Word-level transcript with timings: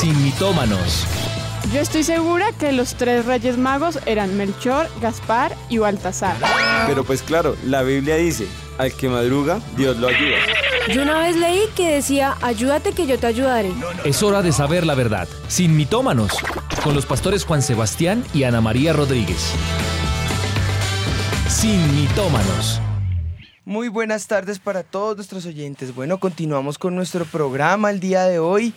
sin 0.00 0.24
mitómanos. 0.24 1.06
Yo 1.74 1.80
estoy 1.80 2.04
segura 2.04 2.52
que 2.52 2.72
los 2.72 2.94
tres 2.94 3.26
reyes 3.26 3.58
magos 3.58 3.98
eran 4.06 4.34
Melchor, 4.34 4.88
Gaspar 5.02 5.54
y 5.68 5.76
Baltasar. 5.76 6.36
Pero 6.86 7.04
pues 7.04 7.20
claro, 7.22 7.54
la 7.66 7.82
Biblia 7.82 8.16
dice, 8.16 8.46
al 8.78 8.94
que 8.94 9.10
madruga, 9.10 9.60
Dios 9.76 9.98
lo 9.98 10.08
ayuda. 10.08 10.38
Yo 10.90 11.02
una 11.02 11.18
vez 11.18 11.36
leí 11.36 11.60
que 11.76 11.90
decía, 11.90 12.38
ayúdate 12.40 12.92
que 12.92 13.06
yo 13.06 13.18
te 13.18 13.26
ayudaré. 13.26 13.72
Es 14.02 14.22
hora 14.22 14.40
de 14.40 14.52
saber 14.52 14.86
la 14.86 14.94
verdad, 14.94 15.28
sin 15.48 15.76
mitómanos, 15.76 16.32
con 16.82 16.94
los 16.94 17.04
pastores 17.04 17.44
Juan 17.44 17.60
Sebastián 17.60 18.24
y 18.32 18.44
Ana 18.44 18.62
María 18.62 18.94
Rodríguez. 18.94 19.52
Sin 21.46 21.94
mitómanos. 21.94 22.80
Muy 23.66 23.88
buenas 23.88 24.26
tardes 24.26 24.60
para 24.60 24.82
todos 24.82 25.16
nuestros 25.16 25.44
oyentes. 25.44 25.94
Bueno, 25.94 26.18
continuamos 26.18 26.78
con 26.78 26.96
nuestro 26.96 27.26
programa 27.26 27.90
el 27.90 28.00
día 28.00 28.24
de 28.24 28.38
hoy. 28.38 28.72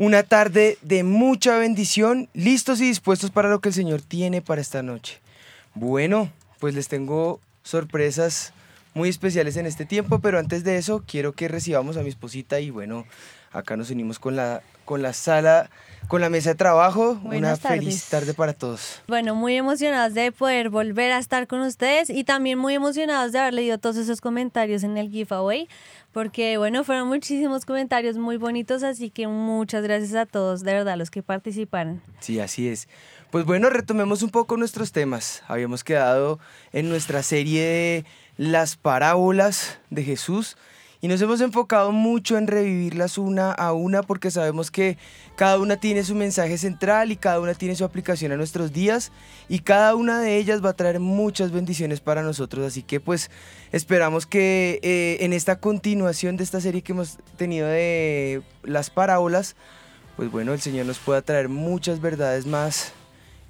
Una 0.00 0.22
tarde 0.22 0.78
de 0.82 1.02
mucha 1.02 1.58
bendición, 1.58 2.28
listos 2.32 2.80
y 2.80 2.84
dispuestos 2.84 3.32
para 3.32 3.48
lo 3.48 3.60
que 3.60 3.70
el 3.70 3.74
Señor 3.74 4.00
tiene 4.00 4.40
para 4.40 4.60
esta 4.60 4.80
noche. 4.80 5.18
Bueno, 5.74 6.30
pues 6.60 6.76
les 6.76 6.86
tengo 6.86 7.40
sorpresas 7.64 8.52
muy 8.94 9.08
especiales 9.08 9.56
en 9.56 9.66
este 9.66 9.86
tiempo, 9.86 10.20
pero 10.20 10.38
antes 10.38 10.62
de 10.62 10.76
eso 10.76 11.02
quiero 11.04 11.32
que 11.32 11.48
recibamos 11.48 11.96
a 11.96 12.02
mi 12.02 12.10
esposita 12.10 12.60
y 12.60 12.70
bueno, 12.70 13.06
acá 13.50 13.76
nos 13.76 13.90
unimos 13.90 14.20
con 14.20 14.36
la, 14.36 14.62
con 14.84 15.02
la 15.02 15.12
sala, 15.12 15.68
con 16.06 16.20
la 16.20 16.30
mesa 16.30 16.50
de 16.50 16.54
trabajo. 16.54 17.16
Buenas 17.16 17.58
Una 17.60 17.70
feliz 17.70 18.04
tarde 18.04 18.34
para 18.34 18.52
todos. 18.52 19.00
Bueno, 19.08 19.34
muy 19.34 19.56
emocionados 19.56 20.14
de 20.14 20.30
poder 20.30 20.70
volver 20.70 21.10
a 21.10 21.18
estar 21.18 21.46
con 21.48 21.60
ustedes 21.60 22.08
y 22.08 22.22
también 22.22 22.58
muy 22.58 22.74
emocionados 22.74 23.32
de 23.32 23.40
haber 23.40 23.54
leído 23.54 23.78
todos 23.78 23.96
esos 23.96 24.20
comentarios 24.20 24.84
en 24.84 24.96
el 24.96 25.10
giveaway, 25.10 25.68
porque 26.12 26.58
bueno, 26.58 26.84
fueron 26.84 27.08
muchísimos 27.08 27.64
comentarios 27.64 28.16
muy 28.16 28.36
bonitos, 28.36 28.82
así 28.82 29.10
que 29.10 29.26
muchas 29.26 29.82
gracias 29.82 30.14
a 30.14 30.26
todos, 30.26 30.62
de 30.62 30.72
verdad, 30.72 30.96
los 30.96 31.10
que 31.10 31.22
participaron. 31.22 32.02
Sí, 32.20 32.40
así 32.40 32.68
es. 32.68 32.88
Pues 33.30 33.44
bueno, 33.44 33.68
retomemos 33.68 34.22
un 34.22 34.30
poco 34.30 34.56
nuestros 34.56 34.92
temas. 34.92 35.42
Habíamos 35.48 35.84
quedado 35.84 36.38
en 36.72 36.88
nuestra 36.88 37.22
serie 37.22 37.62
de 37.62 38.04
las 38.36 38.76
parábolas 38.76 39.80
de 39.90 40.02
Jesús 40.02 40.56
y 41.00 41.08
nos 41.08 41.20
hemos 41.22 41.40
enfocado 41.40 41.92
mucho 41.92 42.36
en 42.36 42.48
revivirlas 42.48 43.18
una 43.18 43.52
a 43.52 43.72
una 43.72 44.02
porque 44.02 44.30
sabemos 44.30 44.70
que 44.70 44.98
cada 45.36 45.58
una 45.58 45.76
tiene 45.76 46.02
su 46.02 46.14
mensaje 46.14 46.58
central 46.58 47.12
y 47.12 47.16
cada 47.16 47.38
una 47.38 47.54
tiene 47.54 47.76
su 47.76 47.84
aplicación 47.84 48.32
a 48.32 48.36
nuestros 48.36 48.72
días 48.72 49.12
y 49.48 49.60
cada 49.60 49.94
una 49.94 50.20
de 50.20 50.36
ellas 50.36 50.64
va 50.64 50.70
a 50.70 50.76
traer 50.76 50.98
muchas 50.98 51.52
bendiciones 51.52 52.00
para 52.00 52.22
nosotros. 52.22 52.66
Así 52.66 52.82
que 52.82 52.98
pues 52.98 53.30
esperamos 53.70 54.26
que 54.26 54.80
eh, 54.82 55.18
en 55.20 55.32
esta 55.32 55.60
continuación 55.60 56.36
de 56.36 56.44
esta 56.44 56.60
serie 56.60 56.82
que 56.82 56.92
hemos 56.92 57.18
tenido 57.36 57.68
de 57.68 58.42
las 58.64 58.90
parábolas, 58.90 59.54
pues 60.16 60.32
bueno, 60.32 60.52
el 60.52 60.60
Señor 60.60 60.86
nos 60.86 60.98
pueda 60.98 61.22
traer 61.22 61.48
muchas 61.48 62.00
verdades 62.00 62.44
más 62.44 62.92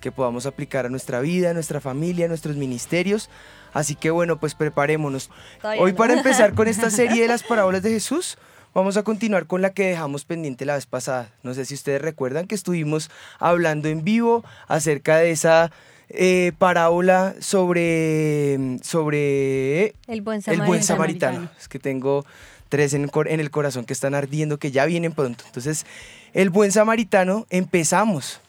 que 0.00 0.12
podamos 0.12 0.46
aplicar 0.46 0.86
a 0.86 0.90
nuestra 0.90 1.20
vida, 1.20 1.50
a 1.50 1.54
nuestra 1.54 1.80
familia, 1.80 2.26
a 2.26 2.28
nuestros 2.28 2.56
ministerios. 2.56 3.30
Así 3.72 3.94
que 3.94 4.10
bueno, 4.10 4.38
pues 4.38 4.54
preparémonos. 4.54 5.30
Hoy 5.78 5.92
no. 5.92 5.96
para 5.96 6.14
empezar 6.14 6.54
con 6.54 6.68
esta 6.68 6.90
serie 6.90 7.22
de 7.22 7.28
las 7.28 7.42
parábolas 7.42 7.82
de 7.82 7.90
Jesús, 7.90 8.38
vamos 8.74 8.96
a 8.96 9.02
continuar 9.02 9.46
con 9.46 9.62
la 9.62 9.70
que 9.70 9.88
dejamos 9.88 10.24
pendiente 10.24 10.64
la 10.64 10.74
vez 10.74 10.86
pasada. 10.86 11.30
No 11.42 11.54
sé 11.54 11.64
si 11.64 11.74
ustedes 11.74 12.00
recuerdan 12.00 12.46
que 12.46 12.54
estuvimos 12.54 13.10
hablando 13.38 13.88
en 13.88 14.04
vivo 14.04 14.44
acerca 14.68 15.18
de 15.18 15.30
esa 15.30 15.70
eh, 16.10 16.52
parábola 16.58 17.34
sobre, 17.40 18.78
sobre 18.82 19.94
El 20.06 20.22
buen 20.22 20.38
el 20.38 20.42
samaritano. 20.42 20.66
buen 20.66 20.82
samaritano. 20.82 21.48
Es 21.58 21.68
que 21.68 21.78
tengo 21.78 22.24
tres 22.68 22.94
en, 22.94 23.04
el 23.04 23.10
en 23.26 23.40
el 23.40 23.50
corazón 23.50 23.84
que 23.84 23.92
están 23.92 24.14
ardiendo, 24.14 24.58
que 24.58 24.70
ya 24.70 24.86
vienen 24.86 25.12
pronto. 25.12 25.44
Entonces, 25.46 25.84
el 26.32 26.50
buen 26.50 26.72
samaritano 26.72 27.46
empezamos, 27.50 28.40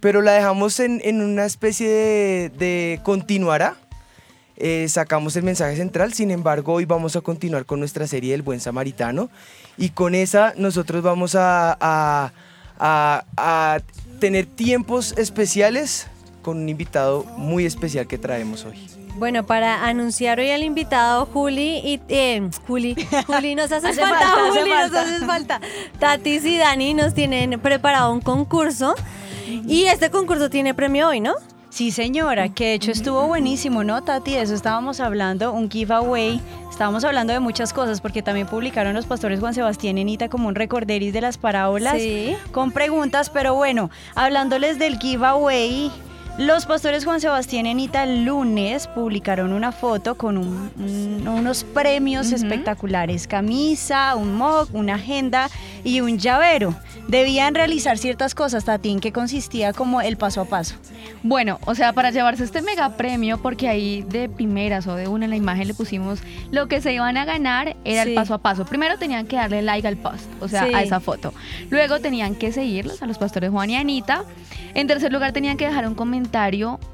pero 0.00 0.22
la 0.22 0.32
dejamos 0.32 0.78
en, 0.80 1.00
en 1.04 1.20
una 1.20 1.44
especie 1.44 1.88
de, 1.88 2.52
de 2.58 3.00
continuará. 3.02 3.76
Eh, 4.56 4.86
sacamos 4.88 5.34
el 5.36 5.42
mensaje 5.42 5.76
central, 5.76 6.12
sin 6.12 6.30
embargo, 6.30 6.74
hoy 6.74 6.84
vamos 6.84 7.16
a 7.16 7.20
continuar 7.20 7.66
con 7.66 7.80
nuestra 7.80 8.06
serie 8.06 8.32
del 8.32 8.42
buen 8.42 8.60
samaritano 8.60 9.28
y 9.76 9.90
con 9.90 10.14
esa 10.14 10.52
nosotros 10.56 11.02
vamos 11.02 11.34
a, 11.34 11.76
a- 11.80 12.30
a- 12.78 13.24
a 13.36 13.80
tener 14.20 14.46
tiempos 14.46 15.14
especiales 15.18 16.06
con 16.42 16.58
un 16.58 16.68
invitado 16.68 17.24
muy 17.36 17.66
especial 17.66 18.06
que 18.06 18.16
traemos 18.18 18.64
hoy. 18.64 18.88
Bueno, 19.16 19.44
para 19.46 19.86
anunciar 19.86 20.38
hoy 20.40 20.50
al 20.50 20.62
invitado 20.64 21.26
Juli 21.26 21.78
y 21.84 22.00
eh, 22.08 22.48
Juli, 22.66 22.96
Juli 23.26 23.54
nos 23.54 23.70
hace, 23.72 23.88
Hace 23.90 24.00
falta, 24.02 24.18
falta, 24.18 24.46
hace 24.48 24.58
Juli 24.60 24.70
nos 24.70 24.80
falta. 24.90 25.00
hace 25.02 25.26
falta. 25.26 25.60
Tatis 26.00 26.44
y 26.44 26.58
Dani 26.58 26.94
nos 26.94 27.14
tienen 27.14 27.60
preparado 27.60 28.12
un 28.12 28.20
concurso 28.20 28.94
y 29.68 29.84
este 29.84 30.10
concurso 30.10 30.50
tiene 30.50 30.74
premio 30.74 31.08
hoy, 31.08 31.20
¿no? 31.20 31.34
Sí, 31.74 31.90
señora, 31.90 32.50
que 32.50 32.66
de 32.66 32.74
hecho 32.74 32.92
estuvo 32.92 33.26
buenísimo, 33.26 33.82
¿no, 33.82 34.00
Tati? 34.04 34.34
De 34.34 34.42
eso 34.42 34.54
estábamos 34.54 35.00
hablando, 35.00 35.52
un 35.52 35.68
giveaway. 35.68 36.40
Estábamos 36.70 37.02
hablando 37.02 37.32
de 37.32 37.40
muchas 37.40 37.72
cosas 37.72 38.00
porque 38.00 38.22
también 38.22 38.46
publicaron 38.46 38.94
los 38.94 39.06
pastores 39.06 39.40
Juan 39.40 39.54
Sebastián 39.54 39.98
y 39.98 40.02
Anita 40.02 40.28
como 40.28 40.46
un 40.46 40.54
recorderis 40.54 41.12
de 41.12 41.20
las 41.20 41.36
parábolas 41.36 42.00
Sí. 42.00 42.36
con 42.52 42.70
preguntas, 42.70 43.28
pero 43.28 43.56
bueno, 43.56 43.90
hablándoles 44.14 44.78
del 44.78 45.00
giveaway, 45.00 45.90
los 46.38 46.66
pastores 46.66 47.04
Juan 47.04 47.20
Sebastián 47.20 47.66
y 47.66 47.70
Anita 47.70 48.02
el 48.02 48.24
lunes 48.24 48.88
publicaron 48.88 49.52
una 49.52 49.70
foto 49.70 50.16
con 50.16 50.36
un- 50.36 50.70
un- 50.76 51.28
unos 51.28 51.62
premios 51.62 52.32
espectaculares, 52.32 53.28
camisa, 53.28 54.16
un 54.16 54.34
mug, 54.36 54.68
una 54.72 54.96
agenda 54.96 55.48
y 55.84 56.00
un 56.00 56.18
llavero. 56.18 56.74
Debían 57.06 57.54
realizar 57.54 57.98
ciertas 57.98 58.34
cosas, 58.34 58.64
Tati, 58.64 58.90
en 58.90 58.98
que 59.00 59.12
consistía 59.12 59.72
como 59.74 60.00
el 60.00 60.16
paso 60.16 60.40
a 60.40 60.46
paso. 60.46 60.74
Bueno, 61.22 61.58
o 61.66 61.74
sea, 61.74 61.92
para 61.92 62.10
llevarse 62.10 62.42
este 62.44 62.62
mega 62.62 62.96
premio, 62.96 63.40
porque 63.40 63.68
ahí 63.68 64.02
de 64.02 64.28
primeras 64.28 64.86
o 64.86 64.96
de 64.96 65.06
una 65.06 65.26
en 65.26 65.30
la 65.30 65.36
imagen 65.36 65.68
le 65.68 65.74
pusimos 65.74 66.20
lo 66.50 66.66
que 66.66 66.80
se 66.80 66.92
iban 66.94 67.16
a 67.16 67.24
ganar 67.26 67.76
era 67.84 68.02
Sí. 68.04 68.08
el 68.08 68.14
paso 68.14 68.34
a 68.34 68.38
paso. 68.38 68.64
Primero 68.64 68.98
tenían 68.98 69.26
que 69.26 69.36
darle 69.36 69.62
like 69.62 69.86
al 69.86 69.98
post, 69.98 70.24
o 70.40 70.48
sea, 70.48 70.66
Sí. 70.66 70.74
a 70.74 70.82
esa 70.82 70.98
foto. 70.98 71.32
Luego 71.70 72.00
tenían 72.00 72.34
que 72.34 72.50
seguirlos 72.52 73.02
a 73.02 73.06
los 73.06 73.18
pastores 73.18 73.50
Juan 73.50 73.70
y 73.70 73.76
Anita. 73.76 74.24
En 74.72 74.86
tercer 74.88 75.12
lugar 75.12 75.32
tenían 75.32 75.56
que 75.56 75.66
dejar 75.66 75.86
un 75.86 75.94
comentario 75.94 76.23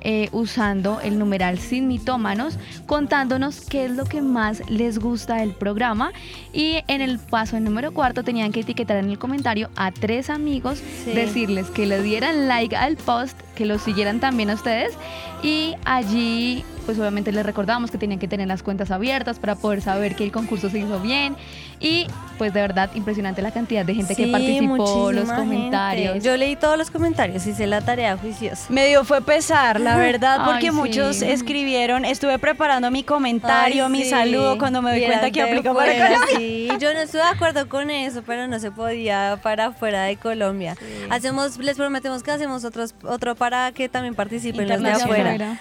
eh, 0.00 0.28
usando 0.32 1.00
el 1.00 1.18
numeral 1.18 1.58
sin 1.58 1.88
mitómanos, 1.88 2.58
contándonos 2.86 3.60
qué 3.62 3.84
es 3.86 3.90
lo 3.92 4.04
que 4.04 4.22
más 4.22 4.62
les 4.68 4.98
gusta 4.98 5.36
del 5.36 5.52
programa. 5.52 6.12
Y 6.52 6.78
en 6.88 7.00
el 7.00 7.18
paso 7.18 7.56
número 7.64 7.92
cuarto 7.92 8.22
tenían 8.24 8.52
que 8.52 8.60
etiquetar 8.60 8.96
en 8.98 9.10
el 9.10 9.18
comentario 9.18 9.70
a 9.76 9.92
tres 9.92 10.30
amigos, 10.30 10.82
Sí. 11.04 11.12
decirles 11.12 11.68
que 11.70 11.86
le 11.86 12.02
dieran 12.02 12.48
like 12.48 12.76
al 12.76 12.96
post, 12.96 13.38
que 13.60 13.66
lo 13.66 13.78
siguieran 13.78 14.20
también 14.20 14.48
a 14.48 14.54
ustedes. 14.54 14.94
Y 15.42 15.74
allí, 15.84 16.64
pues 16.86 16.98
obviamente 16.98 17.30
les 17.30 17.44
recordábamos 17.44 17.90
que 17.90 17.98
tenían 17.98 18.18
que 18.18 18.26
tener 18.26 18.48
las 18.48 18.62
cuentas 18.62 18.90
abiertas 18.90 19.38
para 19.38 19.54
poder 19.54 19.82
saber 19.82 20.16
que 20.16 20.24
el 20.24 20.32
concurso 20.32 20.70
se 20.70 20.78
hizo 20.78 20.98
bien. 21.00 21.36
Y 21.78 22.06
pues 22.38 22.52
de 22.54 22.60
verdad, 22.62 22.90
impresionante 22.94 23.40
la 23.42 23.50
cantidad 23.52 23.84
de 23.84 23.94
gente 23.94 24.14
que 24.16 24.24
Sí, 24.24 24.30
participó, 24.32 25.12
los 25.12 25.30
comentarios. 25.30 26.12
gente. 26.14 26.26
Yo 26.26 26.36
leí 26.38 26.56
todos 26.56 26.78
los 26.78 26.90
comentarios, 26.90 27.46
hice 27.46 27.66
la 27.66 27.80
tarea 27.82 28.16
juiciosa. 28.16 28.64
Medio 28.70 29.04
fue 29.04 29.20
pesar, 29.22 29.78
la 29.80 29.96
verdad, 29.98 30.38
Ay, 30.40 30.46
porque 30.52 30.66
sí. 30.70 30.72
muchos 30.72 31.20
escribieron, 31.22 32.04
estuve 32.06 32.38
preparando 32.38 32.90
mi 32.90 33.02
comentario, 33.02 33.86
Ay, 33.86 33.92
mi 33.92 34.02
sí. 34.04 34.10
saludo 34.10 34.56
cuando 34.58 34.80
me 34.82 34.92
di 34.92 35.00
Vieras 35.00 35.18
cuenta 35.20 35.32
que 35.34 35.42
de 35.42 35.50
aplica 35.50 35.74
para 35.74 35.92
Colombia. 35.92 36.18
Sí, 36.36 36.68
yo 36.78 36.92
no 36.94 37.00
estuve 37.00 37.22
de 37.22 37.28
acuerdo 37.28 37.68
con 37.68 37.90
eso, 37.90 38.22
pero 38.26 38.46
no 38.46 38.58
se 38.58 38.70
podía 38.70 39.38
para 39.42 39.72
fuera 39.72 40.04
de 40.04 40.16
Colombia. 40.16 40.76
Hacemos, 41.10 41.56
les 41.58 41.76
prometemos 41.78 42.22
que 42.22 42.30
hacemos 42.30 42.64
otros, 42.64 42.94
otro 43.04 43.34
para 43.50 43.72
que 43.72 43.88
también 43.88 44.14
participen 44.14 44.68
los 44.68 44.80
de 44.80 44.90
afuera. 44.92 45.58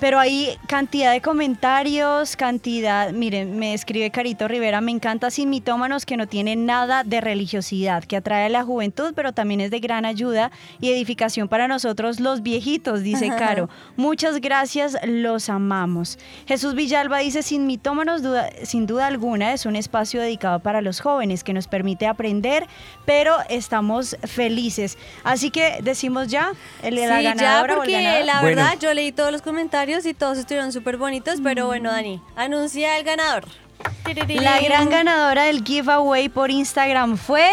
Pero 0.00 0.18
hay 0.18 0.56
cantidad 0.66 1.12
de 1.12 1.20
comentarios, 1.20 2.34
cantidad, 2.34 3.12
miren, 3.12 3.58
me 3.58 3.74
escribe 3.74 4.10
Carito 4.10 4.48
Rivera, 4.48 4.80
me 4.80 4.90
encanta 4.92 5.30
Sin 5.30 5.50
Mitómanos 5.50 6.06
que 6.06 6.16
no 6.16 6.26
tiene 6.26 6.56
nada 6.56 7.04
de 7.04 7.20
religiosidad, 7.20 8.02
que 8.04 8.16
atrae 8.16 8.46
a 8.46 8.48
la 8.48 8.64
juventud, 8.64 9.12
pero 9.14 9.32
también 9.34 9.60
es 9.60 9.70
de 9.70 9.78
gran 9.78 10.06
ayuda 10.06 10.50
y 10.80 10.90
edificación 10.90 11.48
para 11.48 11.68
nosotros 11.68 12.18
los 12.18 12.42
viejitos, 12.42 13.02
dice 13.02 13.28
Caro. 13.28 13.68
Muchas 13.96 14.40
gracias, 14.40 14.96
los 15.04 15.50
amamos. 15.50 16.18
Jesús 16.46 16.74
Villalba 16.74 17.18
dice, 17.18 17.42
Sin 17.42 17.66
Mitómanos, 17.66 18.22
duda- 18.22 18.48
sin 18.64 18.86
duda 18.86 19.06
alguna, 19.06 19.52
es 19.52 19.66
un 19.66 19.76
espacio 19.76 20.22
dedicado 20.22 20.60
para 20.60 20.80
los 20.80 21.00
jóvenes 21.00 21.44
que 21.44 21.52
nos 21.52 21.68
permite 21.68 22.06
aprender, 22.06 22.66
pero 23.04 23.36
estamos 23.50 24.16
felices. 24.24 24.96
Así 25.24 25.50
que 25.50 25.80
decimos 25.82 26.28
ya, 26.28 26.52
el, 26.82 26.94
la 26.94 27.18
Sí, 27.18 27.22
ya, 27.24 27.34
ganadora 27.34 27.74
o 27.74 27.76
el 27.76 27.80
porque 27.80 27.92
ganador. 27.92 28.24
la 28.24 28.40
Bueno. 28.40 28.56
verdad 28.62 28.78
yo 28.80 28.94
leí 28.94 29.12
todos 29.12 29.30
los 29.30 29.42
comentarios 29.42 29.89
y 30.06 30.14
todos 30.14 30.38
estuvieron 30.38 30.72
súper 30.72 30.96
bonitos, 30.96 31.40
pero 31.42 31.66
bueno, 31.66 31.90
Dani, 31.90 32.22
anuncia 32.36 32.96
el 32.96 33.04
ganador. 33.04 33.44
La 34.28 34.60
gran 34.60 34.88
ganadora 34.88 35.44
del 35.44 35.64
giveaway 35.64 36.28
por 36.28 36.50
Instagram 36.50 37.16
fue 37.16 37.50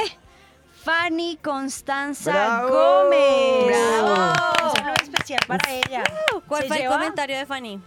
Fanny 0.83 1.37
Constanza 1.41 2.31
¡Bravo! 2.31 2.69
Gómez. 2.69 3.65
¡Bravo! 3.67 4.33
Un 4.63 4.75
saludo 4.75 4.93
especial 5.01 5.39
para 5.47 5.71
ella. 5.71 6.03
¿Cuál 6.47 6.61
Se 6.63 6.67
fue 6.67 6.83
el 6.83 6.89
comentario 6.89 7.37
de 7.37 7.45
Fanny? 7.45 7.79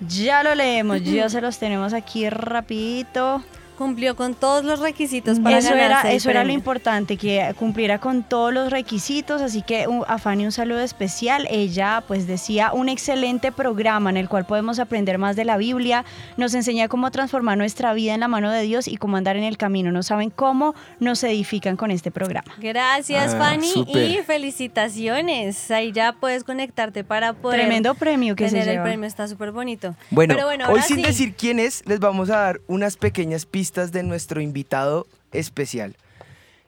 Ya 0.00 0.42
lo 0.42 0.54
leemos, 0.54 1.02
ya 1.02 1.28
se 1.28 1.40
los 1.40 1.58
tenemos 1.58 1.92
aquí 1.92 2.28
rapidito. 2.30 3.42
Cumplió 3.78 4.16
con 4.16 4.34
todos 4.34 4.64
los 4.64 4.80
requisitos 4.80 5.38
para 5.38 5.58
Eso 5.58 5.72
era, 5.74 6.02
el 6.02 6.16
eso 6.16 6.28
era 6.30 6.42
lo 6.44 6.52
importante, 6.52 7.16
que 7.16 7.54
cumpliera 7.56 7.98
con 8.00 8.24
todos 8.24 8.52
los 8.52 8.70
requisitos, 8.70 9.40
así 9.40 9.62
que 9.62 9.86
un, 9.86 10.04
a 10.08 10.18
Fanny 10.18 10.44
un 10.44 10.52
saludo 10.52 10.80
especial. 10.80 11.46
Ella 11.48 12.02
pues 12.08 12.26
decía 12.26 12.72
un 12.72 12.88
excelente 12.88 13.52
programa 13.52 14.10
en 14.10 14.16
el 14.16 14.28
cual 14.28 14.44
podemos 14.46 14.80
aprender 14.80 15.16
más 15.18 15.36
de 15.36 15.44
la 15.44 15.56
Biblia, 15.56 16.04
nos 16.36 16.54
enseña 16.54 16.88
cómo 16.88 17.10
transformar 17.12 17.56
nuestra 17.56 17.92
vida 17.94 18.14
en 18.14 18.20
la 18.20 18.28
mano 18.28 18.50
de 18.50 18.62
Dios 18.62 18.88
y 18.88 18.96
cómo 18.96 19.16
andar 19.16 19.36
en 19.36 19.44
el 19.44 19.56
camino. 19.56 19.92
No 19.92 20.02
saben 20.02 20.30
cómo 20.30 20.74
nos 20.98 21.22
edifican 21.22 21.76
con 21.76 21.92
este 21.92 22.10
programa. 22.10 22.52
Gracias, 22.58 23.34
Ah, 23.34 23.38
Fanny, 23.38 23.72
y 23.86 24.18
felicitaciones. 24.26 25.70
Ahí 25.70 25.92
ya 25.92 26.12
puedes 26.12 26.42
conectarte 26.44 27.04
para 27.04 27.32
poder 27.32 27.60
Tremendo 27.60 27.94
premio 27.94 28.34
que 28.34 28.44
se 28.48 28.56
tener 28.56 28.68
el 28.68 28.74
lleva. 28.74 28.84
premio, 28.84 29.06
está 29.06 29.28
súper 29.28 29.52
bonito. 29.52 29.94
Bueno, 30.10 30.34
Pero 30.34 30.46
bueno, 30.46 30.66
hoy 30.68 30.80
sin 30.82 30.96
sí. 30.96 31.02
decir 31.02 31.34
quién 31.36 31.58
es, 31.60 31.84
les 31.86 32.00
vamos 32.00 32.30
a 32.30 32.38
dar 32.38 32.60
unas 32.66 32.96
pequeñas 32.96 33.46
pistas 33.46 33.67
de 33.72 34.02
nuestro 34.02 34.40
invitado 34.40 35.06
especial. 35.32 35.96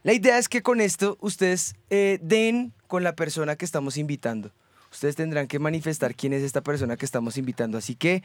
La 0.02 0.12
idea 0.12 0.38
es 0.38 0.48
que 0.48 0.62
con 0.62 0.80
esto 0.80 1.16
ustedes 1.20 1.74
eh, 1.90 2.18
den 2.22 2.72
con 2.86 3.02
la 3.04 3.14
persona 3.14 3.56
que 3.56 3.64
estamos 3.64 3.96
invitando. 3.96 4.50
Ustedes 4.92 5.16
tendrán 5.16 5.46
que 5.46 5.58
manifestar 5.58 6.14
quién 6.14 6.32
es 6.32 6.42
esta 6.42 6.60
persona 6.62 6.96
que 6.96 7.04
estamos 7.04 7.36
invitando. 7.36 7.78
Así 7.78 7.94
que, 7.94 8.22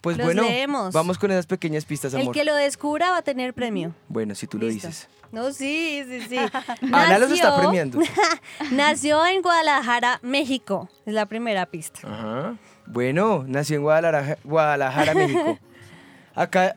pues 0.00 0.16
Los 0.18 0.26
bueno, 0.26 0.42
leemos. 0.42 0.92
vamos 0.92 1.16
con 1.18 1.30
esas 1.30 1.46
pequeñas 1.46 1.84
pistas, 1.84 2.12
El 2.14 2.22
amor. 2.22 2.34
que 2.34 2.44
lo 2.44 2.54
descubra 2.54 3.10
va 3.10 3.18
a 3.18 3.22
tener 3.22 3.54
premio. 3.54 3.94
Bueno, 4.08 4.34
si 4.34 4.46
tú 4.46 4.58
lo 4.58 4.66
dices. 4.66 5.08
No, 5.30 5.52
sí, 5.52 6.04
sí, 6.08 6.20
sí. 6.28 6.36
Ana 6.92 7.18
los 7.18 7.30
está 7.32 7.48
Nació- 7.50 7.58
premiando. 7.60 7.98
Nació 8.72 9.26
en 9.26 9.40
Guadalajara, 9.42 10.18
México. 10.22 10.90
Es 11.06 11.14
la 11.14 11.26
primera 11.26 11.66
pista. 11.66 12.00
Ajá. 12.04 12.56
Bueno, 12.86 13.44
nació 13.46 13.76
en 13.76 13.82
Guadalajara, 13.82 14.38
Guadalajara, 14.44 15.14
México. 15.14 15.58
Acá, 16.34 16.76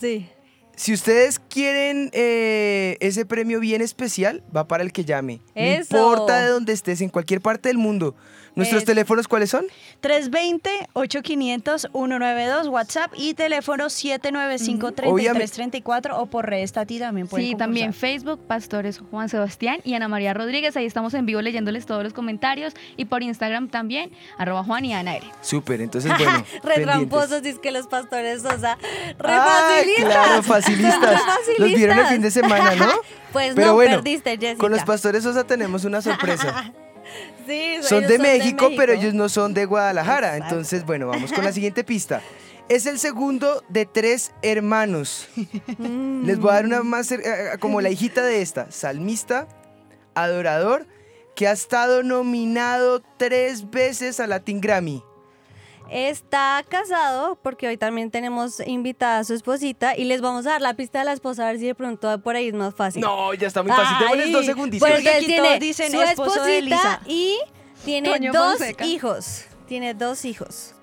Sí. 0.00 0.28
si 0.76 0.92
ustedes 0.94 1.38
quieren 1.38 2.10
eh, 2.12 2.96
ese 3.00 3.26
premio 3.26 3.60
bien 3.60 3.82
especial, 3.82 4.42
va 4.54 4.66
para 4.66 4.82
el 4.82 4.92
que 4.92 5.04
llame. 5.04 5.40
No 5.54 5.62
Eso. 5.62 5.96
importa 5.96 6.40
de 6.40 6.48
dónde 6.48 6.72
estés, 6.72 7.00
en 7.00 7.08
cualquier 7.10 7.40
parte 7.40 7.68
del 7.68 7.78
mundo. 7.78 8.14
¿Nuestros 8.54 8.82
Es- 8.82 8.86
teléfonos 8.86 9.28
cuáles 9.28 9.50
son? 9.50 9.64
320-8500-192 10.02 12.68
WhatsApp 12.68 13.12
y 13.16 13.34
teléfono 13.34 13.86
795-3334 13.86 16.18
o 16.18 16.26
por 16.26 16.48
redes 16.48 16.72
Tati 16.72 16.98
también 16.98 17.26
pueden 17.28 17.46
Sí, 17.48 17.54
también. 17.54 17.92
Facebook, 17.94 18.40
Pastores 18.46 19.00
Juan 19.10 19.28
Sebastián 19.28 19.78
y 19.84 19.94
Ana 19.94 20.08
María 20.08 20.34
Rodríguez. 20.34 20.76
Ahí 20.76 20.86
estamos 20.86 21.14
en 21.14 21.26
vivo 21.26 21.40
leyéndoles 21.40 21.86
todos 21.86 22.02
los 22.04 22.12
comentarios. 22.12 22.74
Y 22.96 23.04
por 23.06 23.22
Instagram 23.22 23.68
también, 23.68 24.10
arroba 24.38 24.64
Juan 24.64 24.84
y 24.84 24.94
Ana 24.94 25.16
R. 25.16 25.26
Súper, 25.40 25.80
entonces 25.80 26.12
bueno. 26.18 26.44
Re 26.62 26.82
tramposos, 26.82 27.42
dice 27.42 27.60
que 27.60 27.70
los 27.70 27.86
pastores 27.86 28.42
Sosa. 28.42 28.76
Re 29.18 29.32
Ay, 29.32 29.78
facilistas. 29.78 30.04
claro, 30.04 30.42
facilistas. 30.52 31.22
Los 31.58 31.68
vieron 31.68 31.98
el 31.98 32.06
fin 32.06 32.22
de 32.22 32.30
semana, 32.30 32.74
¿no? 32.74 32.90
Pues 33.32 33.54
Pero 33.54 33.68
no, 33.68 33.74
bueno, 33.74 33.96
perdiste, 33.96 34.30
Jessica. 34.38 34.58
Con 34.58 34.72
los 34.72 34.82
pastores 34.84 35.22
Sosa 35.22 35.44
tenemos 35.44 35.84
una 35.84 36.02
sorpresa. 36.02 36.72
Sí, 37.46 37.74
Son 37.82 38.06
de 38.06 38.18
México, 38.20 38.70
pero 38.76 38.92
ellos 38.92 39.14
no 39.14 39.28
son 39.28 39.52
de 39.52 39.64
Guadalajara. 39.64 40.28
Exacto. 40.36 40.54
Entonces, 40.54 40.86
bueno, 40.86 41.08
vamos 41.08 41.32
con 41.32 41.44
la 41.44 41.52
siguiente 41.52 41.82
pista. 41.82 42.22
Es 42.68 42.86
el 42.86 43.00
segundo 43.00 43.64
de 43.68 43.84
tres 43.84 44.32
hermanos. 44.42 45.28
Mm. 45.78 46.24
Les 46.24 46.38
voy 46.38 46.50
a 46.50 46.54
dar 46.54 46.66
una 46.66 46.82
más 46.84 47.10
cer- 47.10 47.20
eh, 47.24 47.58
como 47.58 47.80
la 47.80 47.90
hijita 47.90 48.22
de 48.22 48.42
esta, 48.42 48.70
salmista, 48.70 49.48
adorador, 50.14 50.86
que 51.34 51.48
ha 51.48 51.52
estado 51.52 52.04
nominado 52.04 53.02
tres 53.16 53.70
veces 53.70 54.20
a 54.20 54.28
Latin 54.28 54.60
Grammy. 54.60 55.02
Está 55.94 56.64
casado 56.66 57.38
porque 57.42 57.68
hoy 57.68 57.76
también 57.76 58.10
tenemos 58.10 58.60
invitada 58.66 59.18
a 59.18 59.24
su 59.24 59.34
esposita 59.34 59.94
y 59.94 60.04
les 60.04 60.22
vamos 60.22 60.46
a 60.46 60.52
dar 60.52 60.62
la 60.62 60.72
pista 60.72 61.00
de 61.00 61.04
la 61.04 61.12
esposa 61.12 61.42
a 61.46 61.50
ver 61.52 61.58
si 61.60 61.66
de 61.66 61.74
pronto 61.74 62.18
por 62.22 62.34
ahí 62.34 62.48
es 62.48 62.54
más 62.54 62.74
fácil. 62.74 63.02
No, 63.02 63.34
ya 63.34 63.46
está 63.48 63.62
muy 63.62 63.72
fácil. 63.72 63.98
Démosles 64.00 64.26
Ay, 64.26 64.32
dos 64.32 64.46
segunditos. 64.46 64.88
Pues 64.88 64.94
Porque 65.02 65.08
entonces 65.10 65.22
aquí 65.22 65.26
tiene 65.26 65.48
todos 65.48 65.60
dicen 65.60 65.92
su 65.92 66.00
esposo 66.00 66.44
de 66.44 66.58
esposita 66.58 66.58
Elisa. 66.58 67.00
y 67.06 67.38
tiene 67.84 68.08
Toño 68.08 68.32
dos 68.32 68.56
Fonseca. 68.56 68.86
hijos. 68.86 69.44
Tiene 69.68 69.92
dos 69.92 70.24
hijos. 70.24 70.74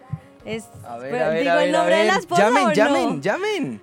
Es, 0.46 0.66
A 0.88 0.98
ver, 0.98 1.12
pero 1.12 1.26
a 1.26 1.30
ver, 1.30 1.40
digo 1.40 1.52
a 1.52 1.56
ver, 1.56 1.70
el 1.70 1.76
a 1.76 1.78
nombre 1.80 1.96
de 1.98 2.04
la 2.06 2.16
esposa 2.18 2.42
Llamen, 2.44 2.64
o 2.64 2.68
no? 2.68 2.74
llamen, 2.74 3.22
llamen. 3.24 3.82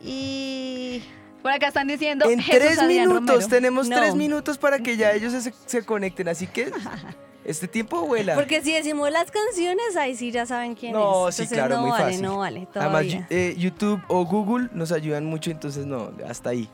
Y 0.00 1.02
Por 1.42 1.50
acá 1.50 1.68
están 1.68 1.88
diciendo 1.88 2.30
En 2.30 2.38
Jesús 2.40 2.60
tres 2.60 2.78
Adrián 2.78 3.08
minutos, 3.08 3.30
Romero. 3.34 3.48
tenemos 3.48 3.88
No. 3.88 3.96
tres 3.96 4.14
minutos 4.14 4.58
para 4.58 4.78
que 4.78 4.96
ya 4.96 5.10
ellos 5.12 5.32
se, 5.32 5.52
se 5.66 5.84
conecten. 5.84 6.28
Así 6.28 6.46
que 6.46 6.70
este 7.46 7.68
tiempo 7.68 8.02
vuela. 8.02 8.34
Porque 8.34 8.62
si 8.62 8.72
decimos 8.72 9.10
las 9.10 9.30
canciones, 9.30 9.96
ahí 9.96 10.16
sí 10.16 10.30
ya 10.32 10.46
saben 10.46 10.74
quién 10.74 10.92
No, 10.92 11.28
es. 11.28 11.36
sí, 11.36 11.42
Entonces 11.42 11.58
claro, 11.58 11.76
no 11.76 11.82
muy 11.82 11.90
vale, 11.92 12.04
fácil. 12.04 12.22
no 12.22 12.38
vale, 12.38 12.68
Además, 12.74 12.90
todavía. 12.90 13.18
yu- 13.20 13.26
eh, 13.30 13.54
YouTube 13.56 14.02
o 14.08 14.24
Google 14.24 14.68
nos 14.72 14.92
ayudan 14.92 15.24
mucho, 15.26 15.50
entonces 15.50 15.86
no, 15.86 16.10
hasta 16.28 16.50
ahí. 16.50 16.68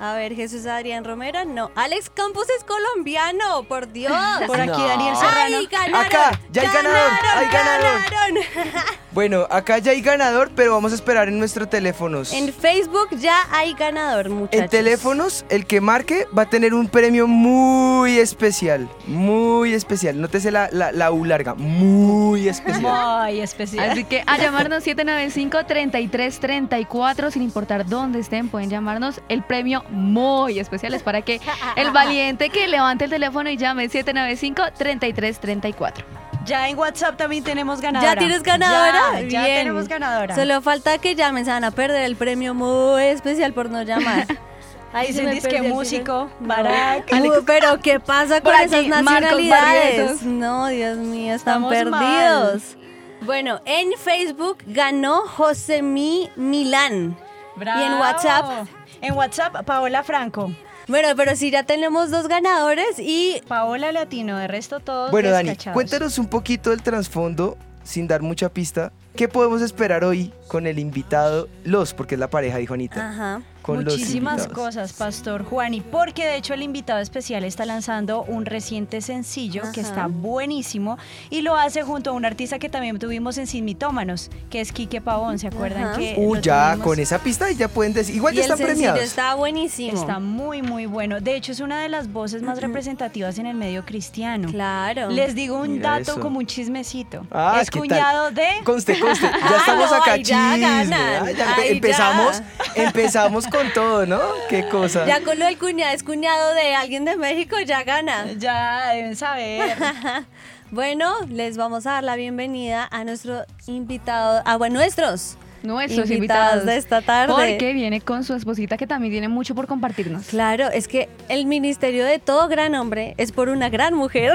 A 0.00 0.14
ver, 0.14 0.32
Jesús 0.36 0.64
Adrián 0.66 1.04
Romero, 1.04 1.44
no. 1.44 1.72
Alex 1.74 2.08
Campos 2.10 2.46
es 2.56 2.62
colombiano, 2.62 3.64
por 3.64 3.90
Dios. 3.92 4.12
por 4.46 4.60
aquí 4.60 4.70
No. 4.70 4.86
Daniel 4.86 5.16
Serrano. 5.16 5.56
¡Ay, 5.58 5.66
ganaron! 5.68 6.06
Acá, 6.06 6.40
ya 6.52 6.62
hay 6.62 6.68
ganador, 6.68 7.10
hay 7.34 7.46
ganador. 7.48 8.00
ganaron. 8.10 8.36
Bueno, 9.12 9.46
acá 9.50 9.78
ya 9.78 9.92
hay 9.92 10.02
ganador, 10.02 10.50
pero 10.54 10.72
vamos 10.72 10.92
a 10.92 10.94
esperar 10.94 11.28
en 11.28 11.38
nuestros 11.38 11.70
teléfonos. 11.70 12.30
En 12.32 12.52
Facebook 12.52 13.08
ya 13.18 13.46
hay 13.50 13.72
ganador, 13.72 14.28
muchachos. 14.28 14.60
En 14.60 14.68
teléfonos, 14.68 15.46
el 15.48 15.64
que 15.66 15.80
marque 15.80 16.26
va 16.36 16.42
a 16.42 16.50
tener 16.50 16.74
un 16.74 16.88
premio 16.88 17.26
muy 17.26 18.18
especial. 18.18 18.86
Muy 19.06 19.72
especial. 19.72 20.20
Nótese 20.20 20.50
la, 20.50 20.68
la, 20.72 20.92
la 20.92 21.10
U 21.10 21.24
larga. 21.24 21.54
Muy 21.54 22.48
especial. 22.48 22.82
Muy 23.22 23.40
especial. 23.40 23.90
Así 23.90 24.04
que 24.04 24.22
a 24.26 24.36
llamarnos 24.36 24.86
795-3334, 24.86 27.30
sin 27.30 27.42
importar 27.42 27.86
dónde 27.86 28.18
estén, 28.20 28.48
pueden 28.48 28.68
llamarnos. 28.68 29.22
El 29.28 29.42
premio 29.42 29.84
muy 29.90 30.58
especial 30.58 30.92
es 30.94 31.02
para 31.02 31.22
que 31.22 31.40
el 31.76 31.90
valiente 31.92 32.50
que 32.50 32.68
levante 32.68 33.04
el 33.04 33.10
teléfono 33.10 33.48
y 33.48 33.56
llame 33.56 33.88
795-3334. 33.88 36.04
Ya 36.48 36.68
en 36.68 36.78
WhatsApp 36.78 37.16
también 37.16 37.44
tenemos 37.44 37.80
ganadora. 37.80 38.14
¿Ya 38.14 38.18
tienes 38.18 38.42
ganadora? 38.42 39.20
Ya, 39.20 39.28
ya 39.28 39.44
Bien. 39.44 39.58
tenemos 39.58 39.86
ganadora. 39.86 40.34
Solo 40.34 40.62
falta 40.62 40.96
que 40.98 41.14
llamen, 41.14 41.44
se 41.44 41.50
van 41.50 41.64
a 41.64 41.70
perder 41.70 42.04
el 42.04 42.16
premio 42.16 42.54
muy 42.54 43.02
especial 43.02 43.52
por 43.52 43.68
no 43.70 43.82
llamar. 43.82 44.26
Ahí 44.94 45.12
se 45.12 45.20
Dicen 45.26 45.42
perdió 45.42 45.64
el 45.64 45.74
músico, 45.74 46.30
No. 46.40 46.46
Barack. 46.48 47.12
Uh, 47.12 47.44
pero 47.44 47.78
¿qué 47.80 48.00
pasa 48.00 48.40
con 48.40 48.54
esas 48.54 48.86
nacionalidades? 48.86 50.22
No, 50.22 50.68
Dios 50.68 50.96
mío, 50.96 51.34
están 51.34 51.62
Estamos 51.64 51.74
perdidos. 51.74 52.76
Bueno, 53.20 53.60
en 53.66 53.92
Facebook 53.98 54.58
ganó 54.64 55.26
Josemi 55.26 56.30
Milán. 56.36 57.18
Bravo. 57.56 57.80
¿Y 57.80 57.84
en 57.84 57.92
WhatsApp? 57.94 58.66
En 59.02 59.14
WhatsApp, 59.14 59.64
Paola 59.66 60.02
Franco. 60.02 60.50
Bueno, 60.88 61.08
pero 61.16 61.36
sí, 61.36 61.50
ya 61.50 61.64
tenemos 61.64 62.10
dos 62.10 62.28
ganadores 62.28 62.98
y 62.98 63.42
Paola 63.46 63.92
Latino, 63.92 64.38
de 64.38 64.48
resto 64.48 64.80
todos 64.80 65.10
Bueno, 65.10 65.30
Dani, 65.30 65.54
cuéntanos 65.74 66.18
un 66.18 66.28
poquito 66.28 66.70
del 66.70 66.82
trasfondo, 66.82 67.58
sin 67.84 68.08
dar 68.08 68.22
mucha 68.22 68.48
pista. 68.48 68.90
¿Qué 69.14 69.28
podemos 69.28 69.60
esperar 69.60 70.02
hoy 70.02 70.32
con 70.46 70.66
el 70.66 70.78
invitado, 70.78 71.48
los, 71.64 71.92
porque 71.92 72.14
es 72.14 72.18
la 72.18 72.30
pareja, 72.30 72.56
dijo 72.56 72.72
Anita? 72.72 73.10
Ajá. 73.10 73.42
Con 73.68 73.84
Muchísimas 73.84 74.48
cosas, 74.48 74.94
Pastor 74.94 75.44
Juani, 75.44 75.82
porque 75.82 76.24
de 76.24 76.36
hecho 76.36 76.54
el 76.54 76.62
invitado 76.62 77.00
especial 77.00 77.44
está 77.44 77.66
lanzando 77.66 78.22
un 78.22 78.46
reciente 78.46 79.02
sencillo 79.02 79.62
que 79.74 79.82
está 79.82 80.06
buenísimo 80.06 80.96
y 81.28 81.42
lo 81.42 81.54
hace 81.54 81.82
junto 81.82 82.10
a 82.10 82.12
un 82.14 82.24
artista 82.24 82.58
que 82.58 82.70
también 82.70 82.98
tuvimos 82.98 83.36
en 83.36 83.46
Sin 83.46 83.66
Mitómanos, 83.66 84.30
que 84.48 84.62
es 84.62 84.72
Quique 84.72 85.02
Pavón, 85.02 85.38
¿se 85.38 85.48
acuerdan 85.48 85.84
Ajá. 85.84 85.98
que 85.98 86.14
Uh, 86.16 86.36
ya, 86.36 86.68
tuvimos? 86.70 86.86
con 86.86 86.98
esa 86.98 87.18
pista 87.18 87.50
ya 87.50 87.68
pueden 87.68 87.92
decir. 87.92 88.14
Igual 88.14 88.32
Y 88.32 88.38
ya 88.38 88.44
el 88.46 88.50
están 88.52 88.66
premiados. 88.66 89.00
está 89.02 89.34
buenísimo. 89.34 89.98
Está 90.00 90.18
muy, 90.18 90.62
muy 90.62 90.86
bueno. 90.86 91.20
De 91.20 91.36
hecho, 91.36 91.52
es 91.52 91.60
una 91.60 91.80
de 91.82 91.90
las 91.90 92.10
voces 92.10 92.40
más 92.42 92.60
representativas 92.62 93.38
en 93.38 93.44
el 93.46 93.54
medio 93.56 93.84
cristiano. 93.84 94.48
Claro. 94.50 95.10
Les 95.10 95.34
digo 95.34 95.60
un 95.60 95.74
Mira 95.74 95.98
dato 95.98 96.12
eso. 96.12 96.20
como 96.20 96.38
un 96.38 96.46
chismecito. 96.46 97.26
Ah, 97.30 97.58
es 97.60 97.68
¿qué 97.70 97.78
tal? 97.80 97.88
cuñado 97.88 98.30
de... 98.30 98.48
Conste, 98.64 98.98
conste. 98.98 99.26
Ya 99.26 99.38
Ah, 99.42 99.56
estamos 99.58 99.92
acá 99.92 100.16
ya 100.16 100.22
chisme. 100.22 100.36
Ah, 100.38 100.56
ya 100.56 100.84
empe- 100.84 101.58
Ahí 101.58 101.68
ya. 101.68 101.74
empezamos, 101.74 102.42
empezamos 102.74 103.46
con 103.58 103.72
todo, 103.72 104.06
¿no? 104.06 104.20
Qué 104.48 104.68
cosa. 104.68 105.04
Ya 105.06 105.20
con 105.22 105.38
lo 105.38 105.46
del 105.46 105.58
cuñado, 105.58 105.92
es 105.92 106.04
cuñado 106.04 106.54
de 106.54 106.74
alguien 106.74 107.04
de 107.04 107.16
México, 107.16 107.56
ya 107.66 107.82
gana. 107.82 108.32
Ya 108.38 108.92
deben 108.92 109.16
saber. 109.16 109.76
Bueno, 110.70 111.14
les 111.30 111.56
vamos 111.56 111.86
a 111.86 111.92
dar 111.92 112.04
la 112.04 112.14
bienvenida 112.14 112.86
a 112.90 113.02
nuestro 113.02 113.46
invitado, 113.66 114.42
a 114.44 114.58
bueno, 114.58 114.80
nuestros 114.80 115.38
Nuestros 115.62 116.10
invitados 116.10 116.56
invitados. 116.56 116.66
de 116.66 116.76
esta 116.76 117.00
tarde. 117.00 117.32
Porque 117.32 117.72
viene 117.72 118.02
con 118.02 118.22
su 118.22 118.34
esposita 118.34 118.76
que 118.76 118.86
también 118.86 119.10
tiene 119.12 119.28
mucho 119.28 119.54
por 119.54 119.66
compartirnos. 119.66 120.26
Claro, 120.26 120.68
es 120.68 120.86
que 120.86 121.08
el 121.30 121.46
ministerio 121.46 122.04
de 122.04 122.18
todo 122.18 122.48
gran 122.48 122.74
hombre 122.74 123.14
es 123.16 123.32
por 123.32 123.48
una 123.48 123.70
gran 123.70 123.94
mujer. 123.94 124.34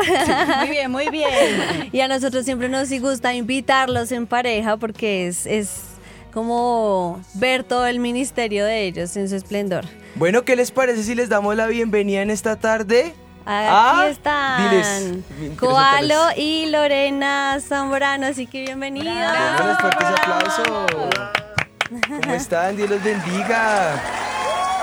Muy 0.59 0.69
bien, 0.69 0.91
muy 0.91 1.09
bien. 1.09 1.29
y 1.91 1.99
a 1.99 2.07
nosotros 2.07 2.45
siempre 2.45 2.67
nos 2.67 2.89
gusta 2.99 3.35
invitarlos 3.35 4.11
en 4.11 4.25
pareja 4.25 4.77
porque 4.77 5.27
es, 5.27 5.45
es 5.45 5.92
como 6.33 7.21
ver 7.35 7.63
todo 7.63 7.85
el 7.85 7.99
ministerio 7.99 8.65
de 8.65 8.83
ellos 8.85 9.15
en 9.17 9.29
su 9.29 9.35
esplendor. 9.35 9.85
Bueno, 10.15 10.43
¿qué 10.43 10.55
les 10.55 10.71
parece 10.71 11.03
si 11.03 11.15
les 11.15 11.29
damos 11.29 11.55
la 11.55 11.67
bienvenida 11.67 12.21
en 12.21 12.29
esta 12.31 12.55
tarde? 12.55 13.13
Aquí 13.45 13.67
Ah, 13.69 14.07
están 14.09 14.69
diles, 14.69 15.57
Coalo 15.59 16.15
y 16.37 16.67
Lorena 16.67 17.59
Zambrano, 17.59 18.27
así 18.27 18.47
que 18.47 18.61
bienvenidos. 18.61 19.13
Démosles 19.13 19.77
fuertes 19.79 20.07
aplausos. 20.07 20.87
¿Cómo 22.21 22.33
están? 22.33 22.75
Dios 22.77 22.89
los 22.89 23.03
bendiga. 23.03 24.01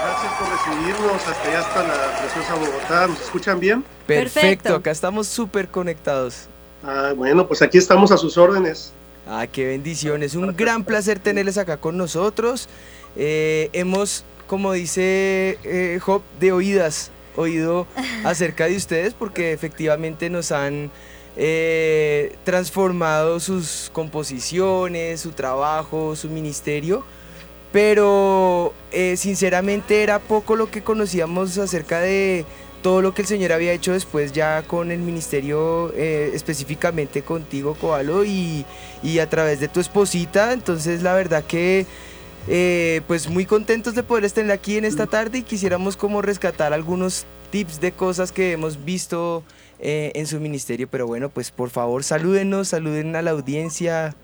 Gracias 0.02 0.32
por 0.38 0.48
recibirnos 0.50 1.26
hasta 1.26 1.48
allá 1.48 1.60
hasta 1.60 1.82
la 1.82 2.18
preciosa 2.20 2.54
Bogotá. 2.54 3.06
¿Nos 3.06 3.20
escuchan 3.20 3.58
bien? 3.60 3.82
Perfecto, 4.06 4.40
Perfecto. 4.40 4.74
acá 4.76 4.90
estamos 4.90 5.26
súper 5.26 5.68
conectados. 5.68 6.46
Ah, 6.84 7.12
bueno, 7.16 7.46
pues 7.46 7.62
aquí 7.62 7.78
estamos 7.78 8.12
a 8.12 8.16
sus 8.18 8.36
órdenes. 8.38 8.92
Ah, 9.32 9.46
qué 9.46 9.64
bendición. 9.64 10.24
Es 10.24 10.34
un 10.34 10.56
gran 10.56 10.82
placer 10.82 11.20
tenerles 11.20 11.56
acá 11.56 11.76
con 11.76 11.96
nosotros. 11.96 12.68
Eh, 13.14 13.70
hemos, 13.72 14.24
como 14.48 14.72
dice 14.72 15.56
eh, 15.62 16.00
Job, 16.02 16.22
de 16.40 16.50
oídas 16.50 17.12
oído 17.36 17.86
acerca 18.24 18.66
de 18.66 18.74
ustedes 18.74 19.14
porque 19.14 19.52
efectivamente 19.52 20.30
nos 20.30 20.50
han 20.50 20.90
eh, 21.36 22.34
transformado 22.42 23.38
sus 23.38 23.88
composiciones, 23.92 25.20
su 25.20 25.30
trabajo, 25.30 26.16
su 26.16 26.28
ministerio. 26.28 27.04
Pero 27.70 28.74
sinceramente 29.14 30.02
era 30.02 30.18
poco 30.18 30.56
lo 30.56 30.72
que 30.72 30.82
conocíamos 30.82 31.56
acerca 31.56 32.00
de 32.00 32.44
todo 32.82 33.02
lo 33.02 33.14
que 33.14 33.22
el 33.22 33.28
Señor 33.28 33.52
había 33.52 33.72
hecho 33.72 33.92
después 33.92 34.32
ya 34.32 34.62
con 34.62 34.90
el 34.90 35.00
ministerio, 35.00 35.92
eh, 35.94 36.30
específicamente 36.34 37.22
contigo, 37.22 37.74
Coalo, 37.74 38.24
y, 38.24 38.64
y 39.02 39.18
a 39.18 39.28
través 39.28 39.60
de 39.60 39.68
tu 39.68 39.80
esposita. 39.80 40.52
Entonces, 40.52 41.02
la 41.02 41.14
verdad 41.14 41.44
que, 41.44 41.86
eh, 42.48 43.02
pues 43.06 43.28
muy 43.28 43.46
contentos 43.46 43.94
de 43.94 44.02
poder 44.02 44.24
estar 44.24 44.50
aquí 44.50 44.76
en 44.76 44.84
esta 44.84 45.06
tarde 45.06 45.38
y 45.38 45.42
quisiéramos 45.42 45.96
como 45.96 46.22
rescatar 46.22 46.72
algunos 46.72 47.26
tips 47.50 47.80
de 47.80 47.92
cosas 47.92 48.32
que 48.32 48.52
hemos 48.52 48.84
visto 48.84 49.42
eh, 49.78 50.12
en 50.14 50.26
su 50.26 50.40
ministerio. 50.40 50.88
Pero 50.88 51.06
bueno, 51.06 51.28
pues 51.28 51.50
por 51.50 51.70
favor, 51.70 52.04
salúdenos, 52.04 52.68
saluden 52.68 53.14
a 53.16 53.22
la 53.22 53.32
audiencia 53.32 54.14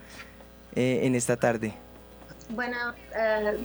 en 0.75 1.15
esta 1.15 1.39
tarde. 1.39 1.73
Bueno, 2.51 2.77
eh, 3.19 3.59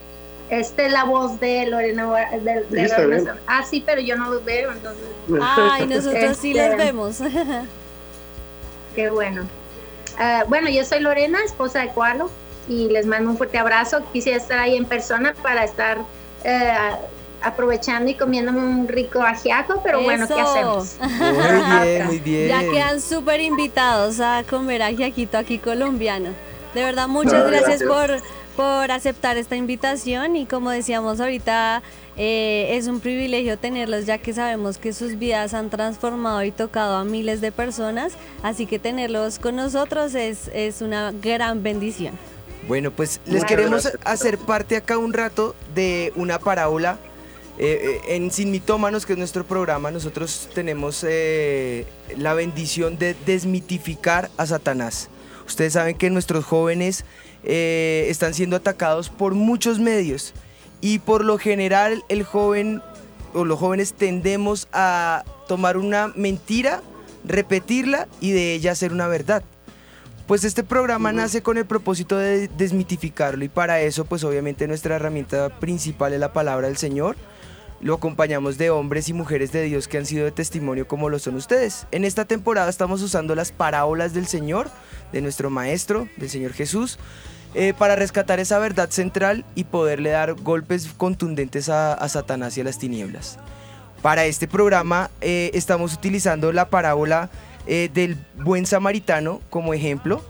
esta 0.51 0.85
es 0.85 0.91
la 0.91 1.05
voz 1.05 1.39
de 1.39 1.65
Lorena. 1.65 2.07
De, 2.43 2.65
de 2.69 2.87
Lorena 2.89 3.37
Ah, 3.47 3.63
sí, 3.63 3.81
pero 3.85 4.01
yo 4.01 4.17
no 4.17 4.29
los 4.29 4.43
veo, 4.43 4.71
entonces, 4.71 5.03
Ay, 5.41 5.87
nosotros 5.87 6.37
sí 6.37 6.51
Este- 6.51 6.67
los 6.69 6.77
vemos. 6.77 7.17
qué 8.95 9.09
bueno. 9.09 9.43
Ah, 10.19 10.43
bueno, 10.47 10.69
yo 10.69 10.83
soy 10.83 10.99
Lorena, 10.99 11.39
esposa 11.45 11.79
de 11.79 11.87
Cualo, 11.87 12.29
y 12.67 12.89
les 12.89 13.05
mando 13.05 13.31
un 13.31 13.37
fuerte 13.37 13.57
abrazo. 13.57 14.03
Quisiera 14.11 14.37
estar 14.37 14.59
ahí 14.59 14.75
en 14.75 14.85
persona 14.85 15.33
para 15.41 15.63
estar 15.63 15.99
eh, 16.43 16.73
aprovechando 17.41 18.11
y 18.11 18.15
comiéndome 18.15 18.59
un 18.59 18.87
rico 18.89 19.21
ajiaco, 19.21 19.81
pero 19.83 20.01
bueno, 20.01 20.27
¿qué 20.27 20.33
hacemos? 20.39 20.97
Muy 20.99 21.85
bien, 21.87 22.07
muy 22.07 22.19
bien. 22.19 22.47
Ya 22.49 22.59
quedan 22.59 23.01
súper 23.01 23.39
invitados 23.39 24.19
a 24.19 24.43
comer 24.49 24.83
ajiaquito 24.83 25.37
aquí 25.37 25.57
colombiano. 25.57 26.31
De 26.73 26.83
verdad, 26.83 27.07
muchas 27.07 27.47
gracias 27.47 27.81
gracias. 27.81 27.89
por, 27.89 28.21
por 28.55 28.91
aceptar 28.91 29.37
esta 29.37 29.55
invitación 29.55 30.35
y 30.35 30.45
como 30.45 30.69
decíamos 30.69 31.19
ahorita, 31.19 31.81
eh, 32.17 32.69
es 32.71 32.87
un 32.87 32.99
privilegio 32.99 33.57
tenerlos 33.57 34.05
ya 34.05 34.17
que 34.17 34.33
sabemos 34.33 34.77
que 34.77 34.93
sus 34.93 35.17
vidas 35.17 35.53
han 35.53 35.69
transformado 35.69 36.43
y 36.43 36.51
tocado 36.51 36.95
a 36.95 37.03
miles 37.03 37.41
de 37.41 37.51
personas, 37.51 38.13
así 38.43 38.65
que 38.65 38.79
tenerlos 38.79 39.39
con 39.39 39.55
nosotros 39.55 40.15
es, 40.15 40.49
es 40.53 40.81
una 40.81 41.11
gran 41.11 41.63
bendición. 41.63 42.13
Bueno, 42.67 42.91
pues 42.91 43.19
les 43.25 43.35
Muchas 43.35 43.49
queremos 43.49 43.83
gracias. 43.83 44.01
hacer 44.05 44.37
parte 44.37 44.75
acá 44.75 44.97
un 44.97 45.13
rato 45.13 45.55
de 45.73 46.13
una 46.15 46.39
parábola. 46.39 46.99
Eh, 47.57 47.99
eh, 48.07 48.15
en 48.15 48.31
Sin 48.31 48.49
Mitómanos, 48.49 49.05
que 49.05 49.13
es 49.13 49.19
nuestro 49.19 49.45
programa, 49.45 49.91
nosotros 49.91 50.49
tenemos 50.55 51.05
eh, 51.07 51.85
la 52.17 52.33
bendición 52.33 52.97
de 52.97 53.15
desmitificar 53.25 54.31
a 54.37 54.45
Satanás. 54.45 55.09
Ustedes 55.45 55.73
saben 55.73 55.97
que 55.97 56.09
nuestros 56.09 56.45
jóvenes 56.45 57.03
eh, 57.43 58.05
están 58.09 58.33
siendo 58.33 58.55
atacados 58.55 59.09
por 59.09 59.33
muchos 59.33 59.79
medios 59.79 60.33
y 60.81 60.99
por 60.99 61.23
lo 61.23 61.37
general 61.37 62.03
el 62.09 62.23
joven 62.23 62.81
o 63.33 63.45
los 63.45 63.59
jóvenes 63.59 63.93
tendemos 63.93 64.67
a 64.73 65.23
tomar 65.47 65.77
una 65.77 66.11
mentira, 66.15 66.81
repetirla 67.23 68.07
y 68.19 68.31
de 68.31 68.53
ella 68.53 68.71
hacer 68.71 68.91
una 68.91 69.07
verdad. 69.07 69.43
Pues 70.27 70.43
este 70.43 70.63
programa 70.63 71.11
nace 71.11 71.41
con 71.41 71.57
el 71.57 71.65
propósito 71.65 72.17
de 72.17 72.47
desmitificarlo 72.47 73.43
y 73.43 73.49
para 73.49 73.81
eso 73.81 74.05
pues 74.05 74.23
obviamente 74.23 74.67
nuestra 74.67 74.95
herramienta 74.95 75.49
principal 75.59 76.13
es 76.13 76.19
la 76.19 76.33
palabra 76.33 76.67
del 76.67 76.77
Señor. 76.77 77.17
Lo 77.81 77.95
acompañamos 77.95 78.59
de 78.59 78.69
hombres 78.69 79.09
y 79.09 79.13
mujeres 79.13 79.51
de 79.51 79.63
Dios 79.63 79.87
que 79.87 79.97
han 79.97 80.05
sido 80.05 80.25
de 80.25 80.31
testimonio 80.31 80.87
como 80.87 81.09
lo 81.09 81.17
son 81.17 81.35
ustedes. 81.35 81.87
En 81.91 82.05
esta 82.05 82.25
temporada 82.25 82.69
estamos 82.69 83.01
usando 83.01 83.33
las 83.33 83.51
parábolas 83.51 84.13
del 84.13 84.27
Señor, 84.27 84.69
de 85.11 85.21
nuestro 85.21 85.49
Maestro, 85.49 86.07
del 86.17 86.29
Señor 86.29 86.53
Jesús, 86.53 86.99
eh, 87.55 87.73
para 87.75 87.95
rescatar 87.95 88.39
esa 88.39 88.59
verdad 88.59 88.91
central 88.91 89.45
y 89.55 89.63
poderle 89.63 90.11
dar 90.11 90.35
golpes 90.35 90.89
contundentes 90.95 91.69
a, 91.69 92.07
Satanás 92.07 92.55
y 92.55 92.61
a 92.61 92.65
las 92.65 92.77
tinieblas. 92.77 93.39
Para 94.03 94.25
este 94.25 94.47
programa 94.47 95.09
eh, 95.19 95.49
estamos 95.55 95.95
utilizando 95.95 96.51
la 96.51 96.69
parábola 96.69 97.31
eh, 97.65 97.89
del 97.91 98.15
buen 98.35 98.67
samaritano 98.67 99.41
como 99.49 99.73
ejemplo, 99.73 100.23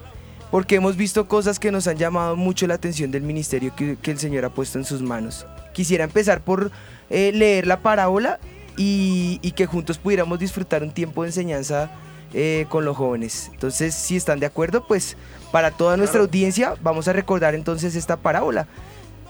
porque 0.51 0.75
hemos 0.75 0.95
visto 0.95 1.27
cosas 1.27 1.59
que 1.59 1.71
nos 1.71 1.85
han 1.87 1.97
llamado 1.97 2.37
mucho 2.37 2.65
la 2.65 2.75
atención 2.75 3.11
del 3.11 3.23
ministerio 3.23 3.73
que 3.75 4.11
el 4.11 4.19
Señor 4.19 4.45
ha 4.45 4.49
puesto 4.49 4.79
en 4.79 4.85
sus 4.85 5.01
manos. 5.01 5.45
Quisiera 5.73 6.03
empezar 6.03 6.41
por 6.41 6.71
eh, 7.11 7.31
leer 7.33 7.67
la 7.67 7.79
parábola 7.81 8.39
y, 8.77 9.37
y 9.43 9.51
que 9.51 9.67
juntos 9.67 9.99
pudiéramos 9.99 10.39
disfrutar 10.39 10.81
un 10.81 10.91
tiempo 10.91 11.21
de 11.21 11.29
enseñanza 11.29 11.91
eh, 12.33 12.65
con 12.69 12.85
los 12.85 12.95
jóvenes. 12.97 13.49
Entonces, 13.53 13.93
si 13.93 14.15
están 14.15 14.39
de 14.39 14.45
acuerdo, 14.47 14.87
pues 14.87 15.17
para 15.51 15.69
toda 15.71 15.97
nuestra 15.97 16.19
Claro. 16.19 16.29
audiencia 16.29 16.75
vamos 16.81 17.07
a 17.07 17.13
recordar 17.13 17.53
entonces 17.53 17.95
esta 17.95 18.15
parábola. 18.17 18.65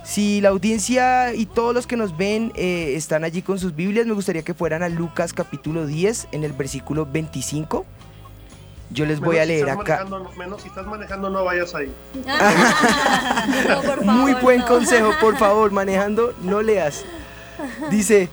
Si 0.03 0.41
la 0.41 0.49
audiencia 0.49 1.33
y 1.33 1.45
todos 1.45 1.75
los 1.75 1.85
que 1.85 1.95
nos 1.97 2.15
ven 2.17 2.51
eh, 2.55 2.93
están 2.95 3.23
allí 3.23 3.41
con 3.43 3.59
sus 3.59 3.75
Biblias, 3.75 4.05
me 4.07 4.13
gustaría 4.13 4.41
que 4.43 4.53
fueran 4.55 4.81
a 4.83 4.89
Lucas 4.89 5.31
capítulo 5.33 5.85
10 5.85 6.27
en 6.31 6.43
el 6.43 6.53
versículo 6.53 7.05
25. 7.05 7.85
Yo 8.89 9.05
les 9.05 9.19
voy 9.19 9.35
Menos 9.37 9.39
a 9.39 9.43
si 9.43 9.47
leer 9.47 9.67
estás 9.69 9.79
acá. 9.81 10.05
menos 10.37 10.61
si 10.61 10.67
estás 10.69 10.85
manejando, 10.87 11.29
no 11.29 11.43
vayas 11.43 11.73
ahí. 11.75 11.91
No, 13.69 13.81
por 13.81 14.03
Muy 14.05 14.31
favor, 14.31 14.41
buen 14.43 14.59
no. 14.59 14.67
consejo, 14.67 15.11
por 15.21 15.37
favor, 15.37 15.71
manejando, 15.71 16.33
no 16.43 16.61
leas. 16.61 17.05
Dice, 17.89 18.29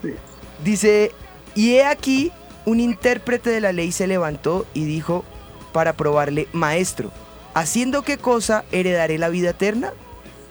dice, 0.65 1.13
y 1.55 1.75
he 1.75 1.85
aquí, 1.85 2.33
un 2.65 2.81
intérprete 2.81 3.51
de 3.51 3.61
la 3.61 3.73
ley 3.73 3.93
se 3.93 4.07
levantó 4.07 4.67
y 4.75 4.85
dijo 4.85 5.25
para 5.73 5.95
probarle, 5.95 6.49
maestro, 6.53 7.11
¿haciendo 7.55 8.03
qué 8.03 8.19
cosa 8.19 8.65
heredaré 8.73 9.19
la 9.19 9.29
vida 9.29 9.51
eterna? 9.51 9.93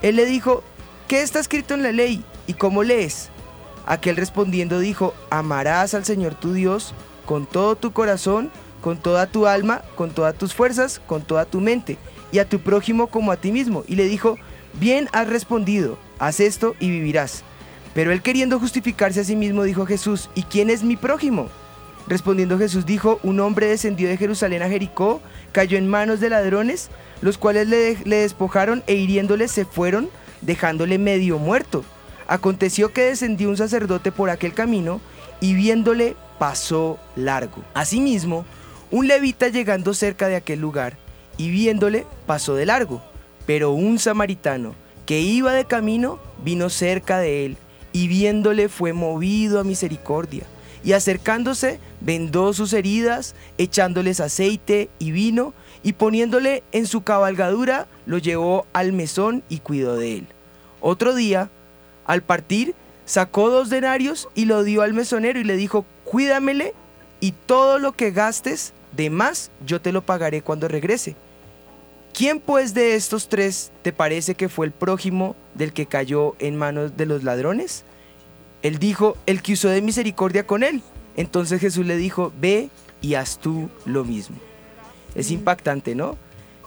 Él 0.02 0.16
le 0.16 0.26
dijo, 0.26 0.62
¿qué 1.06 1.22
está 1.22 1.40
escrito 1.40 1.74
en 1.74 1.82
la 1.82 1.92
ley 1.92 2.24
y 2.46 2.54
cómo 2.54 2.82
lees? 2.82 3.30
Aquel 3.86 4.16
respondiendo 4.16 4.78
dijo, 4.78 5.14
amarás 5.30 5.94
al 5.94 6.04
Señor 6.04 6.34
tu 6.34 6.52
Dios 6.52 6.94
con 7.24 7.46
todo 7.46 7.76
tu 7.76 7.92
corazón, 7.92 8.50
con 8.80 8.98
toda 8.98 9.26
tu 9.26 9.46
alma, 9.46 9.82
con 9.96 10.10
todas 10.10 10.34
tus 10.34 10.54
fuerzas, 10.54 11.00
con 11.06 11.22
toda 11.22 11.44
tu 11.44 11.60
mente, 11.60 11.98
y 12.32 12.38
a 12.38 12.48
tu 12.48 12.60
prójimo 12.60 13.08
como 13.08 13.32
a 13.32 13.36
ti 13.36 13.52
mismo. 13.52 13.84
Y 13.86 13.96
le 13.96 14.04
dijo, 14.04 14.38
bien 14.74 15.08
has 15.12 15.28
respondido, 15.28 15.98
haz 16.18 16.40
esto 16.40 16.74
y 16.80 16.90
vivirás. 16.90 17.44
Pero 17.98 18.12
él 18.12 18.22
queriendo 18.22 18.60
justificarse 18.60 19.18
a 19.18 19.24
sí 19.24 19.34
mismo 19.34 19.64
dijo 19.64 19.84
Jesús, 19.84 20.30
¿y 20.36 20.44
quién 20.44 20.70
es 20.70 20.84
mi 20.84 20.96
prójimo? 20.96 21.48
Respondiendo 22.06 22.56
Jesús 22.56 22.86
dijo, 22.86 23.18
un 23.24 23.40
hombre 23.40 23.66
descendió 23.66 24.08
de 24.08 24.16
Jerusalén 24.16 24.62
a 24.62 24.68
Jericó, 24.68 25.20
cayó 25.50 25.76
en 25.76 25.88
manos 25.88 26.20
de 26.20 26.30
ladrones, 26.30 26.90
los 27.22 27.38
cuales 27.38 27.66
le, 27.66 27.96
le 28.04 28.18
despojaron 28.18 28.84
e 28.86 28.94
hiriéndole 28.94 29.48
se 29.48 29.64
fueron, 29.64 30.10
dejándole 30.42 30.96
medio 30.96 31.40
muerto. 31.40 31.84
Aconteció 32.28 32.92
que 32.92 33.02
descendió 33.02 33.48
un 33.48 33.56
sacerdote 33.56 34.12
por 34.12 34.30
aquel 34.30 34.54
camino 34.54 35.00
y 35.40 35.54
viéndole 35.54 36.14
pasó 36.38 37.00
largo. 37.16 37.64
Asimismo, 37.74 38.44
un 38.92 39.08
levita 39.08 39.48
llegando 39.48 39.92
cerca 39.92 40.28
de 40.28 40.36
aquel 40.36 40.60
lugar 40.60 40.96
y 41.36 41.50
viéndole 41.50 42.06
pasó 42.26 42.54
de 42.54 42.64
largo. 42.64 43.02
Pero 43.44 43.72
un 43.72 43.98
samaritano 43.98 44.76
que 45.04 45.18
iba 45.18 45.52
de 45.52 45.64
camino 45.64 46.20
vino 46.44 46.70
cerca 46.70 47.18
de 47.18 47.44
él 47.44 47.56
y 47.92 48.08
viéndole 48.08 48.68
fue 48.68 48.92
movido 48.92 49.60
a 49.60 49.64
misericordia. 49.64 50.44
Y 50.84 50.92
acercándose, 50.92 51.80
vendó 52.00 52.52
sus 52.52 52.72
heridas, 52.72 53.34
echándoles 53.58 54.20
aceite 54.20 54.88
y 54.98 55.10
vino, 55.10 55.52
y 55.82 55.94
poniéndole 55.94 56.62
en 56.72 56.86
su 56.86 57.02
cabalgadura, 57.02 57.86
lo 58.06 58.18
llevó 58.18 58.66
al 58.72 58.92
mesón 58.92 59.42
y 59.48 59.58
cuidó 59.58 59.96
de 59.96 60.18
él. 60.18 60.26
Otro 60.80 61.14
día, 61.14 61.50
al 62.06 62.22
partir, 62.22 62.74
sacó 63.04 63.50
dos 63.50 63.70
denarios 63.70 64.28
y 64.34 64.44
lo 64.44 64.64
dio 64.64 64.82
al 64.82 64.92
mesonero 64.92 65.40
y 65.40 65.44
le 65.44 65.56
dijo, 65.56 65.84
cuídamele 66.04 66.74
y 67.20 67.32
todo 67.32 67.78
lo 67.78 67.92
que 67.92 68.10
gastes 68.10 68.72
de 68.96 69.10
más 69.10 69.50
yo 69.66 69.80
te 69.80 69.92
lo 69.92 70.02
pagaré 70.02 70.42
cuando 70.42 70.68
regrese. 70.68 71.16
¿Quién 72.14 72.40
pues 72.40 72.74
de 72.74 72.94
estos 72.96 73.28
tres 73.28 73.70
te 73.82 73.92
parece 73.92 74.34
que 74.34 74.48
fue 74.48 74.66
el 74.66 74.72
prójimo 74.72 75.36
del 75.54 75.72
que 75.72 75.86
cayó 75.86 76.34
en 76.40 76.56
manos 76.56 76.96
de 76.96 77.06
los 77.06 77.22
ladrones? 77.22 77.84
Él 78.62 78.78
dijo, 78.78 79.16
el 79.26 79.40
que 79.40 79.52
usó 79.52 79.68
de 79.68 79.82
misericordia 79.82 80.46
con 80.46 80.64
él. 80.64 80.82
Entonces 81.16 81.60
Jesús 81.60 81.86
le 81.86 81.96
dijo, 81.96 82.32
ve 82.40 82.70
y 83.00 83.14
haz 83.14 83.38
tú 83.38 83.68
lo 83.86 84.04
mismo. 84.04 84.36
Es 85.14 85.30
impactante, 85.30 85.94
¿no? 85.94 86.16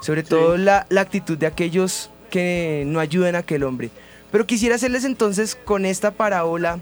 Sobre 0.02 0.24
todo 0.24 0.58
la, 0.58 0.86
la 0.90 1.02
actitud 1.02 1.38
de 1.38 1.48
aquellos 1.48 2.10
que 2.30 2.84
no 2.88 3.00
ayuden 3.02 3.36
a 3.36 3.40
aquel 3.40 3.64
hombre. 3.64 3.90
Pero 4.32 4.48
quisiera 4.48 4.76
hacerles 4.76 5.04
entonces 5.04 5.56
con 5.56 5.86
esta 5.86 6.12
parábola 6.12 6.80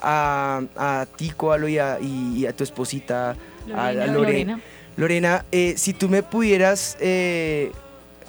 a, 0.00 0.62
a 0.76 1.06
ti, 1.16 1.30
Coalo, 1.30 1.68
y 1.68 1.78
a, 1.78 1.98
y- 2.00 2.38
y 2.40 2.46
a 2.46 2.52
tu 2.52 2.64
esposita, 2.64 3.36
a- 3.74 3.86
a, 3.86 3.92
Lorena. 3.92 4.06
Lore- 4.06 4.12
Lorena. 4.22 4.60
Lorena, 4.96 5.44
eh, 5.52 5.74
si 5.78 5.94
tú 5.94 6.08
me 6.08 6.22
pudieras 6.22 6.96
eh, 7.00 7.72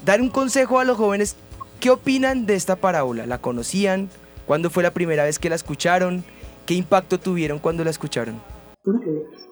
dar 0.05 0.21
un 0.21 0.29
consejo 0.29 0.79
a 0.79 0.85
los 0.85 0.97
jóvenes, 0.97 1.35
¿qué 1.79 1.89
opinan 1.89 2.45
de 2.45 2.55
esta 2.55 2.75
parábola? 2.75 3.25
¿La 3.25 3.39
conocían? 3.39 4.09
¿Cuándo 4.45 4.69
fue 4.69 4.83
la 4.83 4.91
primera 4.91 5.23
vez 5.23 5.39
que 5.39 5.49
la 5.49 5.55
escucharon? 5.55 6.23
¿Qué 6.65 6.73
impacto 6.73 7.19
tuvieron 7.19 7.59
cuando 7.59 7.83
la 7.83 7.89
escucharon? 7.89 8.41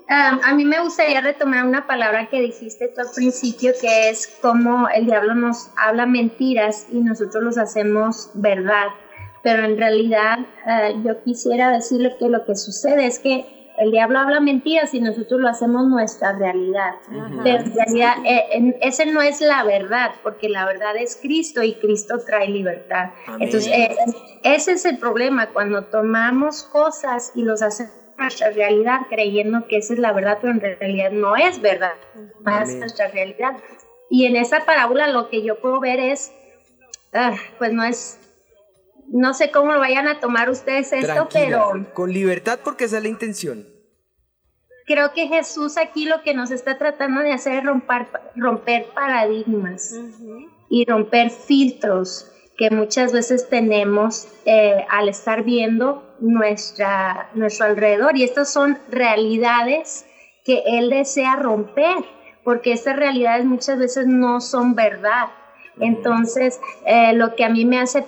Ah, 0.10 0.40
a 0.44 0.54
mí 0.54 0.66
me 0.66 0.82
gustaría 0.82 1.22
retomar 1.22 1.66
una 1.66 1.88
palabra 1.88 2.30
que 2.30 2.42
dijiste 2.42 2.90
tú 2.90 3.02
al 3.02 3.12
principio, 3.16 3.72
que 3.80 4.10
es 4.10 4.28
como 4.42 4.90
el 4.90 5.06
diablo 5.06 5.36
nos 5.36 5.70
habla 5.78 6.06
mentiras 6.06 6.88
y 6.92 7.00
nosotros 7.00 7.44
los 7.44 7.58
hacemos 7.58 8.30
verdad. 8.34 8.88
Pero 9.44 9.64
en 9.64 9.78
realidad 9.78 10.40
ah, 10.66 10.90
yo 11.04 11.24
quisiera 11.24 11.72
decirle 11.72 12.16
que 12.20 12.28
lo 12.28 12.46
que 12.46 12.56
sucede 12.56 13.08
es 13.08 13.20
que 13.20 13.61
el 13.82 13.92
diablo 13.92 14.20
habla 14.20 14.40
mentiras 14.40 14.94
y 14.94 15.02
nosotros 15.02 15.42
lo 15.42 15.50
hacemos 15.50 15.88
nuestra 15.88 16.34
realidad. 16.34 16.96
Pero 17.44 17.64
en 17.64 17.74
realidad 17.74 18.16
eh, 18.26 19.06
no 19.12 19.22
es 19.22 19.42
la 19.42 19.64
verdad, 19.64 20.12
porque 20.22 20.50
la 20.50 20.66
verdad 20.66 20.96
es 20.98 21.18
Cristo 21.20 21.64
y 21.64 21.74
Cristo 21.76 22.20
trae 22.26 22.48
libertad. 22.48 23.10
Amén. 23.26 23.42
Entonces, 23.42 23.72
eh, 23.74 23.96
ese 24.44 24.74
es 24.74 24.86
el 24.86 25.00
problema, 25.00 25.48
cuando 25.48 25.86
tomamos 25.86 26.64
cosas 26.64 27.32
y 27.34 27.42
los 27.42 27.62
hacemos 27.62 27.94
nuestra 28.18 28.52
realidad 28.52 29.02
creyendo 29.10 29.68
que 29.68 29.78
esa 29.78 29.94
es 29.94 30.00
la 30.00 30.14
verdad, 30.14 30.38
pero 30.40 30.54
en 30.54 30.62
realidad 30.62 31.12
no 31.12 31.36
es 31.36 31.60
verdad, 31.60 31.94
es 32.16 32.30
Amén. 32.46 32.80
nuestra 32.80 33.08
realidad. 33.08 33.56
Y 34.10 34.26
en 34.26 34.36
esa 34.36 34.66
parábola 34.66 35.08
lo 35.08 35.30
que 35.30 35.42
yo 35.42 35.60
puedo 35.60 35.80
ver 35.80 36.00
es, 36.00 36.32
ah, 37.14 37.36
pues 37.58 37.74
no 37.74 37.84
es, 37.84 38.20
no 39.12 39.34
sé 39.34 39.52
cómo 39.52 39.74
lo 39.74 39.80
vayan 39.80 40.08
a 40.08 40.20
tomar 40.20 40.50
ustedes 40.50 40.94
esto, 40.94 41.28
Tranquila, 41.28 41.66
pero 41.70 41.94
con 41.94 42.12
libertad 42.12 42.60
porque 42.64 42.86
esa 42.86 42.98
es 42.98 43.04
la 43.04 43.10
intención. 43.10 43.68
creo 44.88 45.14
que 45.14 45.28
Jesús 45.28 45.78
aquí 45.78 46.06
lo 46.06 46.22
que 46.24 46.34
nos 46.34 46.52
está 46.52 46.78
tratando 46.78 47.22
de 47.22 47.34
hacer 47.34 47.56
es 47.56 47.64
romper, 47.64 48.08
romper 48.36 48.88
paradigmas 48.94 49.96
y 50.70 50.86
romper 50.86 51.30
filtros 51.30 52.32
que 52.58 52.70
muchas 52.70 53.12
veces 53.12 53.50
tenemos 53.50 54.28
eh, 54.46 54.86
al 54.90 55.10
estar 55.10 55.44
viendo 55.44 56.04
nuestra, 56.20 57.30
nuestro 57.34 57.66
alrededor. 57.66 58.16
Y 58.18 58.24
estas 58.24 58.54
son 58.54 58.78
realidades 58.90 60.06
que 60.46 60.62
Él 60.66 60.90
desea 60.90 61.38
romper, 61.38 61.98
porque 62.44 62.74
estas 62.74 62.98
realidades 62.98 63.46
muchas 63.46 63.80
veces 63.80 64.06
no 64.06 64.42
son 64.42 64.76
verdad. 64.76 65.30
Entonces, 65.80 66.60
eh, 66.86 67.14
lo 67.14 67.36
que 67.36 67.46
a 67.46 67.50
mí 67.50 67.66
me 67.66 67.80
hace 67.80 68.06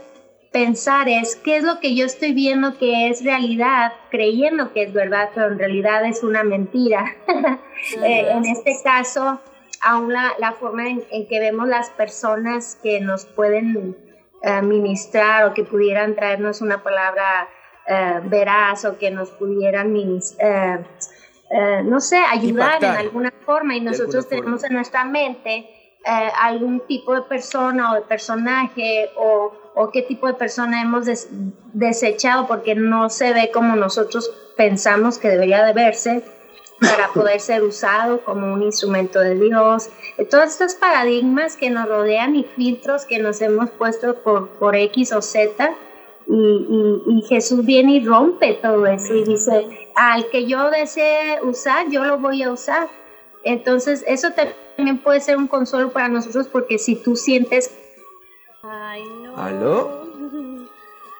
pensar 0.53 1.09
es 1.09 1.35
qué 1.35 1.57
es 1.57 1.63
lo 1.63 1.79
que 1.81 1.95
yo 1.95 2.05
estoy 2.05 2.31
viendo 2.33 2.77
que 2.77 3.09
es 3.09 3.23
realidad, 3.25 3.91
creyendo 4.11 4.71
que 4.71 4.83
es 4.83 4.93
verdad, 4.93 5.31
pero 5.35 5.47
en 5.47 5.59
realidad 5.59 6.05
es 6.05 6.23
una 6.23 6.43
mentira. 6.43 7.05
Eh, 8.01 8.29
en 8.31 8.45
este 8.45 8.77
caso, 8.81 9.41
aún 9.81 10.13
la, 10.13 10.31
la 10.39 10.53
forma 10.53 10.87
en, 10.87 11.03
en 11.11 11.27
que 11.27 11.41
vemos 11.41 11.67
las 11.67 11.89
personas 11.89 12.79
que 12.81 13.01
nos 13.01 13.25
pueden 13.25 13.97
eh, 14.41 14.61
ministrar 14.61 15.43
o 15.47 15.53
que 15.53 15.65
pudieran 15.65 16.15
traernos 16.15 16.61
una 16.61 16.81
palabra 16.81 17.49
eh, 17.85 18.21
veraz 18.23 18.85
o 18.85 18.97
que 18.97 19.11
nos 19.11 19.31
pudieran 19.31 19.93
minis- 19.93 20.33
eh, 20.39 20.81
no 21.83 21.99
sé, 21.99 22.17
ayudar 22.17 22.75
Impactar. 22.75 22.93
en 22.93 22.97
alguna 23.05 23.33
forma 23.45 23.75
y 23.75 23.81
nosotros 23.81 24.29
tenemos 24.29 24.63
en 24.63 24.73
nuestra 24.75 25.03
mente 25.03 25.69
algún 26.41 26.79
tipo 26.87 27.13
de 27.15 27.23
persona 27.23 27.91
o 27.91 27.95
de 27.95 28.01
personaje 28.03 29.09
o, 29.17 29.53
o 29.75 29.89
qué 29.91 30.01
tipo 30.01 30.27
de 30.27 30.33
persona 30.33 30.81
hemos 30.81 31.05
des- 31.05 31.27
desechado 31.73 32.47
porque 32.47 32.75
no 32.75 33.09
se 33.09 33.33
ve 33.33 33.49
como 33.51 33.75
nosotros 33.75 34.31
pensamos 34.55 35.17
que 35.17 35.29
debería 35.29 35.63
de 35.65 35.73
verse 35.73 36.23
para 36.79 37.07
poder 37.13 37.39
ser 37.39 37.63
usado 37.63 38.21
como 38.23 38.53
un 38.53 38.61
instrumento 38.63 39.19
de 39.19 39.35
Dios. 39.35 39.89
Eh, 40.17 40.25
Todos 40.25 40.45
estos 40.51 40.75
paradigmas 40.75 41.55
que 41.57 41.69
nos 41.69 41.87
rodean 41.87 42.35
y 42.35 42.43
filtros 42.43 43.05
que 43.05 43.19
nos 43.19 43.41
hemos 43.41 43.69
puesto 43.71 44.15
por, 44.15 44.49
por 44.49 44.75
X 44.75 45.11
o 45.13 45.21
Z. 45.21 45.73
Y, 46.25 46.33
y- 46.35 47.17
y 47.17 47.21
Jesús 47.23 47.65
viene 47.65 47.93
y 47.95 48.05
rompe 48.05 48.53
todo 48.61 48.85
eso 48.87 49.13
y 49.13 49.23
dice, 49.25 49.67
al 49.95 50.29
que 50.29 50.45
yo 50.45 50.69
desee 50.69 51.41
usar, 51.41 51.89
yo 51.89 52.03
lo 52.05 52.17
voy 52.17 52.43
a 52.43 52.51
usar. 52.51 52.87
Entonces, 53.43 54.05
eso 54.07 54.29
también 54.31 54.99
puede 54.99 55.19
ser 55.19 55.35
un 55.35 55.47
consuelo 55.47 55.91
para 55.91 56.07
nosotros 56.07 56.47
porque 56.47 56.77
si 56.77 56.95
tú 56.95 57.17
sientes 57.17 57.71
Ay, 58.63 59.03
no. 59.21 59.37
¿Aló? 59.37 60.03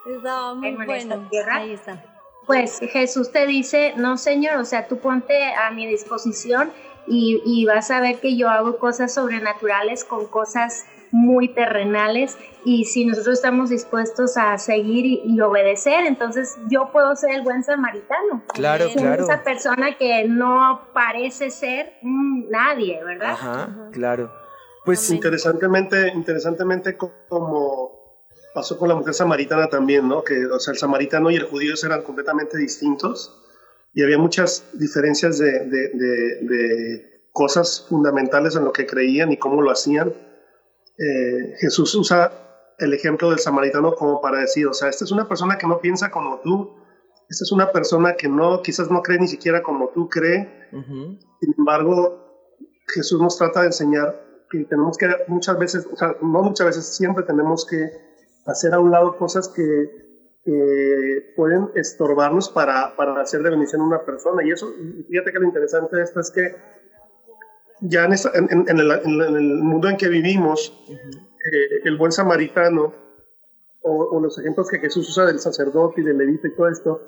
Estaba 0.06 0.56
muy 0.56 0.70
esta 0.70 0.86
bueno. 0.86 1.30
tierra. 1.30 1.56
Ahí 1.58 1.74
está. 1.74 2.04
Pues 2.46 2.80
Jesús 2.80 3.32
te 3.32 3.46
dice, 3.48 3.94
no 3.96 4.18
Señor, 4.18 4.58
o 4.58 4.66
sea, 4.66 4.88
tú 4.88 4.98
ponte 4.98 5.54
a 5.54 5.72
mi 5.72 5.88
disposición 5.88 6.72
y, 7.08 7.42
y 7.46 7.66
vas 7.66 7.90
a 7.90 8.02
ver 8.02 8.20
que 8.20 8.36
yo 8.36 8.50
hago 8.50 8.78
cosas 8.78 9.14
sobrenaturales 9.14 10.04
con 10.04 10.28
cosas 10.28 10.86
muy 11.12 11.48
terrenales 11.48 12.38
y 12.66 12.86
si 12.86 13.06
nosotros 13.06 13.36
estamos 13.36 13.70
dispuestos 13.70 14.36
a 14.36 14.58
seguir 14.58 15.06
y, 15.06 15.22
y 15.26 15.40
obedecer, 15.40 16.06
entonces 16.06 16.58
yo 16.70 16.90
puedo 16.92 17.16
ser 17.16 17.32
el 17.36 17.44
buen 17.44 17.64
samaritano. 17.64 18.44
Claro, 18.54 18.90
Ser 18.90 19.02
claro. 19.02 19.24
Esa 19.24 19.44
persona 19.44 19.96
que 19.96 20.26
no 20.28 20.82
parece 20.94 21.50
ser 21.50 21.94
mm, 22.02 22.50
nadie, 22.50 23.02
¿verdad? 23.04 23.32
Ajá, 23.32 23.70
claro. 23.92 24.43
Pues 24.86 25.10
interesantemente, 25.10 26.10
interesantemente 26.14 26.98
co- 26.98 27.14
como 27.30 27.92
pasó 28.54 28.78
con 28.78 28.90
la 28.90 28.96
mujer 28.96 29.14
samaritana 29.14 29.70
también, 29.70 30.08
¿no? 30.08 30.24
Que, 30.24 30.46
o 30.46 30.60
sea, 30.60 30.74
el 30.74 30.78
samaritano 30.78 31.32
y 31.32 31.36
el 31.36 31.44
judío 31.44 31.74
eran 31.84 32.02
completamente 32.04 32.58
distintos 32.58 33.40
y 33.94 34.04
había 34.04 34.18
muchas 34.18 34.66
diferencias 34.74 35.38
de, 35.40 35.52
de- 35.68 35.90
de- 35.94 36.38
de 36.42 37.24
cosas 37.32 37.86
fundamentales 37.90 38.56
en 38.56 38.66
lo 38.66 38.72
que 38.74 38.86
creían 38.86 39.32
y 39.32 39.38
cómo 39.38 39.62
lo 39.62 39.72
hacían. 39.72 40.10
Eh, 40.98 41.56
Jesús 41.60 41.96
usa 41.96 42.32
el 42.78 42.94
ejemplo 42.94 43.30
del 43.30 43.40
samaritano 43.40 43.96
como 43.96 44.22
para 44.22 44.40
decir, 44.40 44.68
o 44.68 44.74
sea, 44.74 44.90
esta 44.90 45.06
es 45.06 45.12
una 45.12 45.28
persona 45.28 45.58
que 45.58 45.66
no 45.68 45.80
piensa 45.80 46.12
como 46.12 46.40
tú, 46.42 46.76
esta 47.30 47.44
es 47.46 47.52
una 47.52 47.72
persona 47.72 48.14
que 48.16 48.28
no, 48.28 48.62
quizás 48.62 48.92
no 48.92 49.02
cree 49.02 49.18
ni 49.20 49.28
siquiera 49.28 49.64
como 49.64 49.90
tú 49.90 50.10
cree, 50.10 50.68
sin 51.40 51.56
embargo, 51.58 52.58
Jesús 52.94 53.20
nos 53.22 53.38
trata 53.38 53.62
de 53.62 53.68
enseñar 53.68 54.22
que 54.60 54.66
tenemos 54.66 54.98
que 54.98 55.08
muchas 55.28 55.58
veces, 55.58 55.88
o 55.92 55.96
sea, 55.96 56.16
no 56.22 56.44
muchas 56.44 56.68
veces, 56.68 56.86
siempre 56.96 57.24
tenemos 57.24 57.66
que 57.66 57.90
hacer 58.46 58.74
a 58.74 58.80
un 58.80 58.92
lado 58.92 59.18
cosas 59.18 59.48
que, 59.50 59.64
que 60.46 61.34
pueden 61.36 61.70
estorbarnos 61.76 62.50
para, 62.50 62.96
para 62.96 63.20
hacer 63.22 63.42
de 63.42 63.50
bendición 63.50 63.82
a 63.82 63.86
una 63.86 64.06
persona. 64.06 64.46
Y 64.46 64.52
eso, 64.52 64.68
fíjate 65.10 65.32
que 65.32 65.40
lo 65.40 65.46
interesante 65.46 65.96
de 65.98 66.04
esto 66.04 66.20
es 66.20 66.30
que 66.32 66.56
ya 67.82 68.06
en, 68.06 68.14
esta- 68.14 68.32
en- 68.34 68.50
en- 68.52 68.80
el, 68.80 68.92
en 68.92 69.36
el 69.36 69.56
mundo 69.64 69.90
en 69.90 69.98
que 69.98 70.08
vivimos, 70.10 70.72
eh, 70.90 71.82
el 71.86 71.98
buen 71.98 72.12
samaritano, 72.12 72.94
o, 73.82 73.92
o 74.16 74.22
los 74.22 74.38
ejemplos 74.40 74.70
que 74.70 74.80
Jesús 74.80 75.10
usa 75.10 75.26
del 75.26 75.40
sacerdote 75.40 76.00
y 76.02 76.04
del 76.06 76.18
levita 76.18 76.48
y 76.48 76.56
todo 76.56 76.70
esto, 76.70 77.02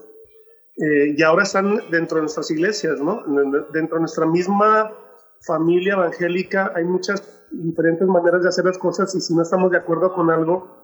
eh, 0.77 1.13
y 1.17 1.21
ahora 1.23 1.43
están 1.43 1.79
dentro 1.89 2.17
de 2.17 2.23
nuestras 2.23 2.51
iglesias, 2.51 2.99
¿no? 2.99 3.23
Dentro 3.71 3.95
de 3.95 4.01
nuestra 4.01 4.25
misma 4.25 4.91
familia 5.45 5.93
evangélica 5.93 6.71
hay 6.75 6.84
muchas 6.86 7.23
diferentes 7.51 8.08
maneras 8.08 8.41
de 8.43 8.49
hacer 8.49 8.65
las 8.65 8.77
cosas 8.77 9.13
y 9.15 9.21
si 9.21 9.34
no 9.36 9.41
estamos 9.43 9.71
de 9.71 9.77
acuerdo 9.77 10.13
con 10.13 10.29
algo, 10.31 10.84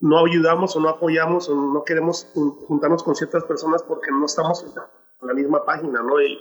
no 0.00 0.24
ayudamos 0.24 0.76
o 0.76 0.80
no 0.80 0.88
apoyamos 0.88 1.48
o 1.48 1.54
no 1.54 1.84
queremos 1.84 2.26
jun- 2.34 2.54
juntarnos 2.66 3.02
con 3.02 3.14
ciertas 3.14 3.44
personas 3.44 3.82
porque 3.82 4.10
no 4.10 4.26
estamos 4.26 4.64
en 4.64 5.26
la 5.28 5.34
misma 5.34 5.64
página, 5.64 6.02
¿no? 6.02 6.20
Y 6.20 6.38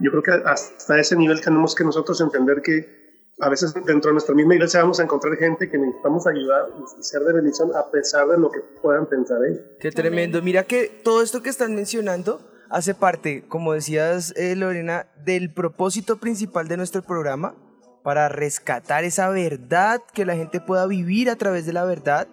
yo 0.00 0.10
creo 0.10 0.22
que 0.22 0.32
hasta 0.48 0.98
ese 0.98 1.16
nivel 1.16 1.40
tenemos 1.40 1.74
que 1.74 1.84
nosotros 1.84 2.20
entender 2.20 2.60
que 2.62 2.98
a 3.40 3.48
veces 3.48 3.72
dentro 3.74 4.08
de 4.10 4.14
nuestra 4.14 4.34
misma 4.34 4.54
iglesia 4.54 4.80
vamos 4.80 4.98
a 4.98 5.04
encontrar 5.04 5.36
gente 5.36 5.70
que 5.70 5.78
necesitamos 5.78 6.26
ayudar 6.26 6.66
y 6.98 7.02
ser 7.02 7.22
de 7.22 7.32
bendición 7.34 7.70
a 7.76 7.88
pesar 7.90 8.26
de 8.26 8.36
lo 8.38 8.50
que 8.50 8.60
puedan 8.82 9.06
pensar 9.06 9.38
ellos. 9.48 9.60
Qué 9.80 9.92
tremendo. 9.92 10.42
Mira 10.42 10.64
que 10.64 11.00
todo 11.04 11.22
esto 11.22 11.40
que 11.40 11.48
están 11.50 11.74
mencionando 11.76 12.40
hace 12.70 12.94
parte, 12.94 13.44
como 13.48 13.72
decías, 13.72 14.32
eh, 14.36 14.54
Lorena, 14.56 15.06
del 15.24 15.52
propósito 15.52 16.18
principal 16.18 16.68
de 16.68 16.76
nuestro 16.76 17.02
programa 17.02 17.54
para 18.02 18.28
rescatar 18.28 19.04
esa 19.04 19.28
verdad, 19.28 20.00
que 20.14 20.24
la 20.24 20.36
gente 20.36 20.60
pueda 20.60 20.86
vivir 20.86 21.30
a 21.30 21.36
través 21.36 21.66
de 21.66 21.72
la 21.72 21.84
verdad 21.84 22.28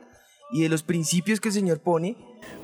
y 0.52 0.62
de 0.62 0.70
los 0.70 0.84
principios 0.84 1.42
que 1.42 1.50
el 1.50 1.54
Señor 1.54 1.80
pone. 1.80 2.16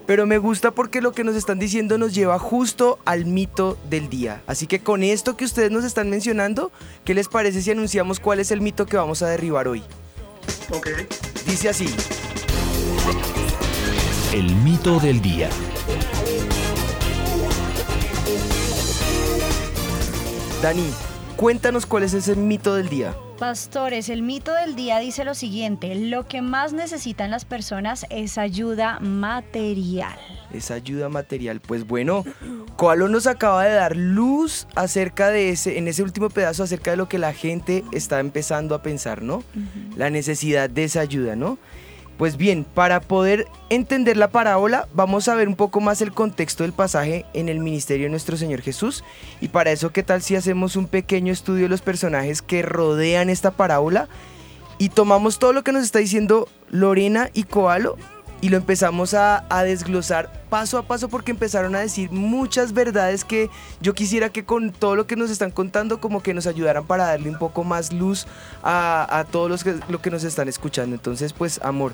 Pero 0.06 0.26
me 0.26 0.38
gusta 0.38 0.72
porque 0.72 1.02
lo 1.02 1.12
que 1.12 1.24
nos 1.24 1.36
están 1.36 1.60
diciendo 1.60 1.98
nos 1.98 2.14
lleva 2.14 2.38
justo 2.40 3.00
al 3.06 3.26
mito 3.26 3.78
del 3.90 4.10
día. 4.10 4.42
Así 4.48 4.68
que 4.68 4.80
con 4.80 5.04
esto 5.04 5.38
que 5.38 5.46
ustedes 5.46 5.72
nos 5.72 5.84
están 5.84 6.10
mencionando, 6.10 6.72
¿qué 7.06 7.14
les 7.14 7.28
parece 7.28 7.62
si 7.62 7.72
anunciamos 7.72 8.20
cuál 8.20 8.40
es 8.40 8.52
el 8.52 8.62
mito 8.62 8.86
que 8.86 8.98
vamos 8.98 9.22
a 9.22 9.28
derribar 9.28 9.68
hoy? 9.68 9.84
Ok. 10.70 10.88
Dice 11.46 11.70
así. 11.70 11.88
El 14.34 14.56
mito 14.56 15.00
del 15.00 15.22
día. 15.22 15.50
Dani, 20.62 20.94
cuéntanos 21.38 21.88
cuál 21.88 22.04
es 22.04 22.14
ese 22.14 22.36
mito 22.36 22.76
del 22.76 22.88
día. 22.88 23.16
Pastores, 23.40 24.10
el 24.10 24.22
mito 24.22 24.54
del 24.54 24.76
día 24.76 25.00
dice 25.00 25.26
lo 25.26 25.34
siguiente, 25.34 25.96
lo 25.96 26.28
que 26.28 26.44
más 26.44 26.72
necesitan 26.72 27.32
las 27.32 27.46
personas 27.46 28.06
es 28.12 28.38
ayuda 28.38 29.00
material. 29.00 30.14
Es 30.54 30.70
ayuda 30.70 31.10
material. 31.10 31.62
Pues 31.62 31.88
bueno, 31.88 32.24
Coalo 32.76 33.10
nos 33.10 33.26
acaba 33.26 33.64
de 33.64 33.74
dar 33.74 33.96
luz 33.96 34.68
acerca 34.76 35.32
de 35.32 35.50
ese, 35.50 35.80
en 35.80 35.88
ese 35.88 36.04
último 36.04 36.30
pedazo, 36.30 36.62
acerca 36.62 36.92
de 36.92 36.98
lo 36.98 37.10
que 37.10 37.18
la 37.18 37.34
gente 37.34 37.84
está 37.92 38.20
empezando 38.20 38.76
a 38.76 38.84
pensar, 38.84 39.24
¿no? 39.24 39.44
La 39.96 40.12
necesidad 40.12 40.70
de 40.70 40.84
esa 40.84 41.00
ayuda, 41.00 41.36
¿no? 41.36 41.58
Pues 42.22 42.38
bien, 42.38 42.66
para 42.66 43.02
poder 43.02 43.48
entender 43.72 44.16
la 44.16 44.30
parábola, 44.30 44.88
vamos 44.94 45.28
a 45.28 45.34
ver 45.34 45.48
un 45.48 45.56
poco 45.56 45.82
más 45.82 46.04
el 46.04 46.12
contexto 46.14 46.62
del 46.62 46.72
pasaje 46.72 47.26
en 47.34 47.50
el 47.50 47.58
ministerio 47.58 48.06
de 48.06 48.12
nuestro 48.12 48.38
Señor 48.38 48.62
Jesús. 48.62 49.04
Y 49.42 49.48
para 49.48 49.72
eso, 49.72 49.90
¿qué 49.90 50.04
tal 50.04 50.22
si 50.22 50.36
hacemos 50.36 50.76
un 50.76 50.86
pequeño 50.86 51.34
estudio 51.34 51.64
de 51.64 51.70
los 51.70 51.82
personajes 51.82 52.44
que 52.44 52.62
rodean 52.62 53.32
esta 53.32 53.50
parábola? 53.50 54.08
Y 54.78 54.90
tomamos 54.90 55.40
todo 55.40 55.52
lo 55.52 55.64
que 55.64 55.72
nos 55.72 55.82
está 55.82 55.98
diciendo 55.98 56.48
Lorena 56.70 57.32
y 57.34 57.42
Coalo 57.42 57.98
y 58.42 58.50
lo 58.50 58.58
empezamos 58.58 59.14
a, 59.14 59.46
a 59.50 59.64
desglosar 59.64 60.30
paso 60.50 60.78
a 60.78 60.84
paso 60.84 61.08
porque 61.08 61.32
empezaron 61.32 61.76
a 61.76 61.80
decir 61.80 62.12
muchas 62.12 62.74
verdades 62.74 63.24
que 63.24 63.50
yo 63.80 63.94
quisiera 63.94 64.30
que 64.30 64.44
con 64.44 64.72
todo 64.72 64.96
lo 64.96 65.08
que 65.08 65.16
nos 65.16 65.30
están 65.30 65.52
contando 65.52 66.02
como 66.02 66.22
que 66.22 66.34
nos 66.34 66.48
ayudaran 66.48 66.86
para 66.86 67.06
darle 67.06 67.30
un 67.30 67.38
poco 67.38 67.64
más 67.64 67.94
luz 67.94 68.28
a, 68.64 69.08
a 69.20 69.24
todos 69.24 69.50
los 69.50 69.64
que, 69.64 69.76
lo 69.88 70.02
que 70.02 70.10
nos 70.10 70.24
están 70.24 70.50
escuchando. 70.50 70.96
Entonces, 70.96 71.32
pues, 71.32 71.62
amor. 71.64 71.94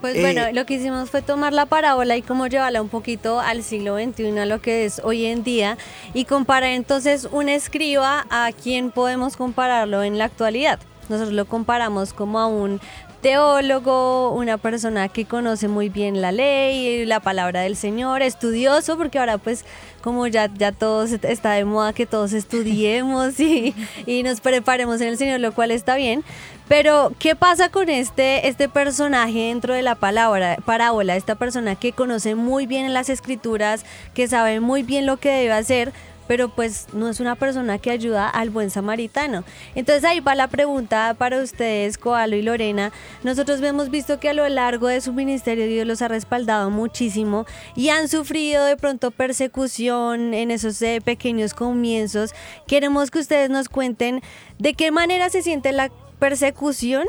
Pues 0.00 0.16
Eh, 0.16 0.20
bueno, 0.20 0.42
lo 0.52 0.66
que 0.66 0.74
hicimos 0.74 1.10
fue 1.10 1.22
tomar 1.22 1.52
la 1.52 1.66
parábola 1.66 2.16
y 2.16 2.22
como 2.22 2.46
llevarla 2.46 2.82
un 2.82 2.88
poquito 2.88 3.40
al 3.40 3.62
siglo 3.62 3.96
XXI, 3.96 4.38
a 4.38 4.46
lo 4.46 4.60
que 4.60 4.84
es 4.84 5.00
hoy 5.02 5.26
en 5.26 5.42
día, 5.42 5.78
y 6.14 6.26
comparar 6.26 6.70
entonces 6.70 7.28
un 7.30 7.48
escriba 7.48 8.26
a 8.30 8.50
quien 8.52 8.90
podemos 8.90 9.36
compararlo 9.36 10.02
en 10.02 10.18
la 10.18 10.24
actualidad. 10.24 10.78
Nosotros 11.08 11.34
lo 11.34 11.44
comparamos 11.46 12.12
como 12.12 12.40
a 12.40 12.46
un 12.46 12.80
teólogo, 13.26 14.30
una 14.30 14.56
persona 14.56 15.08
que 15.08 15.24
conoce 15.24 15.66
muy 15.66 15.88
bien 15.88 16.22
la 16.22 16.30
ley, 16.30 17.04
la 17.06 17.18
palabra 17.18 17.62
del 17.62 17.74
Señor, 17.74 18.22
estudioso, 18.22 18.96
porque 18.96 19.18
ahora 19.18 19.36
pues 19.36 19.64
como 20.00 20.28
ya, 20.28 20.48
ya 20.54 20.70
todos 20.70 21.10
está 21.10 21.50
de 21.54 21.64
moda 21.64 21.92
que 21.92 22.06
todos 22.06 22.32
estudiemos 22.32 23.40
y, 23.40 23.74
y 24.06 24.22
nos 24.22 24.40
preparemos 24.40 25.00
en 25.00 25.08
el 25.08 25.18
Señor, 25.18 25.40
lo 25.40 25.50
cual 25.50 25.72
está 25.72 25.96
bien. 25.96 26.22
Pero, 26.68 27.12
¿qué 27.18 27.34
pasa 27.34 27.68
con 27.68 27.88
este, 27.88 28.46
este 28.46 28.68
personaje 28.68 29.48
dentro 29.48 29.74
de 29.74 29.82
la 29.82 29.96
palabra, 29.96 30.58
parábola? 30.64 31.16
Esta 31.16 31.34
persona 31.34 31.74
que 31.74 31.90
conoce 31.90 32.36
muy 32.36 32.66
bien 32.66 32.94
las 32.94 33.08
escrituras, 33.08 33.84
que 34.14 34.28
sabe 34.28 34.60
muy 34.60 34.84
bien 34.84 35.04
lo 35.04 35.16
que 35.16 35.30
debe 35.30 35.52
hacer, 35.52 35.92
pero 36.26 36.48
pues 36.48 36.86
no 36.92 37.08
es 37.08 37.20
una 37.20 37.34
persona 37.34 37.78
que 37.78 37.90
ayuda 37.90 38.28
al 38.28 38.50
buen 38.50 38.70
samaritano. 38.70 39.44
Entonces 39.74 40.04
ahí 40.04 40.20
va 40.20 40.34
la 40.34 40.48
pregunta 40.48 41.14
para 41.18 41.40
ustedes, 41.40 41.98
Coalo 41.98 42.36
y 42.36 42.42
Lorena. 42.42 42.92
Nosotros 43.22 43.60
hemos 43.62 43.90
visto 43.90 44.20
que 44.20 44.28
a 44.28 44.34
lo 44.34 44.48
largo 44.48 44.88
de 44.88 45.00
su 45.00 45.12
ministerio 45.12 45.66
Dios 45.66 45.86
los 45.86 46.02
ha 46.02 46.08
respaldado 46.08 46.70
muchísimo 46.70 47.46
y 47.74 47.88
han 47.88 48.08
sufrido 48.08 48.64
de 48.64 48.76
pronto 48.76 49.10
persecución 49.10 50.34
en 50.34 50.50
esos 50.50 50.80
eh, 50.82 51.00
pequeños 51.04 51.54
comienzos. 51.54 52.34
Queremos 52.66 53.10
que 53.10 53.18
ustedes 53.18 53.50
nos 53.50 53.68
cuenten 53.68 54.22
de 54.58 54.74
qué 54.74 54.90
manera 54.90 55.30
se 55.30 55.42
siente 55.42 55.72
la 55.72 55.90
persecución, 56.18 57.06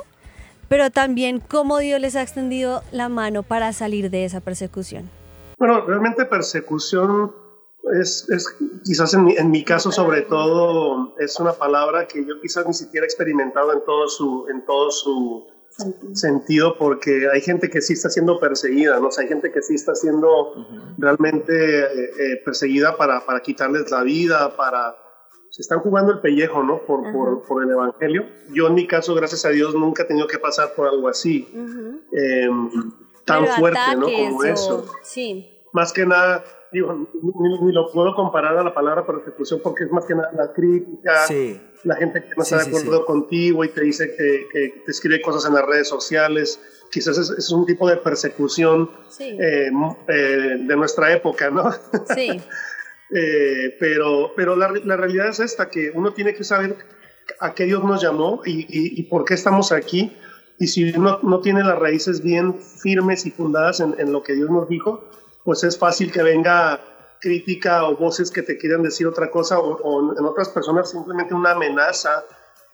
pero 0.68 0.92
también 0.92 1.40
cómo 1.40 1.78
Dios 1.80 2.00
les 2.02 2.16
ha 2.16 2.22
extendido 2.22 2.84
la 2.92 3.10
mano 3.10 3.44
para 3.44 3.72
salir 3.74 4.10
de 4.10 4.26
esa 4.26 4.42
persecución. 4.42 5.10
Bueno, 5.58 5.82
realmente 5.82 6.26
persecución 6.26 7.32
es, 7.92 8.28
es 8.30 8.46
quizás 8.84 9.14
en 9.14 9.24
mi, 9.26 9.36
en 9.38 9.52
mi 9.52 9.64
caso 9.64 9.92
sobre 9.92 10.22
todo 10.24 11.14
es 11.20 11.40
una 11.40 11.54
palabra 11.54 12.08
que 12.08 12.26
yo 12.26 12.40
quizás 12.42 12.66
ni 12.68 12.74
siquiera 12.74 13.06
he 13.06 13.08
experimentado 13.08 13.74
en 13.74 13.84
todo 13.86 14.08
su, 14.08 14.48
en 14.50 14.66
todo 14.66 14.92
su 14.92 15.48
sentido 16.14 16.76
porque 16.78 17.28
hay 17.32 17.42
gente 17.42 17.70
que 17.70 17.82
sí 17.82 17.94
está 17.94 18.10
siendo 18.10 18.40
perseguida, 18.40 19.00
¿no? 19.00 19.08
O 19.08 19.12
sea, 19.12 19.24
hay 19.24 19.28
gente 19.30 19.52
que 19.52 19.62
sí 19.62 19.76
está 19.76 19.94
siendo 19.96 20.54
realmente 20.98 21.54
eh, 21.82 21.86
eh, 22.20 22.42
perseguida 22.44 22.98
para, 22.98 23.26
para 23.26 23.42
quitarles 23.42 23.90
la 23.92 24.04
vida, 24.04 24.56
para... 24.56 24.96
Se 25.50 25.62
están 25.62 25.80
jugando 25.80 26.12
el 26.12 26.20
pellejo, 26.20 26.62
¿no? 26.62 26.82
Por, 26.86 27.12
por, 27.14 27.42
por 27.44 27.64
el 27.64 27.72
Evangelio. 27.72 28.26
Yo 28.54 28.68
en 28.68 28.76
mi 28.76 28.86
caso, 28.86 29.16
gracias 29.16 29.46
a 29.46 29.50
Dios, 29.50 29.74
nunca 29.76 30.04
he 30.04 30.06
tenido 30.06 30.28
que 30.28 30.38
pasar 30.40 30.74
por 30.76 30.88
algo 30.88 31.08
así, 31.08 31.48
eh, 32.12 32.48
tan 33.26 33.44
Pero 33.44 33.56
fuerte, 33.56 33.80
¿no? 33.98 34.06
Como 34.06 34.38
o- 34.40 34.44
eso 34.44 34.86
Sí. 35.04 35.50
más 35.74 35.94
que 35.94 36.06
nada, 36.06 36.44
digo, 36.72 36.94
ni, 36.94 37.60
ni 37.66 37.72
lo 37.72 37.92
puedo 37.92 38.14
comparar 38.16 38.58
a 38.58 38.64
la 38.64 38.74
palabra 38.74 39.06
persecución 39.06 39.60
porque 39.64 39.86
es 39.86 39.92
más 39.92 40.06
que 40.06 40.16
nada 40.16 40.32
la 40.36 40.52
crítica, 40.54 41.26
Sí. 41.28 41.60
la 41.84 41.96
gente 41.96 42.22
que 42.24 42.30
no 42.36 42.44
Sí, 42.44 42.54
está 42.56 42.66
sí, 42.66 42.72
de 42.72 42.78
acuerdo 42.78 43.00
sí. 43.00 43.06
contigo 43.06 43.64
y 43.64 43.70
te 43.70 43.82
dice 43.82 44.14
que, 44.18 44.48
que 44.52 44.82
te 44.86 44.92
escribe 44.92 45.22
cosas 45.22 45.46
en 45.48 45.54
las 45.56 45.66
redes 45.66 45.88
sociales. 45.88 46.60
Quizás 46.92 47.18
es, 47.18 47.30
es 47.32 47.52
un 47.52 47.66
tipo 47.66 47.88
de 47.90 47.98
persecución 47.98 48.90
Sí. 49.10 49.38
eh, 49.40 49.70
eh, 50.08 50.14
de 50.60 50.76
nuestra 50.76 51.12
época, 51.14 51.50
¿no? 51.50 51.72
Sí. 52.16 52.42
Eh, 53.10 53.76
pero 53.80 54.34
pero 54.36 54.56
la, 54.58 54.70
la 54.84 54.98
realidad 54.98 55.30
es 55.30 55.40
esta, 55.40 55.70
que 55.70 55.92
uno 55.96 56.12
tiene 56.14 56.34
que 56.34 56.44
saber 56.44 56.76
a 57.40 57.54
qué 57.54 57.64
Dios 57.66 57.84
nos 57.84 58.02
llamó 58.02 58.42
y, 58.46 58.62
y- 58.70 59.00
y 59.00 59.04
por 59.04 59.24
qué 59.26 59.34
estamos 59.34 59.72
aquí. 59.72 60.16
Y 60.60 60.68
si 60.68 60.92
uno 60.98 61.20
no 61.24 61.40
tiene 61.40 61.64
las 61.64 61.78
raíces 61.78 62.22
bien 62.24 62.56
firmes 62.56 63.26
y 63.26 63.32
fundadas 63.32 63.80
en, 63.80 63.96
en 64.00 64.12
lo 64.12 64.24
que 64.24 64.34
Dios 64.34 64.50
nos 64.50 64.68
dijo, 64.68 65.10
pues 65.48 65.64
es 65.64 65.78
fácil 65.78 66.12
que 66.12 66.22
venga 66.22 66.78
crítica 67.22 67.86
o 67.86 67.96
voces 67.96 68.32
que 68.32 68.42
te 68.42 68.58
quieran 68.58 68.84
decir 68.84 69.08
otra 69.08 69.32
cosa 69.32 69.58
o, 69.60 69.78
o 69.78 70.14
en 70.20 70.26
otras 70.26 70.50
personas 70.50 70.92
simplemente 70.92 71.34
una 71.34 71.52
amenaza 71.52 72.26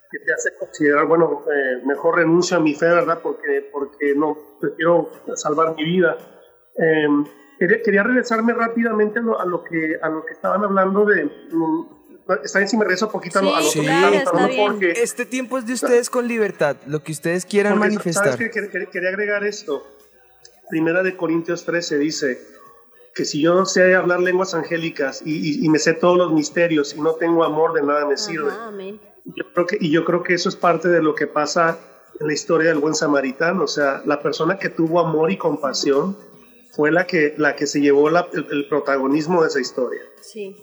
que 0.10 0.18
te 0.18 0.34
hace 0.34 0.56
considerar, 0.58 1.06
bueno, 1.06 1.44
eh, 1.46 1.86
mejor 1.86 2.16
renuncio 2.16 2.58
a 2.58 2.60
mi 2.60 2.74
fe, 2.74 2.88
¿verdad? 2.88 3.20
Porque, 3.22 3.70
porque 3.72 4.16
no, 4.16 4.36
prefiero 4.60 5.12
salvar 5.36 5.76
mi 5.76 5.84
vida. 5.84 6.18
Eh, 6.76 7.08
quería, 7.60 7.82
quería 7.84 8.02
regresarme 8.02 8.54
rápidamente 8.54 9.20
a 9.20 9.22
lo, 9.22 9.40
a 9.40 9.46
lo 9.46 9.64
que, 9.64 10.00
a 10.02 10.10
lo 10.10 10.26
que 10.26 10.34
estaban 10.34 10.64
hablando 10.64 11.06
de... 11.06 11.26
mm, 11.26 11.86
está 12.44 12.58
bien 12.58 12.70
si 12.70 12.78
me 12.78 12.86
regreso 12.86 13.06
un 13.06 13.12
poquito 13.12 13.38
a 13.38 13.42
lo, 13.44 13.56
a 13.56 13.62
lo 13.62 13.68
Sí, 13.68 13.82
que 13.82 13.86
claro, 13.86 14.16
estaban 14.16 14.18
está 14.18 14.30
hablando 14.32 14.56
bien. 14.56 14.72
porque... 14.72 15.04
Este 15.04 15.26
tiempo 15.28 15.60
es 15.60 15.68
de 15.68 15.74
ustedes 15.74 16.10
con 16.10 16.28
libertad, 16.28 16.78
lo 16.88 17.04
que 17.04 17.12
ustedes 17.12 17.46
quieran 17.46 17.74
Porque, 17.74 17.90
manifestar. 17.90 18.36
Quería 18.40 19.10
agregar 19.10 19.44
esto. 19.44 19.86
Primera 20.72 21.04
de 21.04 21.16
Corintios 21.16 21.66
13 21.66 22.00
dice 22.00 22.54
que 23.16 23.26
si 23.26 23.42
yo 23.42 23.66
sé 23.66 23.96
hablar 23.96 24.20
lenguas 24.20 24.54
angélicas 24.54 25.22
y, 25.26 25.32
y- 25.62 25.66
y 25.66 25.70
me 25.70 25.80
sé 25.80 25.94
todos 25.94 26.18
los 26.18 26.32
misterios 26.34 26.96
y 26.96 27.02
no 27.02 27.14
tengo 27.16 27.44
amor, 27.44 27.74
de 27.74 27.84
nada 27.84 28.06
me 28.08 28.18
sirve. 28.18 28.50
Ajá. 28.52 28.72
Yo 29.26 29.44
creo 29.54 29.68
que, 29.68 29.78
y 29.80 29.92
yo 29.92 30.04
creo 30.04 30.24
que 30.24 30.34
eso 30.34 30.50
es 30.50 30.56
parte 30.56 30.88
de 30.90 31.02
lo 31.02 31.14
que 31.16 31.28
pasa 31.28 31.78
en 32.20 32.28
la 32.28 32.34
historia 32.34 32.70
del 32.70 32.80
buen 32.80 32.96
samaritano. 32.96 33.64
O 33.64 33.68
sea, 33.68 34.02
la 34.06 34.22
persona 34.22 34.58
que 34.58 34.70
tuvo 34.70 35.00
amor 35.00 35.32
y 35.32 35.38
compasión 35.38 36.18
fue 36.76 36.92
la 36.92 37.06
que, 37.06 37.34
la 37.38 37.56
que 37.56 37.68
se 37.68 37.80
llevó 37.82 38.10
la- 38.10 38.28
el, 38.34 38.48
el 38.52 38.68
protagonismo 38.68 39.42
de 39.44 39.48
esa 39.50 39.60
historia. 39.62 40.02
Sí. 40.22 40.56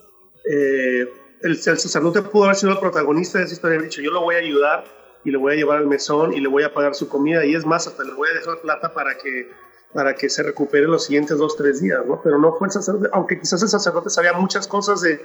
Eh, 0.50 1.00
el, 1.42 1.50
el 1.52 1.56
sacerdote 1.56 2.22
pudo 2.22 2.44
haber 2.44 2.56
sido 2.56 2.72
el 2.72 2.78
protagonista 2.78 3.38
de 3.38 3.44
esa 3.44 3.54
historia 3.54 3.74
y 3.74 3.78
haber 3.78 3.90
dicho, 3.90 4.02
yo 4.02 4.10
lo 4.10 4.20
voy 4.22 4.34
a 4.34 4.38
ayudar 4.38 4.84
y 5.24 5.30
le 5.30 5.38
voy 5.38 5.52
a 5.52 5.56
llevar 5.56 5.78
al 5.78 5.86
mesón 5.86 6.32
y 6.32 6.40
le 6.40 6.48
voy 6.48 6.62
a 6.64 6.74
pagar 6.74 6.94
su 6.94 7.08
comida 7.08 7.44
y 7.44 7.54
es 7.54 7.64
más, 7.64 7.86
hasta 7.86 8.04
le 8.04 8.12
voy 8.12 8.28
a 8.30 8.34
dejar 8.34 8.60
plata 8.60 8.92
para 8.92 9.16
que, 9.18 9.48
para 9.92 10.14
que 10.14 10.28
se 10.28 10.42
recupere 10.42 10.86
los 10.86 11.04
siguientes 11.04 11.36
dos, 11.38 11.56
tres 11.56 11.80
días, 11.80 12.00
¿no? 12.06 12.20
Pero 12.22 12.38
no 12.38 12.54
fue 12.54 12.68
el 12.68 12.72
sacerdote, 12.72 13.08
aunque 13.12 13.40
quizás 13.40 13.62
el 13.62 13.68
sacerdote 13.68 14.08
sabía 14.10 14.32
muchas 14.34 14.68
cosas 14.68 15.00
de, 15.00 15.20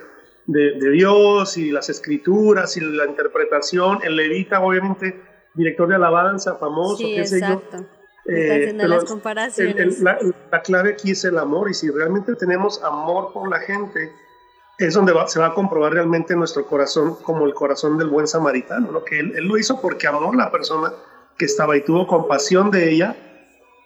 de, 0.48 0.72
de 0.80 0.90
Dios 0.92 1.58
y 1.58 1.72
las 1.72 1.90
escrituras 1.90 2.76
y 2.78 2.82
la 2.82 3.06
interpretación, 3.06 4.00
el 4.04 4.16
levita, 4.16 4.60
obviamente, 4.62 5.22
director 5.54 5.88
de 5.88 5.96
alabanza, 5.96 6.56
famoso, 6.56 6.98
Sí, 6.98 7.14
qué 7.16 7.26
sé 7.28 7.40
yo. 7.42 7.46
exacto. 7.48 7.86
Eh, 8.28 8.74
pero 8.76 8.88
las 8.88 9.04
el- 9.04 9.08
comparaciones. 9.08 9.98
el- 10.00 10.04
la, 10.04 10.18
la 10.52 10.62
clave 10.64 10.94
aquí 10.94 11.12
es 11.12 11.24
el 11.26 11.38
amor 11.38 11.70
y 11.70 11.76
si 11.76 11.92
realmente 11.92 12.34
tenemos 12.36 12.84
amor 12.84 13.32
por 13.34 13.48
la 13.48 13.60
gente, 13.60 14.12
es 14.80 14.96
donde 14.96 15.14
va- 15.14 15.28
se 15.28 15.40
va 15.40 15.48
a 15.48 15.54
comprobar 15.54 15.94
realmente 15.94 16.36
nuestro 16.36 16.66
corazón 16.66 17.18
como 17.22 17.46
el 17.46 17.54
corazón 17.54 18.00
del 18.00 18.10
buen 18.10 18.26
samaritano, 18.28 18.92
¿no? 18.92 19.04
que 19.04 19.20
él, 19.20 19.34
él 19.38 19.46
lo 19.46 19.60
hizo 19.60 19.80
porque 19.80 20.08
amó 20.08 20.32
a 20.34 20.36
la 20.36 20.52
persona 20.52 20.92
que 21.38 21.46
estaba 21.46 21.78
y 21.78 21.82
tuvo 21.82 22.08
compasión 22.08 22.72
de 22.72 22.90
ella 22.92 23.16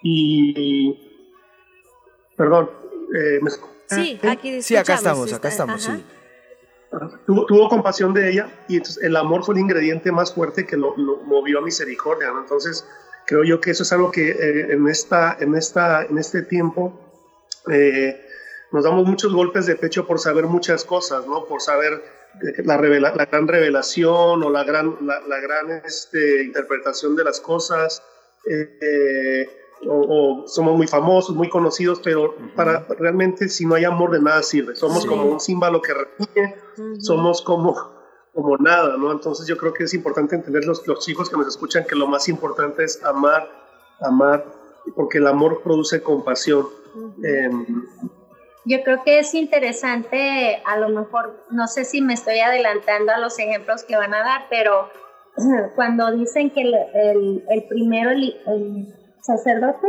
y... 0.04 0.98
Perdón. 2.38 2.70
eh, 3.16 3.40
¿me 3.42 3.50
Sí, 3.88 4.20
aquí 4.24 4.62
Sí, 4.62 4.76
acá 4.76 4.94
estamos, 4.94 5.34
acá 5.34 5.48
estamos, 5.50 5.88
ajá. 5.88 5.98
sí. 5.98 6.06
tuvo, 7.26 7.46
tuvo 7.48 7.70
compasión 7.70 8.14
de 8.14 8.30
ella 8.32 8.50
y 8.68 8.78
entonces 8.78 9.04
el 9.04 9.16
amor 9.16 9.44
fue 9.44 9.56
el 9.56 9.62
ingrediente 9.62 10.12
más 10.12 10.34
fuerte 10.34 10.66
que 10.66 10.78
lo, 10.78 10.96
lo 10.96 11.18
movió 11.24 11.60
a 11.60 11.62
misericordia. 11.62 12.30
¿no? 12.32 12.40
Entonces 12.42 12.86
creo 13.26 13.44
yo 13.44 13.60
que 13.60 13.72
eso 13.72 13.84
es 13.84 13.92
algo 13.92 14.12
que 14.12 14.30
eh, 14.30 14.74
en, 14.74 14.88
esta, 14.88 15.36
en, 15.40 15.56
esta, 15.56 16.06
en 16.06 16.18
este 16.18 16.44
tiempo 16.44 17.00
eh, 17.72 18.22
nos 18.72 18.84
damos 18.84 19.06
muchos 19.08 19.34
golpes 19.34 19.66
de 19.66 19.76
pecho 19.76 20.06
por 20.06 20.20
saber 20.20 20.46
muchas 20.46 20.86
cosas, 20.86 21.26
¿no? 21.26 21.46
por 21.46 21.62
saber 21.62 21.94
eh, 22.44 22.62
la, 22.64 22.78
revela- 22.78 23.16
la 23.16 23.26
gran 23.26 23.48
revelación 23.48 24.44
o 24.44 24.50
la 24.52 24.64
gran, 24.64 24.98
la, 25.02 25.20
la 25.22 25.40
gran 25.40 25.72
este, 25.84 26.44
interpretación 26.44 27.16
de 27.16 27.24
las 27.24 27.40
cosas. 27.42 28.04
eh, 28.50 28.78
eh, 28.82 29.50
o, 29.88 30.44
o 30.44 30.48
somos 30.48 30.76
muy 30.76 30.88
famosos, 30.88 31.36
muy 31.36 31.50
conocidos, 31.50 32.02
pero 32.04 32.36
para 32.56 32.86
realmente 33.00 33.48
si 33.50 33.66
no 33.66 33.76
hay 33.76 33.86
amor 33.86 34.12
de 34.12 34.22
nada 34.22 34.44
sirve. 34.44 34.76
Somos 34.76 35.04
Sí. 35.04 35.08
como 35.08 35.24
un 35.26 35.40
símbolo 35.40 35.82
que 35.82 35.94
repite, 35.94 36.56
somos 37.00 37.42
como, 37.42 37.76
como 38.34 38.58
nada, 38.58 38.98
¿no? 38.98 39.12
Entonces 39.12 39.48
yo 39.48 39.58
creo 39.58 39.74
que 39.74 39.84
es 39.86 39.94
importante 39.94 40.36
entender 40.36 40.66
los, 40.66 40.86
los 40.88 41.08
hijos 41.08 41.30
que 41.30 41.38
nos 41.38 41.48
escuchan 41.48 41.86
que 41.88 41.96
lo 41.96 42.08
más 42.08 42.28
importante 42.30 42.84
es 42.84 43.04
amar, 43.04 43.50
amar, 44.02 44.46
porque 44.96 45.20
el 45.20 45.28
amor 45.28 45.62
produce 45.64 46.02
compasión. 46.02 46.68
Em, 47.24 47.66
yo 48.66 48.84
creo 48.84 49.04
que 49.04 49.20
es 49.20 49.34
interesante, 49.34 50.62
a 50.66 50.78
lo 50.78 50.90
mejor, 50.90 51.46
no 51.52 51.68
sé 51.68 51.86
si 51.86 52.02
me 52.02 52.14
estoy 52.14 52.40
adelantando 52.40 53.12
a 53.14 53.18
los 53.20 53.40
ejemplos 53.40 53.84
que 53.84 53.96
van 53.96 54.14
a 54.14 54.20
dar, 54.20 54.42
pero 54.50 54.90
cuando 55.76 56.12
dicen 56.12 56.50
que 56.50 56.62
el, 56.62 57.44
el, 57.50 57.64
primero, 57.70 58.10
el, 58.12 58.94
sacerdote, 59.22 59.88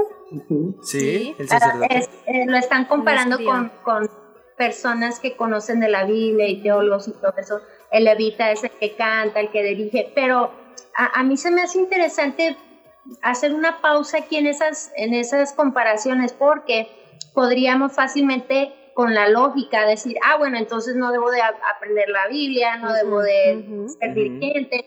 sí, 0.82 1.34
el 1.38 1.46
ah, 1.50 1.58
sacerdote. 1.58 2.08
Eh, 2.26 2.46
lo 2.46 2.56
están 2.56 2.84
comparando 2.86 3.38
con, 3.44 3.70
con, 3.82 4.08
personas 4.56 5.20
que 5.20 5.36
conocen 5.36 5.80
de 5.80 5.88
la 5.88 6.04
Biblia 6.04 6.46
y 6.46 6.62
teólogos 6.62 7.08
y 7.08 7.12
todo 7.12 7.32
eso. 7.38 7.60
El 7.90 8.04
levita 8.04 8.50
es 8.50 8.62
el 8.62 8.70
que 8.70 8.94
canta, 8.94 9.40
el 9.40 9.50
que 9.50 9.62
dirige, 9.62 10.12
pero 10.14 10.52
a, 10.94 11.18
a 11.18 11.22
mí 11.22 11.38
se 11.38 11.50
me 11.50 11.62
hace 11.62 11.78
interesante 11.78 12.58
hacer 13.22 13.54
una 13.54 13.80
pausa 13.80 14.18
aquí 14.18 14.36
en 14.36 14.46
esas, 14.46 14.92
en 14.96 15.14
esas 15.14 15.54
comparaciones 15.54 16.34
porque 16.34 16.88
podríamos 17.34 17.92
fácilmente 17.92 18.74
con 18.94 19.14
la 19.14 19.28
lógica 19.28 19.86
decir, 19.86 20.16
ah, 20.24 20.36
bueno, 20.36 20.58
entonces 20.58 20.96
no 20.96 21.10
debo 21.12 21.30
de 21.30 21.40
aprender 21.40 22.08
la 22.08 22.28
Biblia, 22.28 22.76
no 22.76 22.92
debo 22.92 23.22
de 23.22 23.86
ser 23.98 24.14
dirigente, 24.14 24.86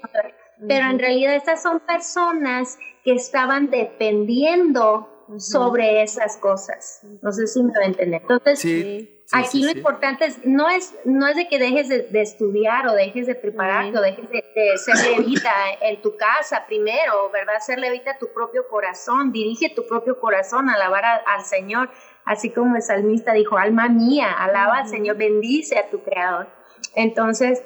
pero 0.68 0.90
en 0.90 1.00
realidad 1.00 1.36
estas 1.36 1.62
son 1.62 1.80
personas 1.80 2.78
que 3.04 3.14
estaban 3.14 3.70
dependiendo 3.70 5.10
sobre 5.38 6.04
esas 6.04 6.38
cosas. 6.38 7.02
No 7.22 7.32
sé 7.32 7.48
si 7.48 7.64
me 7.64 7.72
va 7.72 7.84
a 7.84 7.88
entender. 7.88 8.22
Entonces, 8.22 9.08
aquí 9.32 9.64
lo 9.64 9.72
importante 9.72 10.26
es 10.26 10.46
no, 10.46 10.70
es, 10.70 10.94
no 11.06 11.28
es 11.28 11.36
de 11.36 11.48
que 11.48 11.60
dejes 11.60 11.90
de, 11.90 12.22
estudiar 12.22 12.88
o 12.88 12.94
dejes 12.94 13.28
de 13.28 13.36
prepararte 13.36 13.98
o 13.98 14.02
dejes 14.02 14.30
de, 14.30 14.44
ser 14.78 14.96
levita 15.18 15.54
en 15.82 16.02
tu 16.02 16.16
casa 16.18 16.66
primero, 16.68 17.30
¿verdad? 17.32 17.60
Ser 17.60 17.80
levita 17.80 18.18
tu 18.18 18.28
propio 18.34 18.68
corazón, 18.68 19.32
dirige 19.32 19.70
tu 19.70 19.88
propio 19.88 20.20
corazón, 20.20 20.70
alabar 20.70 21.04
al 21.26 21.44
Señor 21.46 21.90
así 22.26 22.50
como 22.52 22.76
el 22.76 22.82
salmista 22.82 23.34
dijo, 23.34 23.58
alma 23.58 23.90
mía, 23.90 24.32
alaba 24.32 24.80
al 24.80 24.88
Señor, 24.88 25.18
bendice 25.18 25.78
a 25.78 25.90
tu 25.90 26.04
creador. 26.04 26.48
Entonces, 26.96 27.64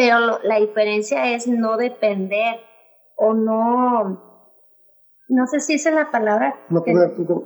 pero 0.00 0.38
la 0.44 0.58
diferencia 0.58 1.34
es 1.34 1.46
no 1.46 1.76
depender 1.76 2.58
o 3.16 3.34
no, 3.34 4.46
no 5.28 5.46
sé 5.46 5.60
si 5.60 5.74
esa 5.74 5.90
es 5.90 5.94
la 5.94 6.10
palabra. 6.10 6.58
No 6.70 6.82
poner 6.82 7.14
tu, 7.14 7.44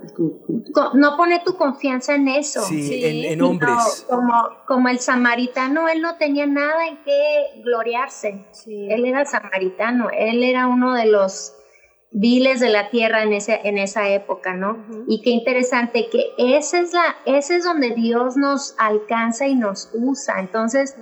no 0.94 1.16
pone 1.16 1.42
tu 1.44 1.56
confianza 1.56 2.14
en 2.14 2.28
eso. 2.28 2.62
Sí, 2.62 3.26
En, 3.26 3.42
hombres. 3.42 4.06
como, 4.08 4.32
como 4.68 4.88
el 4.88 5.00
samaritano, 5.00 5.88
él 5.88 6.00
no 6.00 6.16
tenía 6.16 6.46
nada 6.46 6.86
en 6.86 7.02
qué 7.02 7.60
gloriarse. 7.64 8.46
Él 8.68 9.04
era 9.04 9.24
samaritano, 9.24 10.10
él 10.16 10.44
era 10.44 10.68
uno 10.68 10.94
de 10.94 11.06
los 11.06 11.56
viles 12.16 12.60
de 12.60 12.70
la 12.70 12.90
tierra 12.90 13.24
en, 13.24 13.32
ese, 13.32 13.60
en 13.64 13.76
esa 13.76 14.08
época, 14.08 14.54
¿no? 14.54 14.78
Y 15.08 15.20
qué 15.20 15.30
interesante 15.30 16.08
que 16.10 16.30
ese 16.38 16.78
es, 16.78 16.92
la, 16.94 17.16
ese 17.26 17.56
es 17.56 17.64
donde 17.64 17.90
Dios 17.90 18.36
nos 18.36 18.76
alcanza 18.78 19.48
y 19.48 19.56
nos 19.56 19.90
usa. 19.92 20.38
Entonces, 20.38 20.96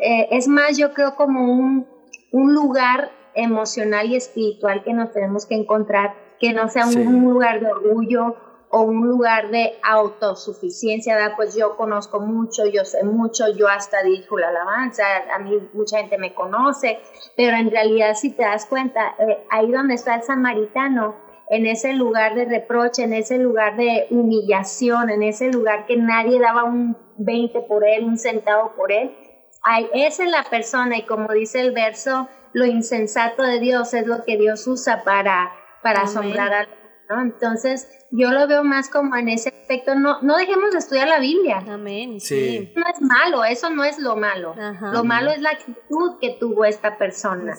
eh, 0.00 0.28
es 0.30 0.46
más, 0.46 0.78
yo 0.78 0.94
creo 0.94 1.16
como 1.16 1.52
un, 1.52 1.88
un, 2.30 2.54
lugar 2.54 3.10
emocional 3.34 4.08
y 4.08 4.14
espiritual 4.14 4.84
que 4.84 4.92
nos 4.92 5.12
tenemos 5.12 5.44
que 5.44 5.56
encontrar, 5.56 6.14
que 6.38 6.52
no 6.52 6.68
sea 6.68 6.86
un 6.86 7.24
lugar 7.24 7.58
de 7.58 7.72
orgullo 7.72 8.36
o 8.76 8.80
un 8.80 9.06
lugar 9.06 9.50
de 9.50 9.78
autosuficiencia, 9.84 11.14
¿verdad? 11.14 11.34
pues 11.36 11.54
yo 11.54 11.76
conozco 11.76 12.18
mucho, 12.18 12.66
yo 12.66 12.84
sé 12.84 13.04
mucho, 13.04 13.44
yo 13.56 13.68
hasta 13.68 14.02
dijo 14.02 14.36
la 14.36 14.48
alabanza, 14.48 15.04
a 15.32 15.38
mí 15.38 15.52
mucha 15.74 15.98
gente 15.98 16.18
me 16.18 16.34
conoce, 16.34 16.98
pero 17.36 17.56
en 17.56 17.70
realidad 17.70 18.14
si 18.14 18.30
te 18.30 18.42
das 18.42 18.66
cuenta, 18.66 19.14
eh, 19.20 19.46
ahí 19.48 19.70
donde 19.70 19.94
está 19.94 20.16
el 20.16 20.24
samaritano, 20.24 21.14
en 21.50 21.66
ese 21.66 21.92
lugar 21.92 22.34
de 22.34 22.46
reproche, 22.46 23.04
en 23.04 23.12
ese 23.12 23.38
lugar 23.38 23.76
de 23.76 24.08
humillación, 24.10 25.08
en 25.08 25.22
ese 25.22 25.52
lugar 25.52 25.86
que 25.86 25.96
nadie 25.96 26.40
daba 26.40 26.64
un 26.64 26.96
20 27.18 27.60
por 27.68 27.86
él, 27.86 28.02
un 28.02 28.18
centavo 28.18 28.72
por 28.74 28.90
él, 28.90 29.16
ahí, 29.62 29.88
esa 29.94 30.24
es 30.24 30.30
la 30.32 30.42
persona 30.42 30.96
y 30.96 31.02
como 31.02 31.32
dice 31.32 31.60
el 31.60 31.70
verso, 31.70 32.28
lo 32.52 32.66
insensato 32.66 33.44
de 33.44 33.60
Dios 33.60 33.94
es 33.94 34.04
lo 34.04 34.24
que 34.24 34.36
Dios 34.36 34.66
usa 34.66 35.04
para, 35.04 35.52
para 35.80 36.00
asombrar 36.00 36.52
a 36.52 36.83
¿no? 37.08 37.20
Entonces, 37.20 37.88
yo 38.10 38.30
lo 38.30 38.46
veo 38.46 38.62
más 38.62 38.88
como 38.88 39.16
en 39.16 39.28
ese 39.28 39.48
aspecto, 39.48 39.94
no, 39.94 40.22
no 40.22 40.36
dejemos 40.36 40.70
de 40.72 40.78
estudiar 40.78 41.08
la 41.08 41.18
Biblia. 41.18 41.64
Amén. 41.68 42.20
Sí. 42.20 42.72
No 42.76 42.84
es 42.86 43.00
malo, 43.00 43.44
eso 43.44 43.70
no 43.70 43.82
es 43.82 43.98
lo 43.98 44.16
malo. 44.16 44.54
Lo 44.92 45.04
malo 45.04 45.30
es 45.30 45.40
la 45.40 45.50
actitud 45.50 46.18
que 46.20 46.36
tuvo 46.38 46.64
esta 46.64 46.96
persona. 46.96 47.54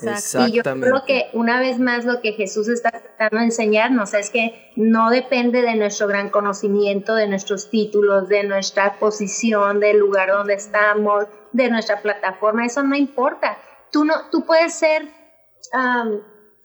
Y 0.48 0.52
yo 0.54 0.64
creo 0.64 1.04
que 1.06 1.30
una 1.34 1.60
vez 1.60 1.80
más 1.80 2.06
lo 2.06 2.22
que 2.22 2.34
Jesús 2.34 2.70
está 2.70 2.92
tratando 2.92 3.40
de 3.40 3.46
enseñarnos 3.46 4.14
es 4.14 4.30
que 4.30 4.72
no 4.76 5.10
depende 5.10 5.62
de 5.62 5.76
nuestro 5.76 6.08
gran 6.08 6.30
conocimiento, 6.30 7.16
de 7.16 7.28
nuestros 7.28 7.70
títulos, 7.70 8.30
de 8.30 8.44
nuestra 8.44 8.98
posición, 9.00 9.80
del 9.80 10.00
lugar 10.00 10.30
donde 10.30 10.54
estamos, 10.54 11.26
de 11.52 11.70
nuestra 11.70 12.02
plataforma, 12.02 12.66
eso 12.66 12.84
no 12.84 12.96
importa. 12.96 13.58
Tú, 13.92 14.06
no, 14.06 14.30
tú 14.32 14.46
puedes 14.46 14.74
ser 14.74 15.08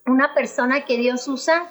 una 0.07 0.35
persona 0.35 0.85
que 0.85 0.97
Dios 0.97 1.27
usa 1.29 1.66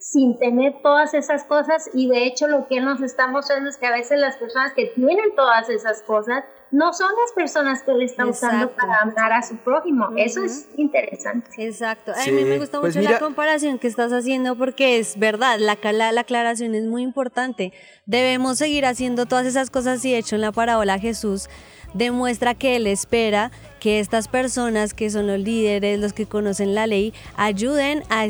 sin 0.00 0.38
tener 0.38 0.80
todas 0.82 1.12
esas 1.12 1.44
cosas 1.44 1.90
y 1.92 2.08
de 2.08 2.24
hecho 2.24 2.48
lo 2.48 2.66
que 2.66 2.78
él 2.78 2.86
nos 2.86 3.02
está 3.02 3.26
mostrando 3.26 3.68
es 3.68 3.76
que 3.76 3.86
a 3.86 3.92
veces 3.92 4.18
las 4.18 4.36
personas 4.38 4.72
que 4.72 4.86
tienen 4.86 5.34
todas 5.36 5.68
esas 5.68 6.02
cosas 6.02 6.42
no 6.70 6.92
son 6.94 7.08
las 7.08 7.32
personas 7.34 7.82
que 7.82 7.90
él 7.90 8.02
está 8.02 8.26
usando 8.26 8.70
para 8.70 9.00
amar 9.02 9.32
a 9.32 9.42
su 9.42 9.56
prójimo. 9.56 10.08
Eso 10.16 10.42
es 10.42 10.68
interesante. 10.76 11.50
Exacto. 11.58 12.12
A 12.12 12.30
mí 12.30 12.44
me 12.44 12.58
gusta 12.58 12.80
pues 12.80 12.96
mucho 12.96 13.10
la 13.10 13.18
comparación 13.18 13.78
que 13.78 13.88
estás 13.88 14.12
haciendo 14.12 14.56
porque 14.56 14.98
es 14.98 15.18
verdad, 15.18 15.58
la, 15.58 15.76
la, 15.92 16.12
la, 16.12 16.20
aclaración 16.20 16.74
es 16.74 16.84
muy 16.84 17.02
importante. 17.02 17.72
Debemos 18.06 18.58
seguir 18.58 18.86
haciendo 18.86 19.26
todas 19.26 19.46
esas 19.46 19.68
cosas 19.68 20.04
y 20.04 20.12
de 20.12 20.18
hecho 20.18 20.36
en 20.36 20.42
la 20.42 20.52
parábola 20.52 20.98
Jesús 20.98 21.48
demuestra 21.94 22.54
que 22.54 22.76
él 22.76 22.86
espera 22.86 23.50
que 23.80 23.98
estas 23.98 24.28
personas 24.28 24.94
que 24.94 25.10
son 25.10 25.26
los 25.26 25.40
líderes, 25.40 25.98
los 25.98 26.12
que 26.12 26.26
conocen 26.26 26.74
la 26.74 26.86
ley, 26.86 27.12
ayuden 27.36 28.04
a, 28.10 28.26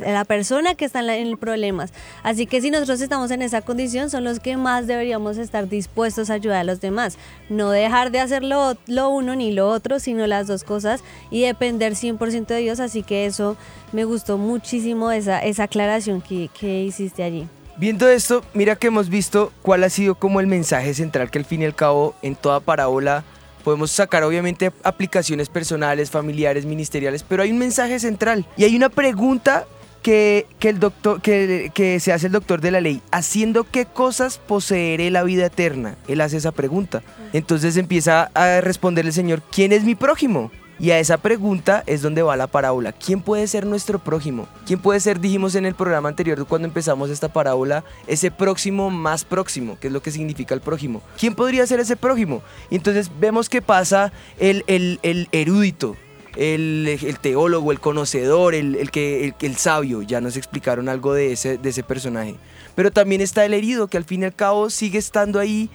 la 0.00 0.24
persona 0.26 0.74
que 0.76 0.84
está 0.84 1.00
en, 1.16 1.36
problemas. 1.36 1.92
Así 2.22 2.46
que 2.46 2.60
si 2.62 2.70
nosotros 2.70 3.00
estamos 3.00 3.30
en 3.30 3.42
esa 3.42 3.60
condición, 3.60 4.08
son 4.08 4.24
los 4.24 4.40
que 4.40 4.56
más 4.56 4.86
deberíamos 4.86 5.36
estar 5.36 5.68
dispuestos 5.68 6.30
a 6.30 6.34
ayudar 6.34 6.60
a 6.60 6.64
los 6.64 6.80
demás. 6.80 7.18
No 7.50 7.70
dejar 7.70 8.10
de 8.12 8.20
hacer 8.20 8.44
lo, 8.44 8.76
uno 9.08 9.34
ni 9.34 9.52
lo 9.52 9.68
otro, 9.68 9.98
sino 9.98 10.26
las 10.26 10.46
dos 10.46 10.64
cosas 10.64 11.02
y 11.30 11.42
depender 11.42 11.94
100% 11.94 12.46
de 12.46 12.58
Dios. 12.58 12.80
Así 12.80 13.02
que 13.02 13.26
eso 13.26 13.56
me 13.92 14.04
gustó 14.04 14.38
muchísimo 14.38 15.10
esa, 15.10 15.40
esa 15.40 15.64
aclaración 15.64 16.22
que, 16.22 16.48
que 16.58 16.84
hiciste 16.84 17.24
allí. 17.24 17.46
Viendo 17.78 18.08
esto, 18.08 18.44
mira 18.54 18.74
que 18.74 18.88
hemos 18.88 19.08
visto 19.08 19.52
cuál 19.62 19.84
ha 19.84 19.88
sido 19.88 20.16
como 20.16 20.40
el 20.40 20.48
mensaje 20.48 20.94
central 20.94 21.30
que 21.30 21.38
al 21.38 21.44
fin 21.44 21.62
y 21.62 21.64
al 21.64 21.76
cabo 21.76 22.16
en 22.22 22.34
toda 22.34 22.58
parábola 22.58 23.22
podemos 23.62 23.92
sacar 23.92 24.24
obviamente 24.24 24.72
aplicaciones 24.82 25.48
personales, 25.48 26.10
familiares, 26.10 26.66
ministeriales, 26.66 27.22
pero 27.22 27.44
hay 27.44 27.52
un 27.52 27.58
mensaje 27.58 28.00
central 28.00 28.46
y 28.56 28.64
hay 28.64 28.74
una 28.74 28.88
pregunta 28.88 29.64
que, 30.02 30.46
el 30.60 30.80
doctor, 30.80 31.20
que, 31.20 31.70
que, 31.72 32.00
se 32.00 32.12
hace 32.12 32.26
el 32.26 32.32
doctor 32.32 32.60
de 32.60 32.72
la 32.72 32.80
ley, 32.80 33.00
¿haciendo 33.12 33.62
qué 33.62 33.84
cosas 33.84 34.38
poseeré 34.38 35.12
la 35.12 35.22
vida 35.22 35.46
eterna? 35.46 35.96
Él 36.08 36.20
hace 36.20 36.38
esa 36.38 36.50
pregunta. 36.50 37.02
Entonces 37.32 37.76
empieza 37.76 38.30
a 38.34 38.60
responderle 38.60 39.10
el 39.10 39.14
Señor, 39.14 39.42
¿quién 39.52 39.72
es 39.72 39.84
mi 39.84 39.94
prójimo? 39.94 40.50
Y 40.80 40.92
a 40.92 41.00
esa 41.00 41.16
pregunta 41.18 41.82
es 41.86 42.02
donde 42.02 42.22
va 42.22 42.36
la 42.36 42.46
parábola. 42.46 42.92
¿Quién 42.92 43.20
puede 43.20 43.46
ser 43.48 43.66
nuestro 43.66 43.98
prójimo? 43.98 44.48
¿Quién 44.64 44.78
puede 44.78 45.00
ser, 45.00 45.18
dijimos 45.18 45.56
en 45.56 45.66
el 45.66 45.74
programa 45.74 46.08
anterior 46.08 46.46
cuando 46.46 46.68
empezamos 46.68 47.10
esta 47.10 47.32
parábola, 47.32 47.84
ese 48.06 48.30
próximo 48.30 48.88
más 48.88 49.24
próximo, 49.24 49.76
que 49.80 49.88
es 49.88 49.92
lo 49.92 50.02
que 50.02 50.12
significa 50.12 50.54
el 50.54 50.60
prójimo? 50.60 51.02
¿Quién 51.18 51.34
podría 51.34 51.66
ser 51.66 51.80
ese 51.80 51.96
prójimo? 51.96 52.42
Y 52.70 52.76
entonces 52.76 53.10
vemos 53.18 53.48
que 53.48 53.60
pasa 53.60 54.12
el, 54.38 54.62
el, 54.68 55.28
erudito, 55.32 55.96
el, 56.36 57.18
teólogo, 57.20 57.72
el 57.72 57.80
conocedor, 57.80 58.54
el, 58.54 58.90
que, 58.92 59.34
el, 59.40 59.56
sabio. 59.56 60.02
Ya 60.02 60.20
nos 60.20 60.36
explicaron 60.36 60.88
algo 60.88 61.12
de 61.12 61.32
ese, 61.32 61.58
de 61.58 61.70
ese 61.70 61.82
personaje. 61.82 62.36
Pero 62.76 62.92
también 62.92 63.20
está 63.20 63.44
el 63.44 63.54
herido, 63.54 63.88
que 63.88 63.96
al 63.96 64.04
fin 64.04 64.22
y 64.22 64.26
al 64.26 64.34
cabo 64.34 64.70
sigue 64.70 64.98
estando 64.98 65.40
ahí 65.40 65.68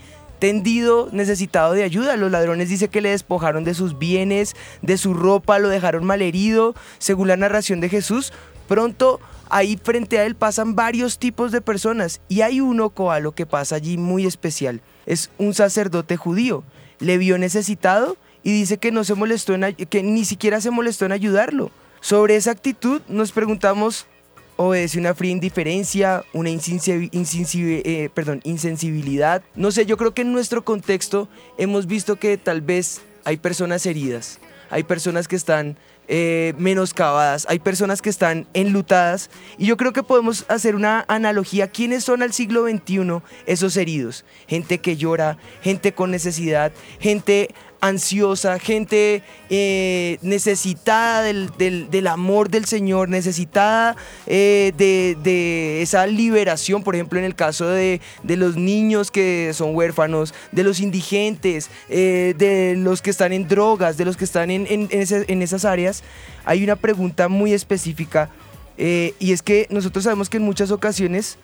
tendido, 0.44 1.08
necesitado 1.14 1.72
de 1.72 1.84
ayuda. 1.84 2.18
Los 2.18 2.30
ladrones 2.30 2.68
dice 2.68 2.90
que 2.90 3.00
le 3.00 3.12
despojaron 3.12 3.64
de 3.64 3.74
sus 3.74 3.98
bienes, 3.98 4.58
de 4.82 4.98
su 4.98 5.14
ropa, 5.14 5.58
lo 5.58 5.70
dejaron 5.70 6.04
malherido. 6.04 6.76
Según 6.98 7.30
la 7.30 7.38
narración 7.38 7.80
de 7.80 7.88
Jesús, 7.88 8.34
pronto 8.68 9.22
ahí 9.50 9.80
frente 9.82 10.20
a 10.20 10.26
él 10.26 10.36
pasan 10.36 10.76
varios 10.76 11.18
tipos 11.18 11.54
de 11.54 11.62
personas 11.62 12.20
y 12.28 12.42
hay 12.42 12.60
uno, 12.60 12.90
Coalo, 12.90 13.32
que 13.32 13.46
pasa 13.46 13.78
allí 13.78 13.98
muy 13.98 14.26
especial. 14.26 14.82
Es 15.06 15.30
un 15.38 15.54
sacerdote 15.54 16.18
judío. 16.18 16.66
Le 17.00 17.18
vio 17.18 17.38
necesitado 17.38 18.18
y 18.44 18.52
dice 18.52 18.80
que 18.80 18.92
no 18.92 19.06
se 19.06 19.16
molestó 19.16 19.54
en, 19.54 19.74
que 19.74 20.04
ni 20.04 20.26
siquiera 20.26 20.60
se 20.60 20.72
molestó 20.72 21.06
en 21.06 21.14
ayudarlo. 21.14 21.72
Sobre 22.02 22.36
esa 22.36 22.52
actitud 22.52 23.02
nos 23.08 23.32
preguntamos 23.32 24.08
obedece 24.56 25.00
una 25.00 25.13
fría 25.13 25.32
indiferencia, 25.32 26.24
una 26.34 26.50
eh, 26.50 28.10
insensibilidad. 28.44 29.44
No 29.56 29.72
sé, 29.72 29.86
yo 29.86 29.98
creo 29.98 30.13
que 30.13 30.22
en 30.22 30.32
nuestro 30.32 30.63
contexto 30.63 31.28
hemos 31.58 31.88
visto 31.88 32.18
que 32.18 32.38
tal 32.38 32.62
vez 32.62 33.02
hay 33.26 33.38
personas 33.38 33.86
heridas, 33.86 34.39
hay 34.70 34.84
personas 34.84 35.28
que 35.28 35.36
están 35.36 35.78
eh, 36.10 36.54
menoscabadas, 36.58 37.46
hay 37.48 37.60
personas 37.60 38.02
que 38.02 38.10
están 38.10 38.46
enlutadas 38.54 39.30
y 39.58 39.68
yo 39.68 39.78
creo 39.78 39.94
que 39.94 40.04
podemos 40.04 40.44
hacer 40.50 40.76
una 40.76 41.06
analogía. 41.08 41.70
¿Quiénes 41.70 42.04
son 42.04 42.22
al 42.22 42.34
siglo 42.34 42.68
XXI 42.68 43.22
esos 43.46 43.78
heridos? 43.78 44.26
Gente 44.48 44.80
que 44.80 44.98
llora, 44.98 45.38
gente 45.62 45.94
con 45.94 46.12
necesidad, 46.12 46.74
gente 47.00 47.56
ansiosa, 47.84 48.60
gente 48.60 49.22
eh, 49.50 50.17
necesitada 50.22 51.22
del, 51.22 51.50
del- 51.58 52.08
amor 52.08 52.50
del 52.50 52.65
Señor, 52.65 53.10
necesitada 53.10 53.96
eh, 54.26 54.72
de, 54.78 55.17
de 55.22 55.82
esa 55.82 56.08
liberación, 56.08 56.82
por 56.84 56.96
ejemplo, 56.96 57.19
en 57.19 57.26
el 57.26 57.36
caso 57.36 57.67
de, 57.67 58.00
de 58.24 58.38
los 58.38 58.56
niños 58.56 59.12
que 59.12 59.52
son 59.54 59.76
huérfanos, 59.76 60.34
de 60.52 60.63
los 60.63 60.80
indigentes, 60.80 61.69
eh, 61.89 62.34
de 62.38 62.76
los 62.78 63.02
que 63.02 63.10
están 63.10 63.34
en 63.34 63.48
drogas, 63.48 63.98
de 63.98 64.06
los 64.06 64.15
que 64.17 64.24
están 64.26 64.50
en, 64.50 64.65
en- 64.69 64.88
en 64.91 65.26
en 65.28 65.41
esas 65.41 65.65
áreas, 65.65 66.04
hay 66.46 66.63
una 66.63 66.76
pregunta 66.78 67.28
muy 67.28 67.54
específica 67.54 68.30
y 68.78 69.32
es 69.34 69.41
que 69.41 69.67
nosotros 69.69 70.04
sabemos 70.06 70.30
que 70.30 70.38
en 70.38 70.43
muchas 70.43 70.72
ocasiones 70.72 71.38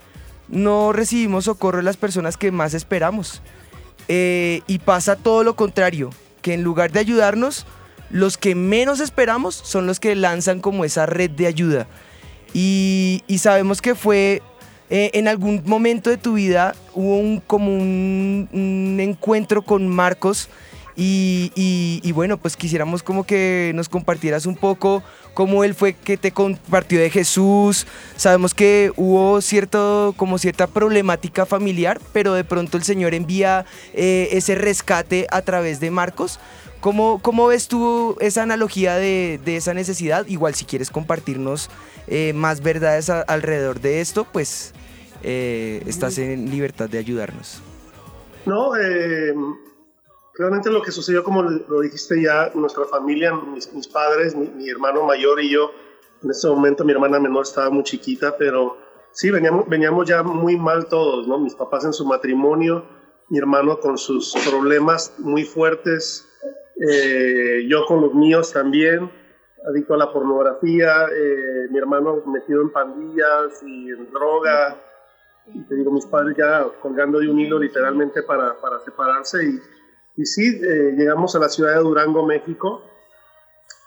no 0.47 0.93
recibimos 0.93 1.45
socorro 1.45 1.77
de 1.77 1.83
las 1.83 1.97
personas 1.97 2.37
que 2.37 2.51
más 2.51 2.73
esperamos. 2.73 3.41
Y 4.07 4.79
pasa 4.83 5.15
todo 5.15 5.43
lo 5.43 5.55
contrario, 5.55 6.09
que 6.41 6.53
en 6.53 6.63
lugar 6.63 6.91
de 6.91 6.99
ayudarnos, 6.99 7.65
los 8.09 8.37
que 8.37 8.55
menos 8.55 8.99
esperamos 8.99 9.55
son 9.55 9.85
los 9.85 9.99
que 9.99 10.15
lanzan 10.15 10.59
como 10.59 10.85
esa 10.85 11.05
red 11.05 11.29
de 11.31 11.47
ayuda. 11.47 11.87
Y, 12.53 13.23
sabemos 13.37 13.81
que 13.81 13.93
fue 13.95 14.41
eh, 14.89 15.11
en 15.13 15.27
algún 15.27 15.61
momento 15.65 16.09
de 16.09 16.17
tu 16.17 16.33
vida 16.33 16.73
hubo 16.95 17.17
un, 17.17 17.39
como 17.41 17.71
un, 17.71 18.97
encuentro 18.99 19.61
con 19.61 19.87
Marcos 19.87 20.49
y, 20.95 21.51
y- 21.55 22.01
y 22.03 22.11
bueno, 22.11 22.37
pues 22.37 22.57
quisiéramos 22.57 23.03
como 23.03 23.23
que 23.23 23.71
nos 23.75 23.87
compartieras 23.87 24.47
un 24.47 24.55
poco 24.55 25.03
cómo 25.39 25.63
él 25.63 25.73
fue 25.73 25.93
que 25.93 26.17
te 26.17 26.33
compartió 26.33 26.99
de 26.99 27.09
Jesús. 27.09 27.87
Sabemos 28.17 28.53
que 28.53 28.91
hubo 28.97 29.39
cierto, 29.39 30.13
como 30.17 30.37
cierta 30.37 30.67
problemática 30.67 31.45
familiar, 31.45 32.01
pero 32.11 32.33
de 32.33 32.43
pronto 32.43 32.75
el 32.75 32.83
Señor 32.83 33.13
envía 33.13 33.65
eh, 33.93 34.27
ese 34.33 34.55
rescate 34.55 35.27
a 35.31 35.41
través 35.41 35.79
de 35.79 35.91
Marcos. 35.91 36.41
¿Cómo, 36.81 37.19
cómo 37.21 37.47
ves 37.47 37.69
tú 37.69 38.17
esa 38.19 38.43
analogía 38.43 38.95
de, 38.95 39.39
de 39.45 39.55
esa 39.55 39.73
necesidad? 39.73 40.27
Igual 40.27 40.55
si 40.55 40.65
quieres 40.65 40.89
compartirnos 40.89 41.69
eh, 42.07 42.33
más 42.33 42.61
verdades 42.61 43.09
alrededor 43.09 43.79
de 43.79 44.01
esto, 44.01 44.27
pues 44.29 44.73
eh, 45.23 45.81
estás 45.85 46.17
en 46.17 46.51
libertad 46.51 46.89
de 46.89 46.97
ayudarnos. 46.97 47.61
No, 48.45 48.75
eh, 48.75 49.33
realmente 50.39 50.71
lo 50.71 50.81
que 50.81 50.91
sucedió, 50.91 51.21
como 51.21 51.43
lo 51.43 51.81
dijiste 51.81 52.21
ya, 52.21 52.49
nuestra 52.55 52.85
familia, 52.85 53.33
mis, 53.33 53.71
mis 53.73 53.89
padres, 53.89 54.33
mi, 54.35 54.47
mi 54.47 54.69
hermano 54.69 55.03
mayor 55.03 55.43
y 55.43 55.51
yo, 55.51 55.71
en 56.23 56.31
ese 56.31 56.47
momento 56.47 56.85
mi 56.85 56.93
hermana 56.93 57.19
menor 57.19 57.43
estaba 57.43 57.69
muy 57.69 57.83
chiquita, 57.83 58.37
pero 58.37 58.77
sí, 59.11 59.29
veníamos, 59.31 59.67
veníamos 59.67 60.07
ya 60.07 60.23
muy 60.23 60.55
mal 60.55 60.87
todos, 60.87 61.27
¿no? 61.27 61.39
Mis 61.39 61.55
papás 61.55 61.83
en 61.83 61.91
su 61.91 62.05
matrimonio, 62.05 62.85
mi 63.27 63.37
hermano 63.37 63.79
con 63.81 63.97
sus 63.97 64.33
problemas 64.49 65.13
muy 65.17 65.43
fuertes, 65.43 66.25
eh, 66.89 67.65
yo 67.67 67.85
con 67.85 67.99
los 67.99 68.13
míos 68.13 68.53
también, 68.53 69.11
adicto 69.67 69.93
a 69.93 69.97
la 69.97 70.13
pornografía, 70.13 71.03
eh, 71.13 71.67
mi 71.69 71.77
hermano 71.77 72.23
metido 72.27 72.61
en 72.61 72.71
pandillas 72.71 73.61
y 73.61 73.89
en 73.89 74.09
droga, 74.09 74.77
y 75.47 75.63
te 75.63 75.75
digo, 75.75 75.91
mis 75.91 76.05
padres 76.05 76.37
ya 76.37 76.65
colgando 76.81 77.19
de 77.19 77.27
un 77.27 77.41
hilo 77.41 77.59
literalmente 77.59 78.23
para, 78.23 78.55
para 78.61 78.79
separarse. 78.79 79.43
Y, 79.43 79.78
y 80.21 80.25
sí, 80.25 80.47
eh, 80.61 80.93
llegamos 80.97 81.35
a 81.35 81.39
la 81.39 81.49
ciudad 81.49 81.75
de 81.75 81.79
Durango, 81.79 82.25
México, 82.25 82.83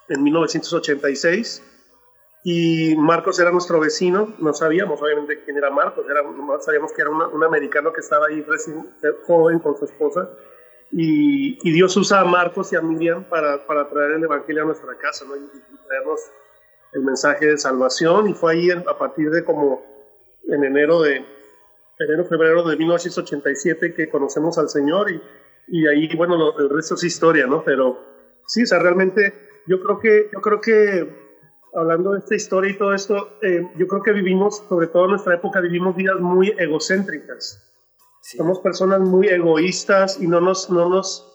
en 0.08 0.22
1986. 0.22 1.62
Y 2.44 2.96
Marcos 2.96 3.38
era 3.38 3.52
nuestro 3.52 3.78
vecino, 3.78 4.34
no 4.38 4.52
sabíamos 4.52 5.00
obviamente 5.00 5.44
quién 5.44 5.56
era 5.58 5.70
Marcos, 5.70 6.04
era, 6.10 6.22
sabíamos 6.60 6.92
que 6.92 7.02
era 7.02 7.10
una- 7.10 7.28
un 7.28 7.44
americano 7.44 7.92
que 7.92 8.00
estaba 8.00 8.26
ahí 8.26 8.42
recién 8.42 8.84
joven 9.26 9.60
con 9.60 9.76
su 9.76 9.84
esposa. 9.84 10.28
Y, 10.90 11.58
y 11.66 11.72
Dios 11.72 11.96
usa 11.96 12.20
a 12.20 12.24
Marcos 12.24 12.72
y 12.72 12.76
a 12.76 12.82
Miriam 12.82 13.24
para, 13.24 13.64
para 13.66 13.88
traer 13.88 14.12
el 14.12 14.24
Evangelio 14.24 14.62
a 14.62 14.66
nuestra 14.66 14.96
casa 14.98 15.24
¿no? 15.26 15.36
y, 15.36 15.40
y 15.40 15.86
traernos 15.86 16.20
el 16.92 17.02
mensaje 17.02 17.46
de 17.46 17.58
salvación. 17.58 18.28
Y 18.28 18.34
fue 18.34 18.52
ahí 18.54 18.70
en- 18.70 18.84
a 18.88 18.98
partir 18.98 19.30
de 19.30 19.44
como 19.44 19.82
en 20.48 20.64
enero 20.64 21.00
de, 21.00 21.24
enero, 21.98 22.24
febrero 22.24 22.62
de 22.64 22.76
1987 22.76 23.94
que 23.94 24.10
conocemos 24.10 24.58
al 24.58 24.68
Señor 24.68 25.10
y, 25.12 25.22
y 25.72 25.86
ahí, 25.86 26.14
bueno, 26.16 26.36
lo- 26.36 26.58
el 26.58 26.68
resto 26.68 26.94
es 26.96 27.04
historia, 27.04 27.46
¿no? 27.46 27.64
Pero 27.64 27.98
sí, 28.46 28.62
o 28.62 28.66
sea, 28.66 28.78
realmente 28.78 29.32
yo 29.66 29.80
creo 29.80 29.98
que, 29.98 30.28
yo 30.30 30.40
creo 30.42 30.60
que 30.60 31.08
hablando 31.74 32.12
de 32.12 32.18
esta 32.18 32.34
historia 32.34 32.70
y 32.70 32.76
todo 32.76 32.92
esto, 32.92 33.38
eh, 33.40 33.66
yo 33.78 33.86
creo 33.86 34.02
que 34.02 34.12
vivimos, 34.12 34.62
sobre 34.68 34.88
todo 34.88 35.04
en 35.04 35.10
nuestra 35.12 35.34
época, 35.34 35.60
vivimos 35.60 35.96
vidas 35.96 36.20
muy 36.20 36.52
egocéntricas. 36.58 37.58
Somos 38.36 38.60
personas 38.60 39.00
muy 39.00 39.28
egoístas 39.28 40.20
y 40.20 40.26
no 40.26 40.40
nos, 40.42 40.68
no 40.68 40.90
nos, 40.90 41.26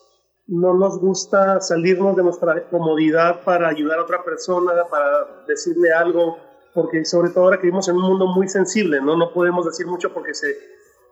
no 0.45 0.75
nos 0.75 0.99
gusta 0.99 1.59
salirnos 1.59 2.15
de 2.15 2.23
nuestra 2.23 2.69
comodidad 2.69 3.41
para 3.43 3.67
ayudar 3.69 3.97
a 3.97 4.03
otra 4.03 4.23
persona, 4.23 4.71
para 4.89 5.43
decirle 5.47 5.91
algo, 5.91 6.37
porque 6.75 7.03
sobre 7.05 7.31
todo 7.31 7.45
ahora 7.45 7.57
que 7.57 7.63
vivimos 7.63 7.89
en 7.89 7.95
un 7.95 8.03
mundo 8.03 8.27
muy 8.27 8.47
sensible, 8.47 9.01
¿no? 9.01 9.17
No 9.17 9.33
podemos 9.33 9.65
decir 9.65 9.87
mucho 9.87 10.13
porque 10.13 10.35
se, 10.35 10.55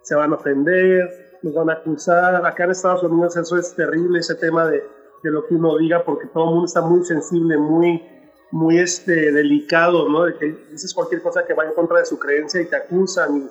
se 0.03 0.13
van 0.15 0.31
a 0.31 0.35
ofender, 0.35 1.24
nos 1.41 1.53
van 1.53 1.69
a 1.69 1.73
acusar. 1.73 2.45
Acá 2.45 2.63
en 2.65 2.71
Estados 2.71 3.03
Unidos 3.03 3.35
eso 3.37 3.57
es 3.57 3.73
terrible, 3.75 4.19
ese 4.19 4.35
tema 4.35 4.67
de, 4.67 4.83
de 5.23 5.31
lo 5.31 5.45
que 5.45 5.55
uno 5.55 5.77
diga, 5.77 6.03
porque 6.03 6.27
todo 6.27 6.45
el 6.45 6.49
mundo 6.51 6.65
está 6.65 6.81
muy 6.81 7.03
sensible, 7.03 7.57
muy, 7.57 8.03
muy 8.51 8.77
este, 8.79 9.31
delicado, 9.31 10.07
¿no? 10.09 10.23
De 10.25 10.35
que 10.35 10.45
dices 10.71 10.93
cualquier 10.93 11.21
cosa 11.21 11.45
que 11.45 11.53
va 11.53 11.65
en 11.65 11.73
contra 11.73 11.99
de 11.99 12.05
su 12.05 12.17
creencia 12.19 12.61
y 12.61 12.65
te 12.65 12.75
acusan 12.75 13.49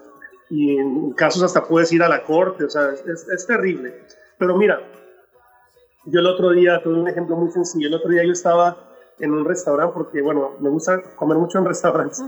y, 0.51 0.55
y 0.73 0.77
en 0.79 1.13
casos 1.13 1.43
hasta 1.43 1.65
puedes 1.65 1.93
ir 1.93 2.03
a 2.03 2.09
la 2.09 2.23
corte, 2.23 2.65
o 2.65 2.71
sea, 2.71 2.91
es- 2.93 3.29
es 3.29 3.47
terrible. 3.47 3.95
Pero 4.39 4.57
mira, 4.57 4.81
yo 6.07 6.21
el 6.21 6.27
otro 6.27 6.51
día, 6.51 6.83
tuve 6.83 6.99
un 7.01 7.09
ejemplo 7.09 7.37
muy 7.37 7.51
sencillo, 7.51 7.89
el 7.89 7.95
otro 7.95 8.11
día 8.11 8.25
yo 8.25 8.33
estaba 8.33 8.77
en 9.21 9.33
un 9.33 9.45
restaurante, 9.45 9.93
porque 9.95 10.21
bueno, 10.23 10.57
me 10.61 10.69
gusta 10.71 11.01
comer 11.17 11.39
mucho 11.39 11.59
en 11.59 11.65
restaurantes, 11.67 12.23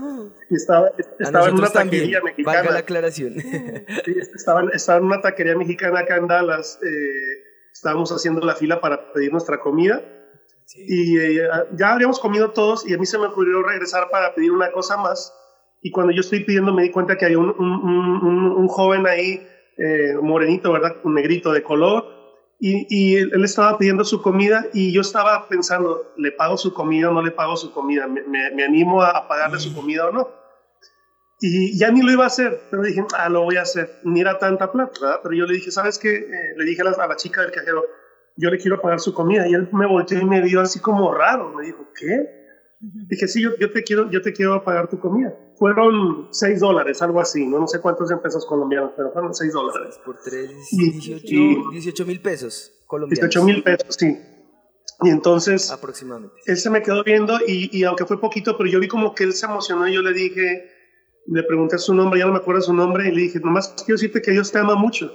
y 0.49 0.55
estaba, 0.55 0.87
A 0.87 0.91
estaba 1.19 1.47
en 1.47 1.53
una 1.55 1.61
nosotros 1.61 1.73
también, 1.73 2.03
taquería 2.03 2.19
valga 2.21 2.31
mexicana. 2.35 2.71
la 2.71 2.79
aclaración. 2.79 3.33
Sí, 4.05 4.15
estaba, 4.35 4.63
estaba 4.73 4.99
en 4.99 5.05
una 5.05 5.21
taquería 5.21 5.55
mexicana 5.57 5.99
acá 6.01 6.15
en 6.17 6.27
Dallas. 6.27 6.79
eh, 6.83 7.43
estábamos 7.73 8.11
haciendo 8.11 8.45
la 8.45 8.55
fila 8.55 8.79
para 8.81 9.11
pedir 9.13 9.31
nuestra 9.31 9.59
comida. 9.59 10.01
Y 10.75 11.17
eh, 11.17 11.47
ya 11.77 11.93
habíamos 11.93 12.19
comido 12.19 12.51
todos 12.51 12.85
y 12.89 12.93
a 12.93 12.97
mí 12.97 13.05
se 13.05 13.17
me 13.17 13.27
ocurrió 13.27 13.63
regresar 13.63 14.09
para 14.11 14.33
pedir 14.35 14.51
una 14.51 14.71
cosa 14.71 14.97
más. 14.97 15.33
Y 15.81 15.91
cuando 15.91 16.11
yo 16.11 16.21
estoy 16.21 16.43
pidiendo 16.43 16.73
me 16.73 16.83
di 16.83 16.91
cuenta 16.91 17.17
que 17.17 17.25
hay 17.25 17.35
un, 17.35 17.49
un- 17.49 17.81
un- 17.83 18.25
un- 18.27 18.51
un 18.57 18.67
joven 18.67 19.05
ahí, 19.07 19.47
eh, 19.77 20.15
morenito, 20.21 20.73
¿verdad? 20.73 20.97
Un 21.03 21.13
negrito 21.13 21.53
de 21.53 21.61
color. 21.63 22.03
Y, 22.59 22.85
y 22.89 23.15
él, 23.17 23.31
él 23.33 23.43
estaba 23.43 23.77
pidiendo 23.77 24.03
su 24.03 24.21
comida 24.21 24.65
y 24.73 24.91
yo 24.91 25.01
estaba 25.01 25.47
pensando, 25.47 26.01
¿le 26.17 26.31
pago 26.31 26.57
su 26.57 26.73
comida 26.73 27.09
o 27.09 27.13
no 27.13 27.21
le 27.21 27.31
pago 27.31 27.55
su 27.55 27.71
comida? 27.71 28.07
¿Me, 28.07 28.21
me- 28.23 28.51
me 28.51 28.63
animo 28.63 29.03
a, 29.03 29.27
pagarle 29.27 29.59
su 29.59 29.73
comida 29.73 30.07
o 30.07 30.11
no? 30.11 30.27
Y 31.39 31.77
ya 31.77 31.91
ni 31.91 32.01
lo 32.01 32.11
iba 32.11 32.23
a 32.23 32.27
hacer, 32.27 32.59
pero 32.71 32.81
dije, 32.81 33.03
ah, 33.15 33.29
lo 33.29 33.43
voy 33.43 33.57
a 33.57 33.61
hacer. 33.61 33.91
Ni 34.03 34.21
era 34.21 34.39
tanta 34.39 34.71
plata, 34.71 34.91
¿verdad? 34.99 35.19
Pero 35.21 35.35
yo 35.35 35.45
le 35.45 35.53
dije, 35.53 35.69
¿sabes 35.71 35.99
qué? 35.99 36.15
Eh, 36.15 36.53
le 36.57 36.65
dije 36.65 36.81
a 36.81 36.85
la, 36.85 36.91
a 36.91 37.07
la 37.07 37.15
chica 37.15 37.41
del 37.41 37.51
cajero, 37.51 37.83
yo 38.35 38.49
le 38.49 38.57
quiero 38.57 38.81
pagar 38.81 38.99
su 38.99 39.13
comida. 39.13 39.47
Y 39.47 39.53
él 39.53 39.67
me 39.71 39.85
volteó 39.85 40.19
y 40.19 40.25
me 40.25 40.41
vio 40.41 40.61
así 40.61 40.79
como 40.79 41.13
raro. 41.13 41.53
Me 41.53 41.63
dijo, 41.65 41.87
¿qué? 41.95 42.25
Dije, 42.79 43.27
sí, 43.27 43.41
yo, 43.41 43.51
yo, 43.59 43.69
te 43.71 43.83
quiero, 43.83 44.09
yo 44.09 44.21
te 44.21 44.33
quiero 44.33 44.63
pagar 44.63 44.87
tu 44.87 44.97
comida. 44.99 45.31
Fueron 45.57 46.27
6 46.31 46.59
dólares, 46.59 47.01
algo 47.01 47.19
así. 47.19 47.45
No, 47.47 47.59
no 47.59 47.67
sé 47.67 47.79
cuántos 47.81 48.11
en 48.11 48.19
pesos 48.19 48.45
colombianos, 48.45 48.91
pero 48.95 49.11
fueron 49.11 49.33
6 49.33 49.53
dólares. 49.53 49.99
Por 50.05 50.17
3, 50.23 50.51
Y- 50.71 50.91
18 50.91 51.25
y- 51.25 51.57
18 51.71 52.05
mil 52.05 52.21
pesos 52.21 52.71
colombianos. 52.85 53.19
18 53.29 53.43
mil 53.43 53.63
pesos, 53.63 53.95
sí. 53.97 54.17
Y 55.03 55.09
entonces 55.09 55.69
Aproximadamente. 55.71 56.35
él 56.45 56.57
se 56.57 56.69
me 56.69 56.81
quedó 56.81 57.03
viendo 57.03 57.37
y, 57.47 57.69
y 57.77 57.83
aunque 57.83 58.05
fue 58.05 58.19
poquito, 58.19 58.57
pero 58.57 58.69
yo 58.69 58.79
vi 58.79 58.87
como 58.87 59.13
que 59.13 59.23
él 59.25 59.33
se 59.33 59.45
emocionó 59.45 59.87
y 59.87 59.93
yo 59.93 60.01
le 60.01 60.11
dije, 60.13 60.69
le 61.27 61.43
pregunté 61.43 61.77
su 61.77 61.93
nombre, 61.93 62.19
ya 62.19 62.25
no 62.25 62.31
me 62.33 62.39
acuerdo 62.39 62.61
su 62.61 62.73
nombre, 62.73 63.07
y 63.07 63.11
le 63.11 63.21
dije, 63.23 63.39
nomás 63.39 63.69
quiero 63.85 63.95
decirte 63.97 64.21
que 64.21 64.31
Dios 64.31 64.51
te 64.51 64.57
ama 64.59 64.75
mucho 64.75 65.11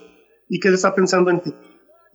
y 0.49 0.61
que 0.61 0.69
Él 0.69 0.75
está 0.75 0.95
pensando 0.95 1.31
en 1.31 1.41
ti. 1.41 1.55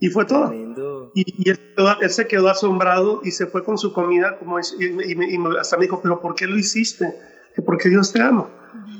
Y 0.00 0.08
fue 0.10 0.24
todo. 0.24 0.48
Tremendo. 0.48 1.10
Y, 1.14 1.24
y 1.44 1.50
él, 1.50 1.58
él 2.00 2.10
se 2.10 2.26
quedó 2.28 2.48
asombrado 2.48 3.20
y 3.24 3.32
se 3.32 3.46
fue 3.46 3.64
con 3.64 3.76
su 3.76 3.92
comida 3.92 4.38
como 4.38 4.58
es- 4.58 4.76
y, 4.78 4.84
y 4.86 5.38
hasta 5.58 5.76
me 5.76 5.82
dijo, 5.86 6.00
pero 6.00 6.20
¿por 6.20 6.36
qué 6.36 6.46
lo 6.46 6.56
hiciste? 6.56 7.04
Que 7.54 7.62
porque 7.62 7.88
Dios 7.88 8.12
te 8.12 8.20
ama. 8.20 8.48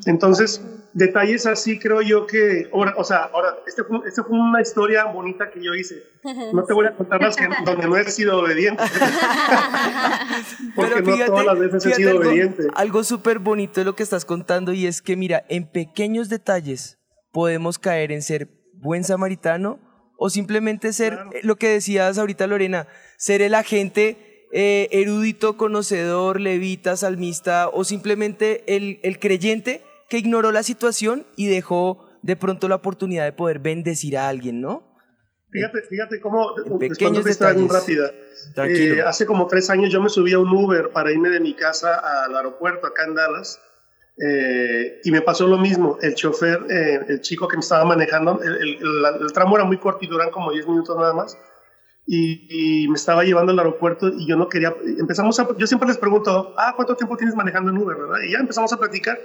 Entonces, 0.06 0.62
detalles 0.92 1.46
así 1.46 1.78
creo 1.78 2.02
yo 2.02 2.26
que, 2.26 2.68
ahora, 2.72 2.94
o 2.96 3.04
sea, 3.04 3.24
ahora, 3.32 3.56
este 3.66 3.84
fue, 3.84 4.00
este 4.06 4.22
fue 4.22 4.38
una 4.38 4.60
historia 4.60 5.04
bonita 5.04 5.50
que 5.50 5.62
yo 5.62 5.74
hice. 5.74 6.02
No 6.52 6.64
te 6.64 6.74
voy 6.74 6.86
a 6.86 6.94
contar 6.94 7.20
las 7.22 7.36
que 7.36 7.48
donde 7.64 7.86
no 7.86 7.96
he 7.96 8.04
sido 8.10 8.40
obediente. 8.40 8.82
Porque 10.74 11.02
no 11.02 11.26
todas 11.26 11.46
las 11.46 11.58
veces 11.58 11.74
he 11.74 11.88
fíjate 11.88 12.02
sido 12.02 12.10
algo, 12.10 12.28
obediente. 12.28 12.66
Algo 12.74 13.04
súper 13.04 13.38
bonito 13.38 13.80
de 13.80 13.84
lo 13.84 13.94
que 13.94 14.02
estás 14.02 14.24
contando 14.24 14.72
y 14.72 14.86
es 14.86 15.00
que, 15.02 15.16
mira, 15.16 15.44
en 15.48 15.70
pequeños 15.70 16.28
detalles 16.28 16.98
podemos 17.32 17.78
caer 17.78 18.12
en 18.12 18.22
ser 18.22 18.48
buen 18.74 19.04
samaritano 19.04 19.78
o 20.16 20.30
simplemente 20.30 20.92
ser 20.92 21.18
eh, 21.32 21.40
lo 21.42 21.56
que 21.56 21.68
decías 21.68 22.18
ahorita 22.18 22.46
Lorena, 22.46 22.88
ser 23.16 23.40
el 23.40 23.54
agente 23.54 24.27
eh, 24.52 24.88
erudito, 24.92 25.56
conocedor, 25.56 26.40
levita, 26.40 26.96
salmista 26.96 27.68
o 27.68 27.84
simplemente 27.84 28.64
el, 28.76 29.00
el 29.02 29.18
creyente 29.18 29.82
que 30.08 30.18
ignoró 30.18 30.52
la 30.52 30.62
situación 30.62 31.26
y 31.36 31.46
dejó 31.48 32.06
de 32.22 32.34
pronto 32.36 32.68
la 32.68 32.76
oportunidad 32.76 33.24
de 33.24 33.32
poder 33.32 33.58
bendecir 33.58 34.16
a 34.18 34.28
alguien, 34.28 34.60
¿no? 34.60 34.82
Fíjate, 35.50 35.80
fíjate 35.88 36.20
cómo, 36.20 36.50
pequeños 36.78 37.24
después 37.24 37.38
de 37.56 37.62
detalles. 37.62 37.72
rápida. 37.72 38.10
Tranquilo. 38.54 38.94
Eh, 38.96 39.02
hace 39.02 39.24
como 39.24 39.46
tres 39.46 39.70
años 39.70 39.90
yo 39.90 40.00
me 40.02 40.08
subí 40.10 40.32
a 40.34 40.38
un 40.38 40.48
Uber 40.50 40.90
para 40.90 41.10
irme 41.10 41.30
de 41.30 41.40
mi 41.40 41.54
casa 41.54 41.94
al 42.24 42.36
aeropuerto 42.36 42.86
acá 42.86 43.04
en 43.04 43.14
Dallas 43.14 43.58
eh, 44.22 45.00
y 45.04 45.10
me 45.10 45.22
pasó 45.22 45.46
lo 45.46 45.56
mismo. 45.58 45.98
El 46.02 46.14
chofer, 46.14 46.66
eh, 46.70 47.00
el 47.08 47.20
chico 47.20 47.48
que 47.48 47.56
me 47.56 47.60
estaba 47.60 47.84
manejando, 47.84 48.40
el, 48.42 48.56
el- 48.56 48.68
el- 48.76 49.22
el 49.22 49.32
tramo 49.32 49.56
era 49.56 49.64
muy 49.64 49.78
corto 49.78 50.04
y 50.04 50.08
duran 50.08 50.30
como 50.30 50.52
10 50.52 50.66
minutos 50.66 50.96
nada 50.96 51.14
más. 51.14 51.38
Y, 52.10 52.84
y 52.84 52.88
me 52.88 52.94
estaba 52.94 53.22
llevando 53.22 53.52
al 53.52 53.58
aeropuerto 53.58 54.08
y 54.08 54.26
yo 54.26 54.34
no 54.36 54.48
quería. 54.48 54.74
Empezamos 54.98 55.38
a. 55.40 55.46
Yo 55.58 55.66
siempre 55.66 55.88
les 55.88 55.98
pregunto, 55.98 56.54
ah, 56.56 56.72
¿cuánto 56.74 56.96
tiempo 56.96 57.18
tienes 57.18 57.36
manejando 57.36 57.70
en 57.70 57.76
Uber, 57.76 57.98
verdad? 57.98 58.22
Y 58.26 58.32
ya 58.32 58.38
empezamos 58.38 58.72
a 58.72 58.78
platicar. 58.78 59.18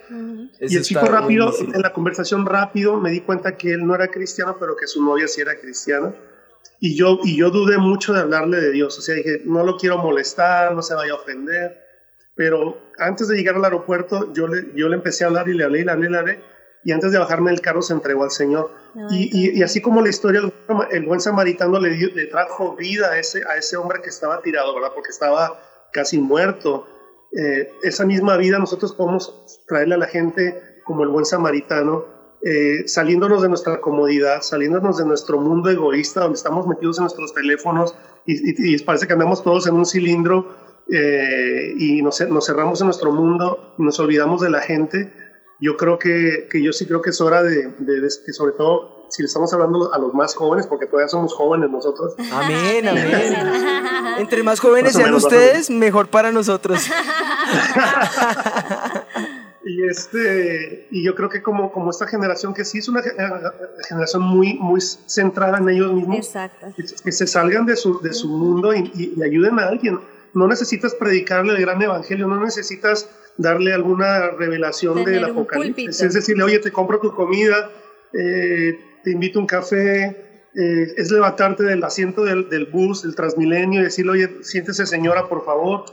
Y 0.59 0.65
Eso 0.65 0.77
el 0.79 0.83
chico 0.83 1.05
rápido, 1.05 1.45
buenísimo. 1.45 1.75
en 1.75 1.81
la 1.81 1.93
conversación 1.93 2.45
rápido, 2.45 2.99
me 2.99 3.11
di 3.11 3.21
cuenta 3.21 3.55
que 3.55 3.71
él 3.71 3.87
no 3.87 3.95
era 3.95 4.09
cristiano, 4.09 4.57
pero 4.59 4.75
que 4.75 4.87
su 4.87 5.01
novia 5.01 5.29
sí 5.29 5.39
era 5.39 5.57
cristiana. 5.61 6.13
Y 6.81 6.97
yo, 6.97 7.19
y 7.23 7.37
yo 7.37 7.51
dudé 7.51 7.77
mucho 7.77 8.11
de 8.11 8.19
hablarle 8.19 8.59
de 8.59 8.71
Dios. 8.71 8.99
O 8.99 9.01
sea, 9.01 9.15
dije, 9.15 9.43
no 9.45 9.63
lo 9.63 9.77
quiero 9.77 9.99
molestar, 9.99 10.75
no 10.75 10.81
se 10.81 10.93
vaya 10.93 11.13
a 11.13 11.15
ofender. 11.15 11.79
Pero 12.35 12.91
antes 12.97 13.29
de 13.29 13.37
llegar 13.37 13.55
al 13.55 13.63
aeropuerto, 13.63 14.33
yo 14.33 14.47
le, 14.49 14.73
yo 14.75 14.89
le 14.89 14.95
empecé 14.95 15.23
a 15.23 15.27
hablar 15.27 15.47
y 15.47 15.53
le 15.53 15.63
hablé 15.63 15.79
y 15.79 15.83
le 15.85 15.91
hablé 15.91 16.07
y 16.07 16.11
le 16.11 16.17
hablé. 16.17 16.39
Y 16.85 16.91
antes 16.91 17.11
de 17.11 17.17
bajarme 17.19 17.51
del 17.51 17.61
carro 17.61 17.81
se 17.81 17.93
entregó 17.93 18.23
al 18.23 18.31
Señor. 18.31 18.71
Y, 19.11 19.29
y- 19.31 19.59
y 19.59 19.63
así 19.63 19.81
como 19.81 20.01
la 20.01 20.09
historia, 20.09 20.41
del- 20.41 20.53
el 20.91 21.05
buen 21.05 21.19
samaritano 21.21 21.79
le, 21.79 21.91
dio- 21.91 22.09
le 22.13 22.25
trajo 22.27 22.75
vida 22.75 23.11
a 23.11 23.17
ese, 23.19 23.41
a 23.49 23.55
ese 23.57 23.77
hombre 23.77 24.01
que 24.01 24.09
estaba 24.09 24.41
tirado, 24.41 24.73
¿verdad? 24.75 24.91
Porque 24.93 25.09
estaba 25.09 25.59
casi 25.91 26.17
muerto. 26.19 26.85
Eh, 27.35 27.71
esa 27.83 28.05
misma 28.05 28.37
vida 28.37 28.59
nosotros 28.59 28.93
podemos 28.93 29.61
traerle 29.67 29.95
a 29.95 29.97
la 29.97 30.07
gente 30.07 30.61
como 30.83 31.03
el 31.03 31.09
buen 31.09 31.25
samaritano, 31.25 32.05
eh, 32.43 32.83
saliéndonos 32.87 33.41
de 33.41 33.47
nuestra 33.49 33.79
comodidad, 33.79 34.41
saliéndonos 34.41 34.97
de 34.97 35.05
nuestro 35.05 35.39
mundo 35.39 35.69
egoísta, 35.69 36.19
donde 36.21 36.35
estamos 36.35 36.67
metidos 36.67 36.97
en 36.97 37.03
nuestros 37.05 37.33
teléfonos 37.33 37.95
y, 38.25 38.73
y- 38.75 38.77
parece 38.83 39.07
que 39.07 39.13
andamos 39.13 39.41
todos 39.43 39.65
en 39.67 39.75
un 39.75 39.85
cilindro 39.85 40.53
eh, 40.91 41.73
y 41.77 42.01
nos, 42.01 42.19
nos 42.29 42.45
cerramos 42.45 42.81
en 42.81 42.87
nuestro 42.87 43.11
mundo 43.11 43.73
y 43.79 43.83
nos 43.83 43.99
olvidamos 43.99 44.41
de 44.41 44.49
la 44.49 44.59
gente. 44.61 45.11
Yo 45.59 45.77
creo 45.77 45.97
que, 45.99 46.47
que 46.51 46.61
yo 46.63 46.73
sí 46.73 46.85
creo 46.85 47.01
que 47.01 47.11
es 47.11 47.21
hora 47.21 47.41
de, 47.43 47.67
de- 47.77 48.01
de- 48.01 48.09
que 48.25 48.33
sobre 48.33 48.53
todo 48.53 49.05
si 49.09 49.21
le 49.21 49.27
estamos 49.27 49.53
hablando 49.53 49.93
a 49.93 49.97
los 49.99 50.13
más 50.13 50.33
jóvenes, 50.35 50.65
porque 50.67 50.87
todavía 50.87 51.07
somos 51.07 51.33
jóvenes 51.33 51.69
nosotros, 51.69 52.15
Amén, 52.31 52.87
amén. 52.87 53.07
Entre 54.17 54.41
más 54.43 54.59
jóvenes 54.59 54.93
Más 54.93 54.93
sean 54.95 55.09
menos, 55.09 55.23
ustedes, 55.23 55.69
mejor 55.69 56.07
para 56.09 56.31
nosotros. 56.31 56.81
Y, 59.65 59.87
este, 59.87 60.87
y 60.91 61.05
yo 61.05 61.15
creo 61.15 61.29
que 61.29 61.41
como, 61.41 61.71
como 61.71 61.89
esta 61.89 62.05
generación, 62.05 62.53
que 62.53 62.65
sí 62.65 62.79
es 62.79 62.89
una 62.89 63.01
ge- 63.01 63.13
generación 63.87 64.21
muy, 64.21 64.55
muy 64.59 64.81
centrada 64.81 65.57
en 65.57 65.69
ellos 65.69 65.93
mismos, 65.93 66.17
Exacto. 66.17 66.67
que, 66.75 66.83
que 66.83 67.11
se 67.13 67.25
salgan 67.25 67.65
de 67.65 67.77
su, 67.77 68.01
de 68.01 68.13
su 68.13 68.27
mundo 68.27 68.73
y, 68.73 68.91
y- 68.93 69.13
y 69.15 69.23
ayuden 69.23 69.57
a 69.59 69.67
alguien. 69.69 70.01
No 70.33 70.47
necesitas 70.49 70.93
predicarle 70.95 71.53
el 71.53 71.61
gran 71.61 71.81
evangelio, 71.81 72.27
no 72.27 72.43
necesitas 72.43 73.07
darle 73.37 73.73
alguna 73.73 74.29
revelación 74.31 74.95
del 75.05 75.23
apocalipsis. 75.31 76.01
Es 76.01 76.13
decirle, 76.13 76.43
oye, 76.43 76.59
te 76.59 76.71
compro 76.71 76.99
tu 76.99 77.13
comida, 77.13 77.69
eh, 78.13 78.77
te 79.03 79.11
invito 79.11 79.39
a 79.39 79.41
un 79.41 79.47
café, 79.47 80.05
eh, 80.55 80.93
es 80.97 81.11
levantarte 81.11 81.63
del 81.63 81.83
asiento 81.83 82.23
del, 82.23 82.47
del 82.49 82.65
bus, 82.65 83.01
del 83.03 83.15
Transmilenio 83.15 83.81
y 83.81 83.83
decirle, 83.85 84.11
oye, 84.11 84.29
siéntese 84.43 84.85
señora, 84.85 85.27
por 85.27 85.43
favor. 85.45 85.85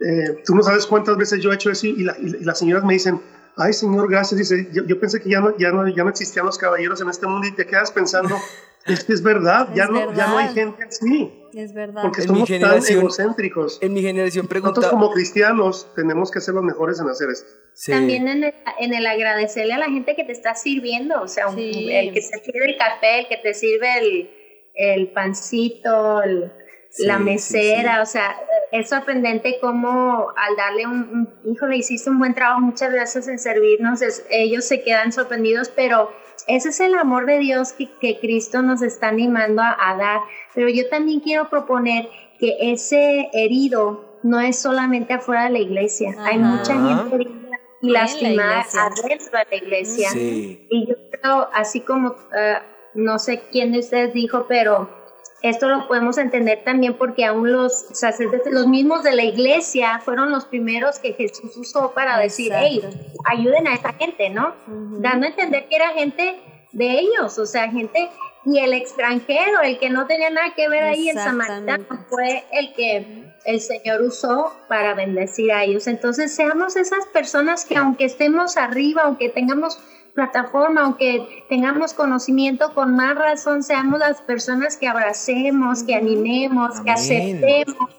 Eh, 0.00 0.42
tú 0.44 0.54
no 0.54 0.62
sabes 0.62 0.86
cuántas 0.86 1.16
veces 1.16 1.40
yo 1.40 1.50
he 1.52 1.54
hecho 1.54 1.70
eso 1.70 1.86
y, 1.86 2.02
la- 2.04 2.16
y 2.18 2.44
las 2.44 2.58
señoras 2.58 2.84
me 2.84 2.94
dicen, 2.94 3.20
ay 3.56 3.72
señor, 3.72 4.10
gracias. 4.10 4.38
Dice, 4.38 4.68
yo, 4.72 4.84
yo 4.84 4.98
pensé 5.00 5.20
que 5.20 5.28
ya 5.30 5.40
no, 5.40 5.56
ya, 5.58 5.70
no, 5.70 5.86
ya 5.88 6.02
no 6.04 6.10
existían 6.10 6.46
los 6.46 6.58
caballeros 6.58 7.00
en 7.00 7.08
este 7.08 7.26
mundo 7.26 7.46
y 7.46 7.52
te 7.52 7.66
quedas 7.66 7.90
pensando, 7.92 8.36
es 8.86 9.04
que 9.04 9.12
es 9.12 9.22
verdad, 9.22 9.68
ya, 9.74 9.84
Es 9.84 9.90
no, 9.90 10.12
ya 10.14 10.26
no 10.26 10.38
hay 10.38 10.52
gente 10.54 10.84
así, 10.84 11.32
Es 11.54 11.72
verdad. 11.72 12.02
porque 12.02 12.22
En 12.22 12.26
somos 12.28 12.48
tan 12.48 12.82
egocéntricos. 12.86 13.78
En 13.80 13.92
mi 13.92 14.02
generación 14.02 14.44
Nosotros 14.46 14.72
pregunta. 14.72 14.90
como 14.90 15.10
cristianos 15.12 15.88
tenemos 15.96 16.30
que 16.30 16.40
ser 16.40 16.54
los 16.54 16.64
mejores 16.64 17.00
en 17.00 17.08
hacer 17.08 17.30
esto. 17.30 17.48
Sí. 17.74 17.92
También 17.92 18.28
en 18.28 18.44
el, 18.44 18.54
en 18.80 18.94
el 18.94 19.06
agradecerle 19.06 19.72
a 19.74 19.78
la 19.78 19.86
gente 19.86 20.14
que 20.16 20.24
te 20.24 20.32
está 20.32 20.54
sirviendo, 20.54 21.22
o 21.22 21.28
sea, 21.28 21.48
un- 21.48 21.58
el 21.58 22.12
que 22.12 22.20
te 22.20 22.38
sirve 22.44 22.70
el 22.70 22.76
café, 22.76 23.20
el 23.20 23.28
que 23.28 23.36
te 23.38 23.54
sirve 23.54 23.98
el, 23.98 24.30
el 24.74 25.08
pancito, 25.12 26.22
el- 26.22 26.52
Sí, 26.96 27.06
la 27.06 27.18
sí, 27.18 27.24
mesera, 27.24 28.02
o 28.02 28.06
sea, 28.06 28.36
es 28.70 28.88
sorprendente 28.88 29.58
cómo 29.60 30.28
al 30.36 30.54
darle 30.56 30.86
un, 30.86 31.28
un 31.44 31.52
híjole, 31.52 31.76
hiciste 31.78 32.08
un 32.08 32.20
buen 32.20 32.34
trabajo, 32.34 32.60
muchas 32.60 32.92
gracias 32.92 33.26
en 33.26 33.40
servirnos, 33.40 34.00
es- 34.00 34.24
ellos 34.30 34.64
se 34.64 34.82
quedan 34.82 35.12
sorprendidos, 35.12 35.70
pero 35.74 36.12
ese 36.46 36.68
es 36.68 36.78
el 36.78 36.94
amor 36.94 37.26
de 37.26 37.38
Dios 37.38 37.72
que, 37.72 37.90
que 38.00 38.20
Cristo 38.20 38.62
nos 38.62 38.80
está 38.80 39.08
animando 39.08 39.60
a, 39.62 39.76
a 39.90 39.96
dar. 39.96 40.20
Pero 40.54 40.68
yo 40.68 40.88
también 40.88 41.18
quiero 41.18 41.50
proponer 41.50 42.08
que 42.38 42.56
ese 42.60 43.28
herido 43.32 44.18
no 44.22 44.38
es 44.40 44.56
solamente 44.60 45.14
afuera 45.14 45.44
de 45.44 45.50
la 45.50 45.58
iglesia, 45.58 46.14
hay 46.20 46.38
mucha 46.38 46.74
gente 46.74 47.14
herida 47.16 47.60
y 47.82 47.90
la 47.90 48.00
lastimada 48.02 48.60
iglesia. 48.60 48.82
adentro 48.84 49.38
de 49.38 49.46
la 49.50 49.56
iglesia. 49.56 50.10
Sí. 50.10 50.66
Y 50.70 50.86
yo 50.88 50.94
creo, 51.10 51.48
así 51.52 51.80
como, 51.80 52.14
eh, 52.36 52.58
no 52.94 53.18
sé 53.18 53.42
quién 53.50 53.72
de 53.72 53.80
ustedes 53.80 54.14
dijo, 54.14 54.46
pero 54.48 55.03
esto 55.48 55.68
lo 55.68 55.86
podemos 55.86 56.16
entender 56.18 56.62
también 56.64 56.94
porque 56.94 57.24
aún 57.24 57.52
los 57.52 57.86
sacerdotes, 57.92 58.52
los 58.52 58.66
mismos 58.66 59.02
de 59.02 59.14
la 59.14 59.24
iglesia, 59.24 60.00
fueron 60.04 60.30
los 60.30 60.46
primeros 60.46 60.98
que 60.98 61.12
Jesús 61.12 61.56
usó 61.56 61.92
para 61.92 62.18
decir, 62.18 62.52
hey, 62.54 62.82
ayuden 63.26 63.66
a 63.68 63.74
esta 63.74 63.92
gente, 63.92 64.30
¿no? 64.30 64.54
Dando 64.66 65.26
a 65.26 65.30
entender 65.30 65.66
que 65.68 65.76
era 65.76 65.88
gente 65.90 66.40
de 66.72 66.98
ellos, 66.98 67.38
o 67.38 67.46
sea, 67.46 67.70
gente, 67.70 68.10
y 68.46 68.58
el 68.58 68.72
extranjero, 68.72 69.60
el 69.62 69.78
que 69.78 69.90
no 69.90 70.06
tenía 70.06 70.30
nada 70.30 70.54
que 70.54 70.68
ver 70.68 70.82
ahí, 70.82 71.08
el 71.08 71.16
samaritano, 71.16 71.84
fue 72.08 72.44
el 72.52 72.72
que 72.74 73.32
el 73.44 73.60
Señor 73.60 74.02
usó 74.02 74.52
para 74.68 74.94
bendecir 74.94 75.52
a 75.52 75.64
ellos. 75.64 75.86
Entonces, 75.86 76.34
seamos 76.34 76.76
esas 76.76 77.06
personas 77.06 77.64
que 77.64 77.76
aunque 77.76 78.04
estemos 78.04 78.56
arriba, 78.56 79.02
aunque 79.04 79.28
tengamos 79.28 79.78
plataforma, 80.14 80.82
aunque 80.82 81.44
tengamos 81.48 81.92
conocimiento, 81.92 82.72
con 82.72 82.94
más 82.94 83.16
razón 83.16 83.62
seamos 83.62 83.98
las 83.98 84.22
personas 84.22 84.76
que 84.76 84.86
abracemos, 84.86 85.82
que 85.82 85.94
animemos, 85.94 86.80
que 86.80 86.90
aceptemos, 86.90 87.90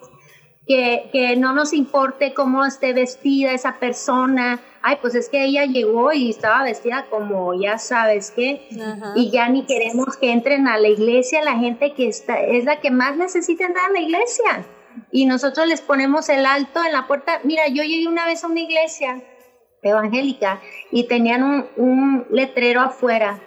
que, 0.66 1.09
que 1.11 1.36
no 1.36 1.53
nos 1.53 1.74
importe 1.74 2.34
cómo 2.34 2.66
esté 2.66 2.93
vestida 2.93 3.51
esa 3.51 3.80
persona. 3.80 4.59
Ay, 4.82 4.97
pues 5.01 5.13
es 5.16 5.30
que 5.30 5.43
ella 5.43 5.66
llegó 5.66 6.13
y 6.13 6.30
estaba 6.30 6.63
vestida 6.63 7.05
como 7.09 7.53
ya 7.59 7.78
sabes 7.78 8.32
qué. 8.32 8.68
Ajá. 8.80 9.13
Y 9.16 9.30
ya 9.30 9.49
ni 9.49 9.66
queremos 9.66 10.16
que 10.18 10.32
entren 10.32 10.68
a 10.68 10.78
la 10.78 10.88
iglesia 10.88 11.43
la 11.43 11.57
gente 11.57 11.93
que 11.93 12.07
está, 12.07 12.39
es 12.39 12.63
la 12.66 12.80
que 12.80 12.91
más 12.91 13.18
necesita 13.18 13.66
entrar 13.66 13.88
a 13.89 13.93
la 13.93 13.99
iglesia. 13.99 14.66
Y 15.11 15.26
nosotros 15.26 15.68
les 15.68 15.82
ponemos 15.82 16.30
el 16.30 16.45
alto 16.45 16.80
en 16.84 16.93
la 16.93 17.07
puerta. 17.07 17.41
Mira, 17.43 17.68
yo 17.68 17.84
llegué 17.84 18.07
una 18.07 18.26
vez 18.26 18.43
a 18.43 18.47
una 18.47 18.61
iglesia 18.61 19.22
evangélica 19.90 20.62
y 20.92 21.08
tenían 21.08 21.44
un, 21.44 21.66
un 21.78 22.28
letrero 22.30 22.82
afuera. 22.82 23.40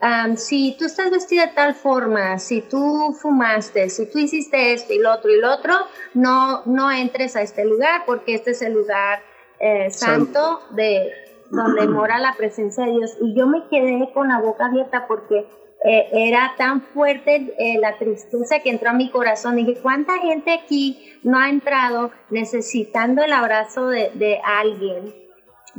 Am, 0.00 0.36
si 0.36 0.76
tú 0.78 0.84
estás 0.84 1.10
vestida 1.10 1.46
de 1.46 1.52
tal 1.54 1.74
forma, 1.74 2.38
si 2.38 2.60
tú 2.62 3.16
fumaste, 3.20 3.90
si 3.90 4.08
tú 4.08 4.18
hiciste 4.18 4.72
esto 4.72 4.92
y 4.92 4.98
lo 4.98 5.12
otro 5.12 5.30
y 5.30 5.40
lo 5.40 5.52
otro, 5.52 5.74
no, 6.14 6.62
no 6.66 6.92
entres 6.92 7.34
a 7.34 7.42
este 7.42 7.64
lugar 7.64 8.02
porque 8.06 8.34
este 8.34 8.52
es 8.52 8.62
el 8.62 8.74
lugar 8.74 9.20
eh, 9.58 9.90
santo 9.90 10.60
de 10.70 11.10
donde 11.50 11.86
mora 11.88 12.18
la 12.20 12.34
presencia 12.34 12.84
de 12.84 12.92
Dios. 12.92 13.16
Y 13.20 13.34
yo 13.36 13.48
me 13.48 13.66
quedé 13.68 14.12
con 14.14 14.28
la 14.28 14.40
boca 14.40 14.66
abierta 14.66 15.06
porque 15.08 15.46
eh, 15.84 16.08
era 16.12 16.54
tan 16.56 16.82
fuerte 16.82 17.54
eh, 17.58 17.78
la 17.80 17.98
tristeza 17.98 18.60
que 18.60 18.70
entró 18.70 18.90
a 18.90 18.92
mi 18.92 19.10
corazón. 19.10 19.56
Dije, 19.56 19.80
¿cuánta 19.82 20.18
gente 20.18 20.52
aquí 20.52 21.18
no 21.24 21.40
ha 21.40 21.48
entrado 21.48 22.12
necesitando 22.30 23.24
el 23.24 23.32
abrazo 23.32 23.88
de, 23.88 24.12
de 24.14 24.40
alguien? 24.44 25.27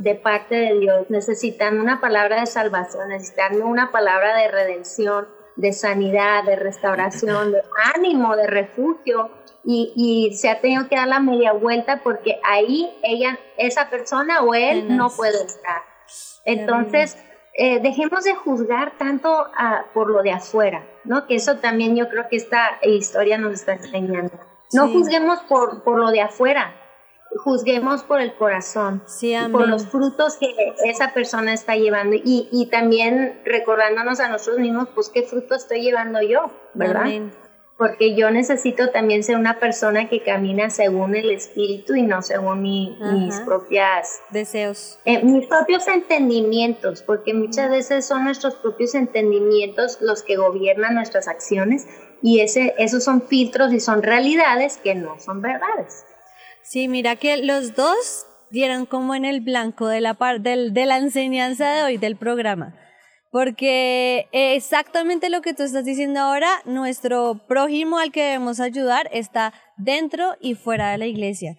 De 0.00 0.14
parte 0.14 0.54
de 0.54 0.78
Dios, 0.80 1.06
necesitan 1.10 1.78
una 1.78 2.00
palabra 2.00 2.40
de 2.40 2.46
salvación, 2.46 3.08
necesitan 3.10 3.60
una 3.62 3.90
palabra 3.90 4.34
de 4.36 4.48
redención, 4.48 5.28
de 5.56 5.72
sanidad, 5.74 6.44
de 6.44 6.56
restauración, 6.56 7.52
de 7.52 7.62
ánimo, 7.94 8.34
de 8.36 8.46
refugio. 8.46 9.30
Y, 9.62 9.92
y 9.94 10.34
se 10.36 10.48
ha 10.48 10.58
tenido 10.62 10.88
que 10.88 10.96
dar 10.96 11.06
la 11.06 11.20
media 11.20 11.52
vuelta 11.52 12.00
porque 12.02 12.40
ahí 12.44 12.90
ella, 13.02 13.38
esa 13.58 13.90
persona 13.90 14.40
o 14.42 14.54
él 14.54 14.96
no 14.96 15.10
puede 15.10 15.36
estar. 15.44 15.82
Entonces, 16.46 17.18
eh, 17.54 17.78
dejemos 17.80 18.24
de 18.24 18.34
juzgar 18.34 18.96
tanto 18.96 19.46
por 19.92 20.08
lo 20.08 20.22
de 20.22 20.32
afuera, 20.32 20.82
¿no? 21.04 21.26
Que 21.26 21.34
eso 21.34 21.56
también 21.58 21.94
yo 21.94 22.08
creo 22.08 22.26
que 22.30 22.36
esta 22.36 22.78
historia 22.82 23.36
nos 23.36 23.52
está 23.52 23.74
enseñando. 23.74 24.32
No 24.72 24.86
Sí. 24.86 24.94
juzguemos 24.94 25.40
por, 25.40 25.82
por 25.82 25.98
lo 25.98 26.10
de 26.10 26.22
afuera, 26.22 26.74
juzguemos 27.36 28.02
por 28.02 28.20
el 28.20 28.34
corazón, 28.34 29.02
Sí, 29.06 29.34
por 29.52 29.68
los 29.68 29.86
frutos 29.86 30.36
que 30.36 30.46
esa 30.84 31.12
persona 31.14 31.52
está 31.52 31.76
llevando 31.76 32.16
y, 32.16 32.48
y 32.52 32.66
también 32.66 33.40
recordándonos 33.44 34.20
a 34.20 34.28
nosotros 34.28 34.58
mismos, 34.58 34.88
pues 34.94 35.08
qué 35.08 35.22
fruto 35.22 35.54
estoy 35.54 35.82
llevando 35.82 36.20
yo, 36.22 36.50
¿verdad? 36.74 37.02
Amén. 37.02 37.32
Porque 37.78 38.14
yo 38.14 38.30
necesito 38.30 38.90
también 38.90 39.24
ser 39.24 39.36
una 39.36 39.58
persona 39.58 40.10
que 40.10 40.22
camina 40.22 40.68
según 40.68 41.16
el 41.16 41.30
espíritu 41.30 41.94
y 41.94 42.02
no 42.02 42.20
según 42.20 42.60
mi- 42.60 42.98
mis 43.00 43.40
propias 43.40 44.20
Deseos. 44.28 44.98
eh, 45.06 45.24
mis 45.24 45.46
propios 45.46 45.88
entendimientos, 45.88 47.02
porque 47.02 47.32
muchas 47.32 47.70
veces 47.70 48.06
son 48.06 48.24
nuestros 48.24 48.54
propios 48.56 48.94
entendimientos 48.94 49.96
los 50.02 50.22
que 50.22 50.36
gobiernan 50.36 50.94
nuestras 50.94 51.26
acciones 51.26 51.86
y 52.20 52.40
ese, 52.40 52.74
esos 52.76 53.02
son 53.02 53.22
filtros 53.22 53.72
y 53.72 53.80
son 53.80 54.02
realidades 54.02 54.76
que 54.76 54.94
no 54.94 55.18
son 55.18 55.40
verdades. 55.40 56.04
Sí, 56.70 56.86
mira 56.86 57.16
que 57.16 57.36
los 57.38 57.74
dos 57.74 58.26
dieron 58.52 58.86
como 58.86 59.16
en 59.16 59.24
el 59.24 59.40
blanco 59.40 59.88
de 59.88 60.00
la, 60.00 60.14
par- 60.14 60.40
del- 60.40 60.72
de 60.72 60.86
la 60.86 60.98
enseñanza 60.98 61.68
de 61.68 61.82
hoy 61.82 61.96
del 61.96 62.14
programa. 62.14 62.76
Porque 63.32 64.28
exactamente 64.30 65.30
lo 65.30 65.40
que 65.42 65.52
tú 65.52 65.64
estás 65.64 65.84
diciendo 65.84 66.20
ahora, 66.20 66.62
nuestro 66.66 67.40
prójimo 67.48 67.98
al 67.98 68.12
que 68.12 68.22
debemos 68.22 68.60
ayudar 68.60 69.10
está 69.12 69.52
dentro 69.78 70.36
y 70.40 70.54
fuera 70.54 70.92
de 70.92 70.98
la 70.98 71.06
iglesia. 71.06 71.56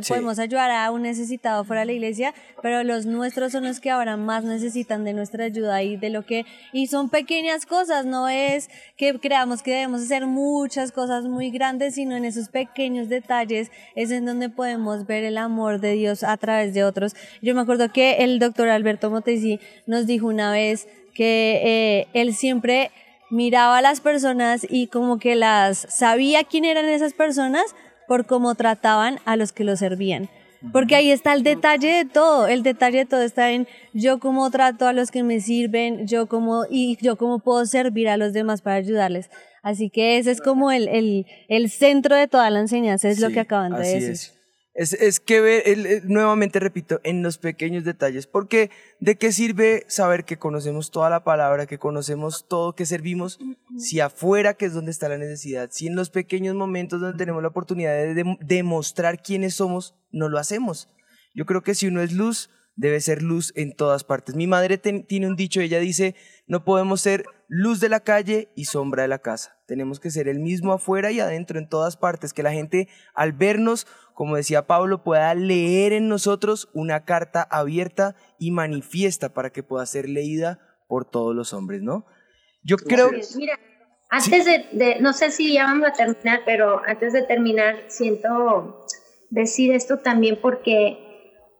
Sí. 0.00 0.08
Podemos 0.08 0.38
ayudar 0.38 0.70
a 0.70 0.90
un 0.90 1.02
necesitado 1.02 1.64
fuera 1.64 1.80
de 1.80 1.86
la 1.86 1.92
iglesia, 1.92 2.34
pero 2.62 2.82
los 2.84 3.06
nuestros 3.06 3.52
son 3.52 3.64
los 3.64 3.80
que 3.80 3.90
ahora 3.90 4.16
más 4.16 4.44
necesitan 4.44 5.04
de 5.04 5.12
nuestra 5.12 5.44
ayuda 5.44 5.82
y 5.82 5.96
de 5.96 6.10
lo 6.10 6.24
que 6.24 6.46
y 6.72 6.86
son 6.86 7.08
pequeñas 7.08 7.66
cosas, 7.66 8.06
no 8.06 8.28
es 8.28 8.70
que 8.96 9.18
creamos 9.18 9.62
que 9.62 9.72
debemos 9.72 10.02
hacer 10.02 10.26
muchas 10.26 10.92
cosas 10.92 11.24
muy 11.24 11.50
grandes, 11.50 11.94
sino 11.94 12.16
en 12.16 12.24
esos 12.24 12.48
pequeños 12.48 13.08
detalles 13.08 13.70
es 13.94 14.10
en 14.10 14.24
donde 14.24 14.48
podemos 14.48 15.06
ver 15.06 15.24
el 15.24 15.38
amor 15.38 15.80
de 15.80 15.92
Dios 15.92 16.22
a 16.22 16.36
través 16.36 16.74
de 16.74 16.84
otros. 16.84 17.14
Yo 17.42 17.54
me 17.54 17.60
acuerdo 17.60 17.92
que 17.92 18.24
el 18.24 18.38
doctor 18.38 18.68
Alberto 18.68 19.10
Motesi 19.10 19.60
nos 19.86 20.06
dijo 20.06 20.26
una 20.26 20.50
vez 20.52 20.88
que 21.14 21.60
eh, 21.64 22.08
él 22.12 22.34
siempre 22.34 22.90
miraba 23.30 23.78
a 23.78 23.82
las 23.82 24.00
personas 24.00 24.66
y 24.68 24.88
como 24.88 25.18
que 25.18 25.34
las 25.34 25.86
sabía 25.88 26.44
quién 26.44 26.64
eran 26.64 26.84
esas 26.86 27.14
personas 27.14 27.74
por 28.06 28.26
cómo 28.26 28.54
trataban 28.54 29.18
a 29.24 29.36
los 29.36 29.52
que 29.52 29.64
lo 29.64 29.76
servían. 29.76 30.28
Porque 30.72 30.96
ahí 30.96 31.10
está 31.10 31.34
el 31.34 31.42
detalle 31.42 31.88
de 31.88 32.04
todo, 32.06 32.46
el 32.46 32.62
detalle 32.62 32.98
de 32.98 33.04
todo 33.04 33.22
está 33.22 33.50
en 33.50 33.68
yo 33.92 34.18
cómo 34.18 34.50
trato 34.50 34.86
a 34.86 34.92
los 34.92 35.10
que 35.10 35.22
me 35.22 35.40
sirven, 35.40 36.06
yo 36.06 36.26
cómo, 36.26 36.64
y 36.70 36.96
yo 37.02 37.16
cómo 37.16 37.38
puedo 37.38 37.66
servir 37.66 38.08
a 38.08 38.16
los 38.16 38.32
demás 38.32 38.62
para 38.62 38.76
ayudarles. 38.76 39.28
Así 39.62 39.90
que 39.90 40.18
ese 40.18 40.30
es 40.30 40.40
como 40.40 40.70
el, 40.72 40.88
el, 40.88 41.26
el 41.48 41.70
centro 41.70 42.16
de 42.16 42.28
toda 42.28 42.48
la 42.50 42.60
enseñanza, 42.60 43.08
es 43.08 43.20
lo 43.20 43.30
que 43.30 43.40
acaban 43.40 43.72
de 43.72 43.78
decir. 43.78 44.10
Es. 44.10 44.33
Es, 44.74 44.92
es 44.92 45.20
que 45.20 45.40
ver, 45.40 45.62
el- 45.66 46.02
nuevamente 46.08 46.58
repito, 46.58 47.00
en 47.04 47.22
los 47.22 47.38
pequeños 47.38 47.84
detalles, 47.84 48.26
porque 48.26 48.70
¿de 48.98 49.16
qué 49.16 49.30
sirve 49.30 49.84
saber 49.86 50.24
que 50.24 50.36
conocemos 50.36 50.90
toda 50.90 51.08
la 51.10 51.22
palabra, 51.22 51.66
que 51.66 51.78
conocemos 51.78 52.46
todo, 52.48 52.74
que 52.74 52.84
servimos, 52.84 53.38
si 53.78 54.00
afuera, 54.00 54.54
que 54.54 54.66
es 54.66 54.74
donde 54.74 54.90
está 54.90 55.08
la 55.08 55.16
necesidad, 55.18 55.68
si 55.70 55.86
en 55.86 55.94
los 55.94 56.10
pequeños 56.10 56.56
momentos 56.56 57.00
donde 57.00 57.16
tenemos 57.16 57.40
la 57.40 57.48
oportunidad 57.48 57.92
de 57.94 58.14
dem- 58.16 58.38
demostrar 58.40 59.22
quiénes 59.22 59.54
somos, 59.54 59.94
no 60.10 60.28
lo 60.28 60.38
hacemos? 60.38 60.88
Yo 61.36 61.46
creo 61.46 61.62
que 61.62 61.74
si 61.76 61.86
uno 61.86 62.02
es 62.02 62.12
luz, 62.12 62.50
debe 62.76 63.00
ser 63.00 63.22
luz 63.22 63.52
en 63.54 63.76
todas 63.76 64.02
partes. 64.02 64.34
Mi 64.34 64.48
madre 64.48 64.76
ten- 64.78 65.04
tiene 65.06 65.28
un 65.28 65.36
dicho, 65.36 65.60
ella 65.60 65.78
dice, 65.78 66.16
no 66.48 66.64
podemos 66.64 67.00
ser 67.00 67.24
luz 67.56 67.78
de 67.78 67.88
la 67.88 68.00
calle 68.00 68.48
y 68.56 68.64
sombra 68.64 69.02
de 69.02 69.08
la 69.08 69.20
casa. 69.20 69.56
Tenemos 69.66 70.00
que 70.00 70.10
ser 70.10 70.26
el 70.26 70.40
mismo 70.40 70.72
afuera 70.72 71.12
y 71.12 71.20
adentro, 71.20 71.56
en 71.60 71.68
todas 71.68 71.96
partes, 71.96 72.32
que 72.32 72.42
la 72.42 72.50
gente 72.52 72.88
al 73.14 73.32
vernos, 73.32 73.86
como 74.12 74.34
decía 74.34 74.66
Pablo, 74.66 75.04
pueda 75.04 75.32
leer 75.34 75.92
en 75.92 76.08
nosotros 76.08 76.68
una 76.74 77.04
carta 77.04 77.46
abierta 77.48 78.16
y 78.40 78.50
manifiesta 78.50 79.32
para 79.34 79.50
que 79.50 79.62
pueda 79.62 79.86
ser 79.86 80.08
leída 80.08 80.58
por 80.88 81.04
todos 81.04 81.32
los 81.32 81.52
hombres, 81.52 81.80
¿no? 81.80 82.06
Yo 82.64 82.76
creo... 82.76 83.12
Mira, 83.36 83.56
antes 84.10 84.44
de, 84.44 84.66
de- 84.72 85.00
no 85.00 85.12
sé 85.12 85.30
si 85.30 85.54
ya 85.54 85.64
vamos 85.66 85.88
a 85.88 85.92
terminar, 85.92 86.40
pero 86.44 86.82
antes 86.84 87.12
de 87.12 87.22
terminar, 87.22 87.76
siento 87.86 88.84
decir 89.30 89.72
esto 89.72 90.00
también 90.00 90.40
porque 90.42 90.98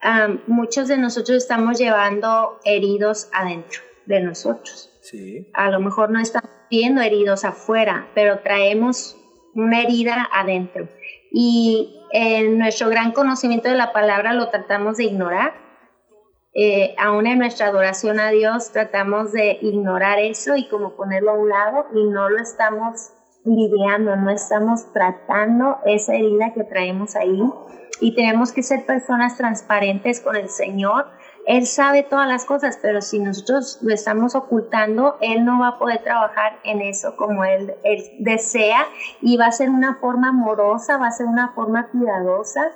am, 0.02 0.42
muchos 0.48 0.88
de 0.88 0.98
nosotros 0.98 1.38
estamos 1.38 1.78
llevando 1.78 2.58
heridos 2.64 3.28
adentro 3.32 3.80
de 4.06 4.20
nosotros. 4.20 4.90
Sí. 5.04 5.50
A 5.52 5.70
lo 5.70 5.80
mejor 5.80 6.10
no 6.10 6.18
estamos 6.18 6.50
viendo 6.70 7.02
heridos 7.02 7.44
afuera, 7.44 8.08
pero 8.14 8.40
traemos 8.40 9.16
una 9.54 9.82
herida 9.82 10.28
adentro. 10.32 10.88
Y 11.30 12.00
en 12.12 12.58
nuestro 12.58 12.88
gran 12.88 13.12
conocimiento 13.12 13.68
de 13.68 13.74
la 13.74 13.92
palabra 13.92 14.32
lo 14.32 14.48
tratamos 14.48 14.96
de 14.96 15.04
ignorar. 15.04 15.52
Eh, 16.54 16.94
aún 16.98 17.26
en 17.26 17.38
nuestra 17.38 17.66
adoración 17.66 18.18
a 18.18 18.30
Dios 18.30 18.70
tratamos 18.72 19.32
de 19.32 19.58
ignorar 19.60 20.20
eso 20.20 20.56
y 20.56 20.68
como 20.68 20.94
ponerlo 20.94 21.32
a 21.32 21.34
un 21.34 21.48
lado 21.48 21.86
y 21.92 22.04
no 22.04 22.30
lo 22.30 22.40
estamos 22.40 23.10
lidiando, 23.44 24.16
no 24.16 24.30
estamos 24.30 24.92
tratando 24.92 25.78
esa 25.84 26.14
herida 26.14 26.54
que 26.54 26.64
traemos 26.64 27.16
ahí 27.16 27.42
y 28.00 28.14
tenemos 28.14 28.52
que 28.52 28.62
ser 28.62 28.86
personas 28.86 29.36
transparentes 29.36 30.20
con 30.20 30.36
el 30.36 30.48
Señor. 30.48 31.06
Él 31.46 31.66
sabe 31.66 32.02
todas 32.02 32.26
las 32.26 32.44
cosas, 32.44 32.78
pero 32.80 33.02
si 33.02 33.18
nosotros 33.18 33.78
lo 33.82 33.92
estamos 33.92 34.34
ocultando, 34.34 35.18
Él 35.20 35.44
no 35.44 35.60
va 35.60 35.68
a 35.68 35.78
poder 35.78 36.02
trabajar 36.02 36.58
en 36.64 36.80
eso 36.80 37.16
como 37.16 37.44
Él, 37.44 37.74
él 37.84 38.02
desea 38.18 38.86
y 39.20 39.36
va 39.36 39.46
a 39.46 39.52
ser 39.52 39.70
una 39.70 39.96
forma 39.96 40.28
amorosa, 40.28 40.96
va 40.96 41.08
a 41.08 41.12
ser 41.12 41.26
una 41.26 41.52
forma 41.54 41.88
cuidadosa 41.88 42.72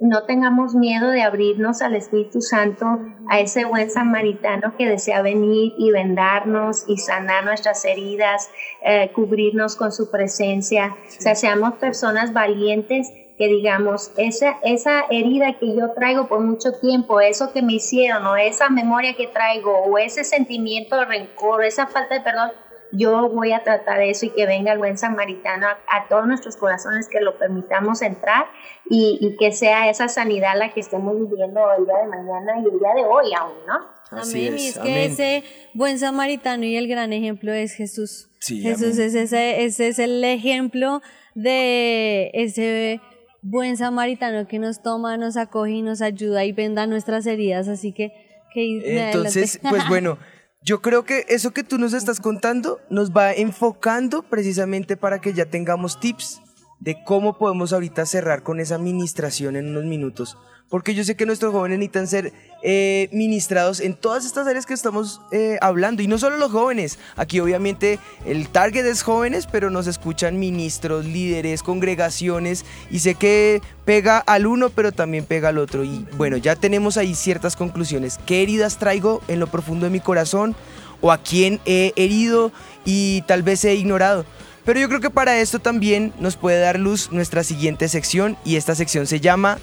no 0.00 0.24
tengamos 0.24 0.74
miedo 0.74 1.10
de 1.10 1.22
abrirnos 1.22 1.80
al 1.80 1.94
Espíritu 1.94 2.40
Santo, 2.40 2.98
a 3.28 3.40
ese 3.40 3.64
buen 3.64 3.90
samaritano 3.90 4.76
que 4.76 4.88
desea 4.88 5.22
venir 5.22 5.72
y 5.78 5.90
vendarnos 5.92 6.84
y 6.88 6.98
sanar 6.98 7.44
nuestras 7.44 7.84
heridas, 7.84 8.50
eh, 8.82 9.12
cubrirnos 9.14 9.76
con 9.76 9.92
su 9.92 10.10
presencia. 10.10 10.96
O 11.06 11.20
sea, 11.20 11.34
seamos 11.34 11.74
personas 11.74 12.32
valientes 12.32 13.12
que 13.36 13.48
digamos, 13.48 14.12
esa, 14.16 14.58
esa 14.62 15.06
herida 15.10 15.58
que 15.58 15.74
yo 15.74 15.92
traigo 15.92 16.28
por 16.28 16.40
mucho 16.40 16.72
tiempo, 16.80 17.20
eso 17.20 17.52
que 17.52 17.62
me 17.62 17.74
hicieron, 17.74 18.24
o 18.26 18.36
esa 18.36 18.68
memoria 18.70 19.14
que 19.14 19.26
traigo, 19.26 19.76
o 19.80 19.98
ese 19.98 20.22
sentimiento 20.24 20.96
de 20.96 21.04
rencor, 21.04 21.60
o 21.60 21.62
esa 21.64 21.86
falta 21.86 22.14
de 22.14 22.20
perdón, 22.20 22.52
yo 22.92 23.28
voy 23.28 23.52
a 23.52 23.64
tratar 23.64 24.00
eso 24.02 24.26
y 24.26 24.30
que 24.30 24.46
venga 24.46 24.72
el 24.72 24.78
buen 24.78 24.96
samaritano 24.96 25.66
a, 25.66 25.78
a 25.88 26.08
todos 26.08 26.26
nuestros 26.26 26.56
corazones, 26.56 27.08
que 27.08 27.20
lo 27.20 27.38
permitamos 27.38 28.02
entrar 28.02 28.46
y, 28.88 29.18
y, 29.20 29.36
que 29.36 29.50
sea 29.50 29.90
esa 29.90 30.08
sanidad 30.08 30.56
la 30.56 30.72
que 30.72 30.80
estemos 30.80 31.14
viviendo 31.14 31.60
el 31.76 31.86
día 31.86 31.98
de 31.98 32.06
mañana 32.06 32.60
y 32.62 32.68
el 32.72 32.78
día 32.78 32.94
de 32.94 33.04
hoy 33.04 33.32
aún, 33.36 33.66
¿no? 33.66 33.94
Así 34.16 34.46
amén. 34.46 34.54
es, 34.54 34.62
y 34.62 34.68
es 34.68 34.78
amén. 34.78 34.92
que 34.92 35.04
ese 35.06 35.44
buen 35.72 35.98
samaritano 35.98 36.64
y 36.64 36.76
el 36.76 36.86
gran 36.86 37.12
ejemplo 37.12 37.52
es 37.52 37.72
Jesús. 37.72 38.30
Sí, 38.38 38.60
Jesús 38.60 38.94
amén. 38.94 39.06
es 39.08 39.14
ese, 39.14 39.64
ese 39.64 39.88
es 39.88 39.98
el 39.98 40.22
ejemplo 40.22 41.02
de 41.34 42.30
ese 42.34 43.00
buen 43.44 43.76
samaritano 43.76 44.48
que 44.48 44.58
nos 44.58 44.82
toma, 44.82 45.16
nos 45.16 45.36
acoge 45.36 45.72
y 45.72 45.82
nos 45.82 46.00
ayuda 46.00 46.44
y 46.44 46.52
venda 46.52 46.86
nuestras 46.86 47.26
heridas. 47.26 47.68
Así 47.68 47.92
que, 47.92 48.12
que 48.52 49.06
Entonces, 49.06 49.60
pues 49.68 49.86
bueno, 49.88 50.18
yo 50.62 50.80
creo 50.80 51.04
que 51.04 51.26
eso 51.28 51.52
que 51.52 51.62
tú 51.62 51.78
nos 51.78 51.92
estás 51.92 52.20
contando 52.20 52.80
nos 52.88 53.12
va 53.12 53.32
enfocando 53.32 54.22
precisamente 54.22 54.96
para 54.96 55.20
que 55.20 55.34
ya 55.34 55.44
tengamos 55.44 56.00
tips 56.00 56.40
de 56.80 57.02
cómo 57.04 57.38
podemos 57.38 57.72
ahorita 57.72 58.06
cerrar 58.06 58.42
con 58.42 58.60
esa 58.60 58.74
administración 58.74 59.56
en 59.56 59.68
unos 59.68 59.84
minutos. 59.84 60.36
Porque 60.70 60.94
yo 60.94 61.04
sé 61.04 61.14
que 61.14 61.26
nuestros 61.26 61.52
jóvenes 61.52 61.78
necesitan 61.78 62.08
ser 62.08 62.32
eh, 62.62 63.08
ministrados 63.12 63.80
en 63.80 63.94
todas 63.94 64.24
estas 64.24 64.46
áreas 64.46 64.66
que 64.66 64.74
estamos 64.74 65.20
eh, 65.30 65.58
hablando. 65.60 66.02
Y 66.02 66.08
no 66.08 66.18
solo 66.18 66.36
los 66.36 66.50
jóvenes. 66.50 66.98
Aquí 67.16 67.38
obviamente 67.38 68.00
el 68.24 68.48
target 68.48 68.84
es 68.86 69.02
jóvenes, 69.02 69.46
pero 69.46 69.70
nos 69.70 69.86
escuchan 69.86 70.38
ministros, 70.38 71.04
líderes, 71.04 71.62
congregaciones. 71.62 72.64
Y 72.90 73.00
sé 73.00 73.14
que 73.14 73.60
pega 73.84 74.18
al 74.18 74.46
uno, 74.46 74.70
pero 74.70 74.90
también 74.90 75.26
pega 75.26 75.50
al 75.50 75.58
otro. 75.58 75.84
Y 75.84 76.06
bueno, 76.16 76.38
ya 76.38 76.56
tenemos 76.56 76.96
ahí 76.96 77.14
ciertas 77.14 77.56
conclusiones. 77.56 78.18
¿Qué 78.26 78.42
heridas 78.42 78.78
traigo 78.78 79.20
en 79.28 79.40
lo 79.40 79.46
profundo 79.46 79.84
de 79.84 79.90
mi 79.90 80.00
corazón? 80.00 80.56
¿O 81.00 81.12
a 81.12 81.18
quién 81.18 81.60
he 81.66 81.92
herido 81.96 82.50
y 82.86 83.22
tal 83.28 83.42
vez 83.42 83.64
he 83.64 83.74
ignorado? 83.74 84.24
Pero 84.64 84.80
yo 84.80 84.88
creo 84.88 85.00
que 85.00 85.10
para 85.10 85.38
esto 85.38 85.58
también 85.58 86.12
nos 86.18 86.36
puede 86.36 86.60
dar 86.60 86.78
luz 86.78 87.10
nuestra 87.12 87.44
siguiente 87.44 87.88
sección 87.88 88.36
y 88.44 88.56
esta 88.56 88.74
sección 88.74 89.06
se 89.06 89.20
llama 89.20 89.58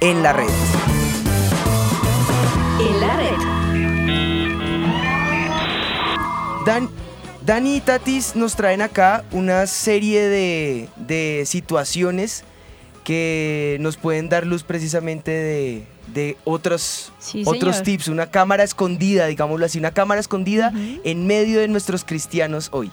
En 0.00 0.22
la 0.22 0.32
red. 0.32 0.48
En 2.80 3.00
la 3.00 3.16
red. 3.16 3.36
Dan, 6.64 6.88
Dani 7.44 7.76
y 7.76 7.80
Tatis 7.80 8.34
nos 8.34 8.56
traen 8.56 8.80
acá 8.80 9.24
una 9.30 9.66
serie 9.66 10.22
de, 10.22 10.88
de 10.96 11.44
situaciones 11.46 12.44
que 13.04 13.76
nos 13.80 13.96
pueden 13.98 14.28
dar 14.28 14.46
luz 14.46 14.64
precisamente 14.64 15.30
de, 15.30 15.86
de 16.12 16.36
otros, 16.44 17.12
Sí, 17.18 17.42
otros 17.44 17.82
tips, 17.82 18.08
una 18.08 18.30
cámara 18.30 18.64
escondida, 18.64 19.26
digámoslo 19.26 19.66
así, 19.66 19.78
una 19.78 19.92
cámara 19.92 20.20
escondida 20.20 20.72
en 21.04 21.26
medio 21.26 21.60
de 21.60 21.68
nuestros 21.68 22.04
cristianos 22.04 22.68
hoy. 22.72 22.90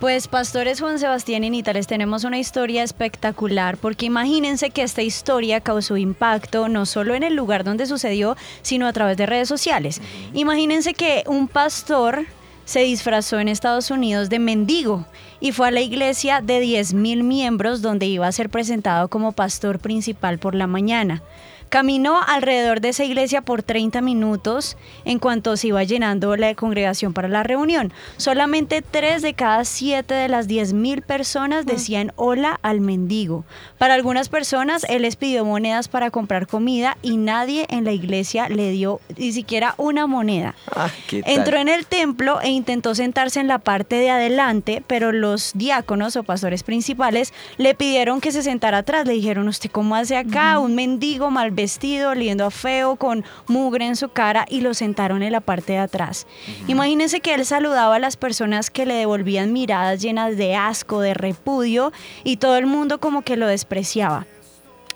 Pues 0.00 0.28
pastores 0.28 0.80
Juan 0.80 0.98
Sebastián 0.98 1.44
y 1.44 1.50
Nita, 1.50 1.74
les 1.74 1.86
tenemos 1.86 2.24
una 2.24 2.38
historia 2.38 2.82
espectacular 2.82 3.76
porque 3.76 4.06
imagínense 4.06 4.70
que 4.70 4.82
esta 4.82 5.02
historia 5.02 5.60
causó 5.60 5.98
impacto 5.98 6.70
no 6.70 6.86
solo 6.86 7.14
en 7.14 7.22
el 7.22 7.34
lugar 7.34 7.64
donde 7.64 7.84
sucedió, 7.84 8.34
sino 8.62 8.86
a 8.86 8.94
través 8.94 9.18
de 9.18 9.26
redes 9.26 9.46
sociales. 9.46 10.00
Imagínense 10.32 10.94
que 10.94 11.22
un 11.26 11.48
pastor 11.48 12.24
se 12.64 12.80
disfrazó 12.80 13.40
en 13.40 13.48
Estados 13.48 13.90
Unidos 13.90 14.30
de 14.30 14.38
mendigo 14.38 15.04
y 15.38 15.52
fue 15.52 15.68
a 15.68 15.70
la 15.70 15.82
iglesia 15.82 16.40
de 16.40 16.62
10.000 16.62 17.22
miembros 17.22 17.82
donde 17.82 18.06
iba 18.06 18.26
a 18.26 18.32
ser 18.32 18.48
presentado 18.48 19.08
como 19.08 19.32
pastor 19.32 19.80
principal 19.80 20.38
por 20.38 20.54
la 20.54 20.66
mañana. 20.66 21.22
Caminó 21.70 22.20
alrededor 22.20 22.80
de 22.80 22.88
esa 22.88 23.04
iglesia 23.04 23.42
por 23.42 23.62
30 23.62 24.00
minutos 24.00 24.76
en 25.04 25.20
cuanto 25.20 25.56
se 25.56 25.68
iba 25.68 25.84
llenando 25.84 26.34
la 26.34 26.52
congregación 26.56 27.12
para 27.12 27.28
la 27.28 27.44
reunión. 27.44 27.92
Solamente 28.16 28.82
3 28.82 29.22
de 29.22 29.34
cada 29.34 29.64
7 29.64 30.12
de 30.12 30.26
las 30.26 30.48
10.000 30.48 31.02
personas 31.02 31.66
decían 31.66 32.12
hola 32.16 32.58
al 32.62 32.80
mendigo. 32.80 33.44
Para 33.78 33.94
algunas 33.94 34.28
personas 34.28 34.84
él 34.88 35.02
les 35.02 35.14
pidió 35.14 35.44
monedas 35.44 35.86
para 35.86 36.10
comprar 36.10 36.48
comida 36.48 36.96
y 37.02 37.18
nadie 37.18 37.66
en 37.70 37.84
la 37.84 37.92
iglesia 37.92 38.48
le 38.48 38.72
dio 38.72 39.00
ni 39.16 39.30
siquiera 39.30 39.74
una 39.76 40.08
moneda. 40.08 40.56
Ah. 40.74 40.90
Entró 41.12 41.56
en 41.58 41.68
el 41.68 41.86
templo 41.86 42.40
e 42.40 42.48
intentó 42.48 42.96
sentarse 42.96 43.38
en 43.38 43.46
la 43.46 43.60
parte 43.60 43.94
de 43.94 44.10
adelante, 44.10 44.82
pero 44.88 45.12
los 45.12 45.52
diáconos 45.54 46.16
o 46.16 46.24
pastores 46.24 46.64
principales 46.64 47.32
le 47.58 47.76
pidieron 47.76 48.20
que 48.20 48.32
se 48.32 48.42
sentara 48.42 48.78
atrás. 48.78 49.06
Le 49.06 49.12
dijeron, 49.12 49.46
¿usted 49.46 49.70
cómo 49.70 49.94
hace 49.94 50.16
acá? 50.16 50.58
Un 50.58 50.74
mendigo 50.74 51.30
mal 51.30 51.52
vestido, 51.60 52.10
oliendo 52.10 52.44
a 52.44 52.50
feo, 52.50 52.96
con 52.96 53.24
mugre 53.46 53.86
en 53.86 53.96
su 53.96 54.08
cara, 54.08 54.46
y 54.48 54.60
lo 54.60 54.74
sentaron 54.74 55.22
en 55.22 55.32
la 55.32 55.40
parte 55.40 55.74
de 55.74 55.78
atrás. 55.78 56.26
Imagínense 56.68 57.20
que 57.20 57.34
él 57.34 57.44
saludaba 57.44 57.96
a 57.96 57.98
las 57.98 58.16
personas 58.16 58.70
que 58.70 58.86
le 58.86 58.94
devolvían 58.94 59.52
miradas 59.52 60.00
llenas 60.00 60.36
de 60.36 60.56
asco, 60.56 61.00
de 61.00 61.14
repudio, 61.14 61.92
y 62.24 62.36
todo 62.38 62.56
el 62.56 62.66
mundo 62.66 62.98
como 62.98 63.22
que 63.22 63.36
lo 63.36 63.46
despreciaba. 63.46 64.26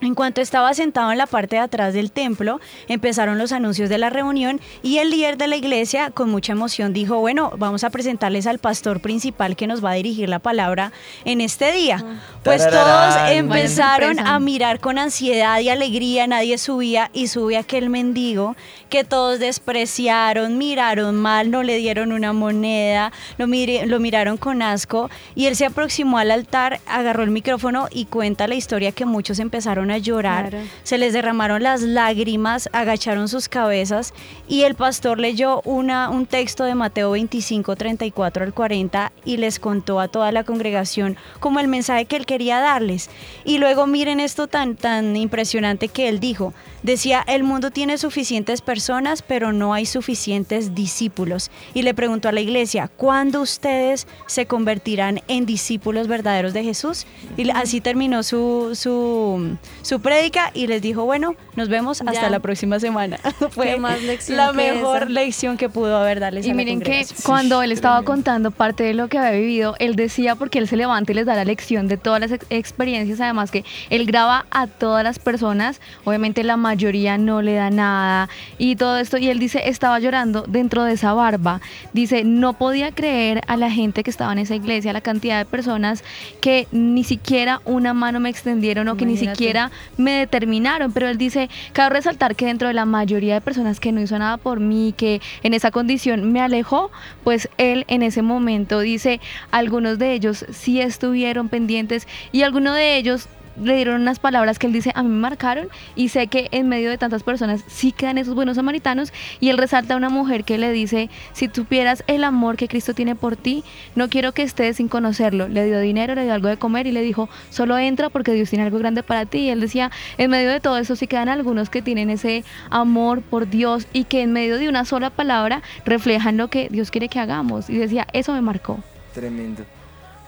En 0.05 0.15
cuanto 0.15 0.43
estaba 0.43 0.75
sentado 0.75 1.13
en 1.13 1.17
la 1.17 1.27
parte 1.27 1.57
de 1.57 1.63
atrás 1.63 1.95
del 1.95 2.13
templo, 2.13 2.61
empezaron 2.89 3.39
los 3.39 3.53
anuncios 3.53 3.89
de 3.89 3.97
la 3.97 4.11
reunión 4.11 4.61
y 4.83 4.99
el 4.99 5.09
líder 5.09 5.39
de 5.39 5.49
la 5.49 5.57
iglesia, 5.57 6.11
con 6.11 6.29
mucha 6.29 6.53
emoción, 6.53 6.93
dijo, 6.93 7.21
bueno, 7.21 7.53
vamos 7.57 7.85
a 7.85 7.91
presentarles 7.91 8.47
al 8.47 8.59
pastor 8.59 9.01
principal 9.01 9.57
que 9.57 9.67
nos 9.67 9.83
va 9.83 9.93
a 9.93 9.95
dirigir 9.95 10.29
la 10.29 10.41
palabra 10.41 10.93
en 11.25 11.41
este 11.41 11.73
día. 11.73 12.05
Pues 12.43 12.69
todos 12.69 13.15
empezaron 13.31 14.19
a 14.19 14.39
mirar 14.41 14.79
con 14.79 14.99
ansiedad 14.99 15.59
y 15.61 15.71
alegría, 15.71 16.27
nadie 16.27 16.59
subía 16.59 17.09
y 17.15 17.29
sube 17.29 17.57
aquel 17.57 17.89
mendigo 17.89 18.57
que 18.91 19.05
todos 19.05 19.39
despreciaron, 19.39 20.59
miraron 20.59 21.17
mal, 21.17 21.51
no 21.51 21.63
le 21.63 21.79
dieron 21.79 22.13
una 22.13 22.35
moneda, 22.35 23.11
lo, 23.39 23.47
lo 23.47 24.01
miraron 24.01 24.37
con 24.37 24.61
asco 24.61 25.09
y 25.35 25.47
él 25.47 25.57
se 25.57 25.65
aproximó 25.65 26.19
al 26.19 26.31
altar, 26.31 26.81
agarró 26.87 27.23
el 27.23 27.31
micrófono 27.31 27.89
y 27.91 28.05
cuenta 28.05 28.47
la 28.47 28.55
historia 28.55 28.93
que 28.93 29.07
muchos 29.07 29.39
empezaron 29.39 29.91
a 29.91 29.94
llorar, 29.99 30.51
Claro. 30.51 30.65
se 30.83 30.99
les 30.99 31.13
derramaron 31.13 31.63
las 31.63 31.83
lágrimas, 31.83 32.69
agacharon 32.73 33.29
sus 33.29 33.49
cabezas 33.49 34.13
y 34.49 34.63
el 34.63 34.75
pastor 34.75 35.19
leyó 35.21 35.61
una, 35.65 36.11
un 36.11 36.27
texto 36.27 36.65
de 36.65 36.75
Mateo 36.75 37.13
25, 37.13 37.77
34 37.77 38.45
al 38.45 38.55
40 38.55 39.13
y 39.25 39.37
les 39.39 39.59
contó 39.59 40.01
a 40.01 40.09
toda 40.09 40.33
la 40.33 40.45
congregación 40.45 41.17
como 41.41 41.61
el 41.61 41.69
mensaje 41.69 42.05
que 42.07 42.17
él 42.17 42.27
quería 42.27 42.61
darles. 42.61 43.11
Y 43.45 43.59
luego 43.59 43.87
miren 43.87 44.21
esto 44.21 44.47
tan, 44.47 44.77
tan 44.77 45.17
impresionante 45.17 45.89
que 45.89 46.09
él 46.09 46.21
dijo. 46.21 46.53
Decía, 46.85 47.25
el 47.27 47.43
mundo 47.45 47.71
tiene 47.71 47.97
suficientes 47.99 48.61
personas, 48.61 49.23
pero 49.23 49.53
no 49.55 49.73
hay 49.75 49.87
suficientes 49.87 50.75
discípulos. 50.75 51.51
Y 51.73 51.81
le 51.81 51.95
preguntó 51.95 52.29
a 52.29 52.33
la 52.33 52.43
iglesia, 52.43 52.89
¿cuándo 52.95 53.41
ustedes 53.41 54.07
se 54.27 54.45
convertirán 54.45 55.23
en 55.27 55.47
discípulos 55.47 56.09
verdaderos 56.09 56.53
de 56.53 56.63
Jesús? 56.63 57.07
Y 57.39 57.49
así 57.49 57.81
terminó 57.81 58.23
su, 58.23 58.73
su, 58.75 59.57
su 59.81 60.01
prédica 60.01 60.51
y 60.53 60.67
les 60.67 60.83
dijo, 60.83 61.07
bueno, 61.07 61.37
nos 61.57 61.71
vemos 61.71 62.03
hasta 62.03 62.13
Ya. 62.13 62.29
la 62.31 62.41
próxima 62.41 62.79
semana. 62.79 63.19
Fue 63.51 63.69
¿Qué 63.69 63.77
más 63.79 64.03
lección 64.03 64.37
la 64.37 64.53
mejor 64.53 65.05
esa? 65.05 65.09
lección 65.09 65.57
que 65.57 65.71
pudo 65.71 65.97
haber 65.97 66.21
darles 66.21 66.45
Y 66.45 66.51
a 66.51 66.53
la 66.53 66.57
miren 66.59 66.81
que 66.83 67.07
cuando 67.25 67.63
él 67.63 67.73
estaba 67.73 68.03
contando 68.03 68.51
parte 68.51 68.85
de 68.85 68.93
lo 68.93 69.09
que 69.09 69.17
había 69.17 69.31
vivido, 69.41 69.75
él 69.79 69.97
decía, 69.97 70.35
porque 70.37 70.59
él 70.59 70.69
se 70.69 70.77
levanta 70.77 71.13
y 71.13 71.15
les 71.15 71.25
da 71.25 71.35
la 71.35 71.47
lección 71.47 71.89
de 71.89 71.97
todas 71.97 72.21
las 72.21 72.31
ex- 72.31 72.47
experiencias, 72.51 73.23
además 73.23 73.51
que 73.51 73.65
él 73.89 74.05
graba 74.05 74.45
a 74.51 74.67
todas 74.67 75.03
las 75.03 75.19
personas, 75.19 75.81
obviamente 76.05 76.45
la 76.45 76.59
mayoría 76.59 76.74
no 77.19 77.43
le 77.43 77.55
da 77.55 77.71
nada 77.71 78.29
y 78.59 78.77
todo 78.77 78.99
esto, 78.99 79.17
y 79.19 79.29
él 79.29 79.39
dice, 79.39 79.69
estaba 79.69 79.99
llorando 79.99 80.45
dentro 80.49 80.85
de 80.85 80.93
esa 80.93 81.13
barba, 81.15 81.61
dice, 81.93 82.25
no 82.25 82.55
podía 82.55 82.93
creer 82.93 83.43
a 83.47 83.57
la 83.57 83.71
gente 83.71 84.03
que 84.03 84.11
estaba 84.11 84.33
en 84.33 84.39
esa 84.39 84.55
iglesia, 84.55 84.93
la 84.93 85.01
cantidad 85.01 85.39
de 85.39 85.45
personas 85.45 86.05
que 86.41 86.67
ni 86.73 87.05
siquiera 87.05 87.61
una 87.65 87.95
mano 87.95 88.21
me 88.21 88.29
extendieron 88.29 88.89
o 88.89 88.97
que 88.97 89.07
ni 89.07 89.17
siquiera 89.17 89.71
me 89.97 90.13
determinaron, 90.13 90.93
pero 90.93 91.09
él 91.09 91.19
dice, 91.19 91.49
cabe 91.73 91.97
resaltar 91.97 92.37
que 92.37 92.47
dentro 92.47 92.69
de 92.69 92.75
la 92.75 92.85
mayoría 92.85 93.35
de 93.35 93.41
personas 93.41 93.81
que 93.81 93.93
no 93.93 94.01
hizo 94.01 94.19
nada 94.19 94.37
por 94.37 94.61
mí, 94.61 94.95
que 94.97 95.21
en 95.43 95.55
esa 95.55 95.71
condición 95.71 96.33
me 96.33 96.41
alejó, 96.41 96.91
pues 97.23 97.49
él 97.59 97.85
en 97.89 98.03
ese 98.03 98.23
momento 98.23 98.81
dice, 98.81 99.21
algunos 99.51 99.99
de 99.99 100.13
ellos 100.13 100.45
sí 100.53 100.81
estuvieron 100.81 101.49
pendientes 101.49 102.07
y 102.33 102.43
algunos 102.43 102.75
de 102.75 102.97
ellos 102.97 103.29
le 103.57 103.77
dieron 103.77 104.01
unas 104.01 104.19
palabras 104.19 104.59
que 104.59 104.67
él 104.67 104.73
dice, 104.73 104.93
a 104.95 105.03
mí 105.03 105.09
me 105.09 105.21
marcaron 105.21 105.69
y 105.95 106.09
sé 106.09 106.27
que 106.27 106.49
en 106.51 106.69
medio 106.69 106.91
de 106.91 106.99
tantas 106.99 107.23
personas 107.23 107.65
sí 107.67 107.93
quedan 107.93 108.19
esos 108.19 108.35
buenos 108.35 108.57
samaritanos 108.57 109.13
y 109.41 109.51
él 109.51 109.59
resalta 109.59 109.95
a 109.95 109.97
una 109.97 110.09
mujer 110.09 110.45
que 110.45 110.59
le 110.59 110.73
dice, 110.73 111.11
si 111.33 111.49
supieras 111.49 112.05
el 112.07 112.25
amor 112.25 112.57
que 112.57 112.69
Cristo 112.69 112.95
tiene 112.95 113.15
por 113.15 113.37
ti, 113.37 113.65
no 113.95 114.09
quiero 114.09 114.33
que 114.33 114.43
estés 114.43 114.77
sin 114.77 114.89
conocerlo. 114.89 115.49
Le 115.49 115.67
dio 115.67 115.81
dinero, 115.81 116.15
le 116.15 116.25
dio 116.25 116.35
algo 116.35 116.49
de 116.49 116.57
comer 116.57 116.87
y 116.87 116.93
le 116.93 117.03
dijo, 117.03 117.29
solo 117.51 117.79
entra 117.79 118.11
porque 118.11 118.33
Dios 118.33 118.51
tiene 118.51 118.65
algo 118.65 118.79
grande 118.79 119.03
para 119.03 119.27
ti. 119.27 119.39
Y 119.39 119.49
él 119.51 119.61
decía, 119.61 119.91
en 120.19 120.31
medio 120.31 120.51
de 120.51 120.61
todo 120.61 120.79
eso 120.79 120.97
sí 120.97 121.07
quedan 121.07 121.29
algunos 121.29 121.71
que 121.71 121.83
tienen 121.83 122.11
ese 122.11 122.45
amor 122.71 123.23
por 123.23 123.49
Dios 123.49 123.87
y 123.93 124.05
que 124.05 124.23
en 124.23 124.33
medio 124.33 124.59
de 124.59 124.69
una 124.69 124.85
sola 124.85 125.11
palabra 125.11 125.63
reflejan 125.85 126.37
lo 126.37 126.49
que 126.49 126.69
Dios 126.71 126.91
quiere 126.91 127.09
que 127.09 127.21
hagamos. 127.21 127.71
Y 127.71 127.77
decía, 127.77 128.07
eso 128.13 128.33
me 128.33 128.41
marcó. 128.41 128.81
Tremendo. 129.13 129.65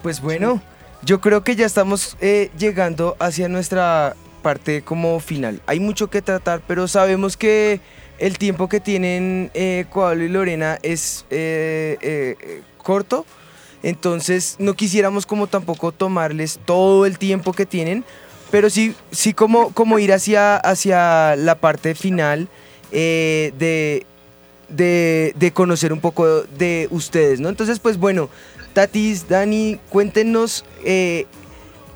Pues 0.03 0.21
bueno, 0.21 0.61
yo 1.07 1.21
creo 1.21 1.45
que 1.45 1.55
ya 1.55 1.65
estamos 1.65 2.17
eh, 2.21 2.51
llegando 2.59 3.17
hacia 3.21 3.49
nuestra 3.49 4.17
parte 4.43 4.83
como 4.83 5.21
final. 5.21 5.63
Hay 5.67 5.79
mucho 5.79 6.11
que 6.11 6.21
tratar, 6.21 6.63
pero 6.67 6.89
sabemos 6.89 7.37
que 7.37 7.81
el 8.19 8.39
tiempo 8.39 8.69
que 8.69 8.81
tienen 8.81 9.53
eh, 9.55 9.87
Coablo 9.89 10.25
y 10.25 10.29
Lorena 10.29 10.79
es 10.83 11.25
eh, 11.31 11.97
eh, 12.01 12.63
corto. 12.79 13.25
Entonces 13.85 14.57
no 14.59 14.75
quisiéramos 14.75 15.27
como 15.27 15.47
tampoco 15.47 15.93
tomarles 15.93 16.59
todo 16.65 17.07
el 17.07 17.19
tiempo 17.19 17.53
que 17.53 17.67
tienen, 17.67 18.05
pero 18.51 18.69
sí, 18.69 18.97
sí 19.13 19.33
como, 19.33 19.73
como 19.73 20.01
ir 20.01 20.13
hacia, 20.13 20.57
hacia 20.57 21.37
la 21.37 21.55
parte 21.57 21.95
final 21.95 22.49
eh, 22.91 23.53
de, 23.59 24.07
de, 24.69 25.35
de 25.37 25.53
conocer 25.53 25.93
un 25.93 26.01
poco 26.01 26.43
de 26.43 26.89
ustedes, 26.91 27.39
¿no? 27.39 27.49
Entonces, 27.49 27.79
pues 27.79 27.97
bueno, 27.97 28.29
Tatis, 28.77 29.27
Dani, 29.27 29.81
cuéntenos 29.89 30.63
eh, 30.85 31.25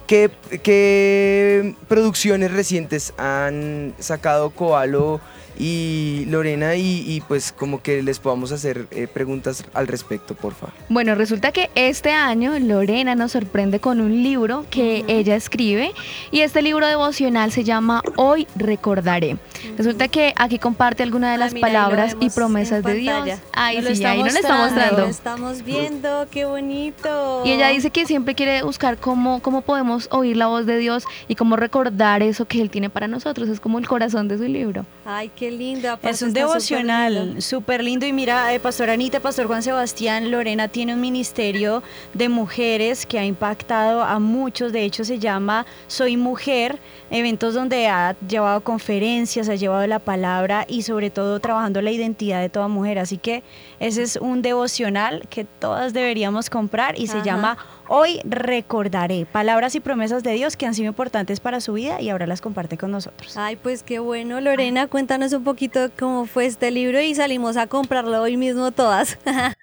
qué, 0.06 0.30
qué 0.62 1.74
producciones 1.88 2.52
recientes 2.52 3.12
han 3.18 3.92
sacado 3.98 4.48
Coalo 4.48 5.20
y 5.60 6.24
Lorena 6.26 6.74
y, 6.74 7.04
y, 7.06 7.20
pues 7.20 7.52
como 7.52 7.82
que 7.82 8.02
les 8.02 8.18
podamos 8.18 8.50
hacer 8.50 8.86
eh, 8.92 9.06
preguntas 9.06 9.62
al 9.74 9.88
respecto, 9.88 10.34
porfa. 10.34 10.68
Bueno, 10.88 11.14
resulta 11.14 11.52
que 11.52 11.68
este 11.74 12.12
año 12.12 12.58
Lorena 12.58 13.14
nos 13.14 13.32
sorprende 13.32 13.78
con 13.78 14.00
un 14.00 14.22
libro 14.22 14.64
que 14.70 15.04
ella 15.06 15.36
escribe 15.36 15.92
y 16.30 16.40
este 16.40 16.62
libro 16.62 16.86
devocional 16.86 17.52
se 17.52 17.62
llama 17.62 18.02
Hoy 18.16 18.46
recordaré. 18.56 19.36
Resulta 19.76 20.08
que 20.08 20.32
aquí 20.36 20.58
comparte 20.58 21.02
algunas 21.02 21.32
de 21.32 21.38
las 21.38 21.52
mira, 21.52 21.68
lo 21.68 21.72
palabras 21.74 22.16
y 22.20 22.30
promesas 22.30 22.82
de. 22.82 22.94
Dios. 22.94 23.28
Ay, 23.52 23.82
lo 23.82 23.88
sí, 23.88 23.92
está 23.92 24.12
ahí 24.12 24.22
no 24.22 24.30
le 24.30 24.40
está 24.40 24.56
mostrando. 24.56 25.02
Lo 25.02 25.06
estamos 25.08 25.62
viendo, 25.62 26.26
qué 26.30 26.46
bonito. 26.46 27.42
Y 27.44 27.52
ella 27.52 27.68
dice 27.68 27.90
que 27.90 28.06
siempre 28.06 28.34
quiere 28.34 28.62
buscar 28.62 28.96
cómo, 28.96 29.40
cómo 29.42 29.60
podemos 29.60 30.08
oír 30.10 30.38
la 30.38 30.46
voz 30.46 30.64
de 30.64 30.78
Dios 30.78 31.04
y 31.28 31.34
cómo 31.34 31.56
recordar 31.56 32.22
eso 32.22 32.46
que 32.46 32.62
Él 32.62 32.70
tiene 32.70 32.88
para 32.88 33.08
nosotros. 33.08 33.50
Es 33.50 33.60
como 33.60 33.78
el 33.78 33.86
corazón 33.86 34.26
de 34.28 34.38
su 34.38 34.44
libro. 34.44 34.86
Ay, 35.04 35.30
qué 35.36 35.49
lindo. 35.50 35.90
aparte 35.90 36.10
Es 36.10 36.22
un 36.22 36.28
súper 36.28 36.42
devocional 36.42 37.14
lindo. 37.14 37.40
súper 37.40 37.84
lindo 37.84 38.06
y 38.06 38.12
mira, 38.12 38.52
eh, 38.54 38.60
Pastor 38.60 38.90
Anita, 38.90 39.20
Pastor 39.20 39.46
Juan 39.46 39.62
Sebastián, 39.62 40.30
Lorena 40.30 40.68
tiene 40.68 40.94
un 40.94 41.00
ministerio 41.00 41.82
de 42.14 42.28
mujeres 42.28 43.06
que 43.06 43.18
ha 43.18 43.24
impactado 43.24 44.02
a 44.02 44.18
muchos, 44.18 44.72
de 44.72 44.84
hecho 44.84 45.04
se 45.04 45.18
llama 45.18 45.66
Soy 45.86 46.16
Mujer, 46.16 46.78
eventos 47.10 47.54
donde 47.54 47.88
ha 47.88 48.16
llevado 48.26 48.62
conferencias, 48.62 49.48
ha 49.48 49.54
llevado 49.54 49.86
la 49.86 49.98
palabra 49.98 50.64
y 50.68 50.82
sobre 50.82 51.10
todo 51.10 51.40
trabajando 51.40 51.82
la 51.82 51.90
identidad 51.90 52.40
de 52.40 52.48
toda 52.48 52.68
mujer, 52.68 52.98
así 52.98 53.18
que 53.18 53.42
ese 53.80 54.02
es 54.02 54.16
un 54.16 54.42
devocional 54.42 55.26
que 55.28 55.44
todas 55.44 55.92
deberíamos 55.92 56.48
comprar 56.50 56.98
y 56.98 57.06
se 57.08 57.22
llama 57.22 57.56
Hoy 57.88 58.20
recordaré, 58.24 59.26
palabras 59.26 59.74
y 59.74 59.80
promesas 59.80 60.22
de 60.22 60.32
Dios 60.34 60.56
que 60.56 60.64
han 60.66 60.74
sido 60.74 60.86
importantes 60.86 61.40
para 61.40 61.60
su 61.60 61.72
vida 61.72 62.00
y 62.00 62.08
ahora 62.10 62.26
las 62.28 62.40
comparte 62.40 62.78
con 62.78 62.92
nosotros. 62.92 63.36
Ay, 63.36 63.56
pues 63.56 63.82
qué 63.82 63.98
bueno, 63.98 64.40
Lorena, 64.40 64.86
cuéntanos 64.86 65.32
un 65.32 65.42
poquito 65.42 65.90
cómo 65.98 66.26
fue 66.26 66.46
este 66.46 66.70
libro 66.70 67.00
y 67.00 67.14
salimos 67.16 67.56
a 67.56 67.66
comprarlo 67.66 68.22
hoy 68.22 68.36
mismo 68.36 68.70
todas. 68.70 69.18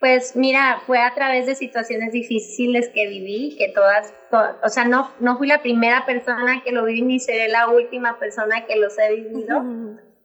Pues 0.00 0.36
mira, 0.36 0.80
fue 0.86 0.98
a 1.00 1.14
través 1.14 1.46
de 1.46 1.54
situaciones 1.54 2.12
difíciles 2.12 2.90
que 2.92 3.08
viví, 3.08 3.56
que 3.56 3.70
todas, 3.74 4.12
to- 4.30 4.58
o 4.62 4.68
sea, 4.68 4.84
no, 4.84 5.10
no 5.18 5.38
fui 5.38 5.46
la 5.48 5.62
primera 5.62 6.04
persona 6.04 6.62
que 6.62 6.72
lo 6.72 6.84
viví 6.84 7.00
ni 7.00 7.18
seré 7.20 7.48
la 7.48 7.68
última 7.68 8.18
persona 8.18 8.66
que 8.66 8.76
los 8.76 8.98
he 8.98 9.14
vivido, 9.14 9.62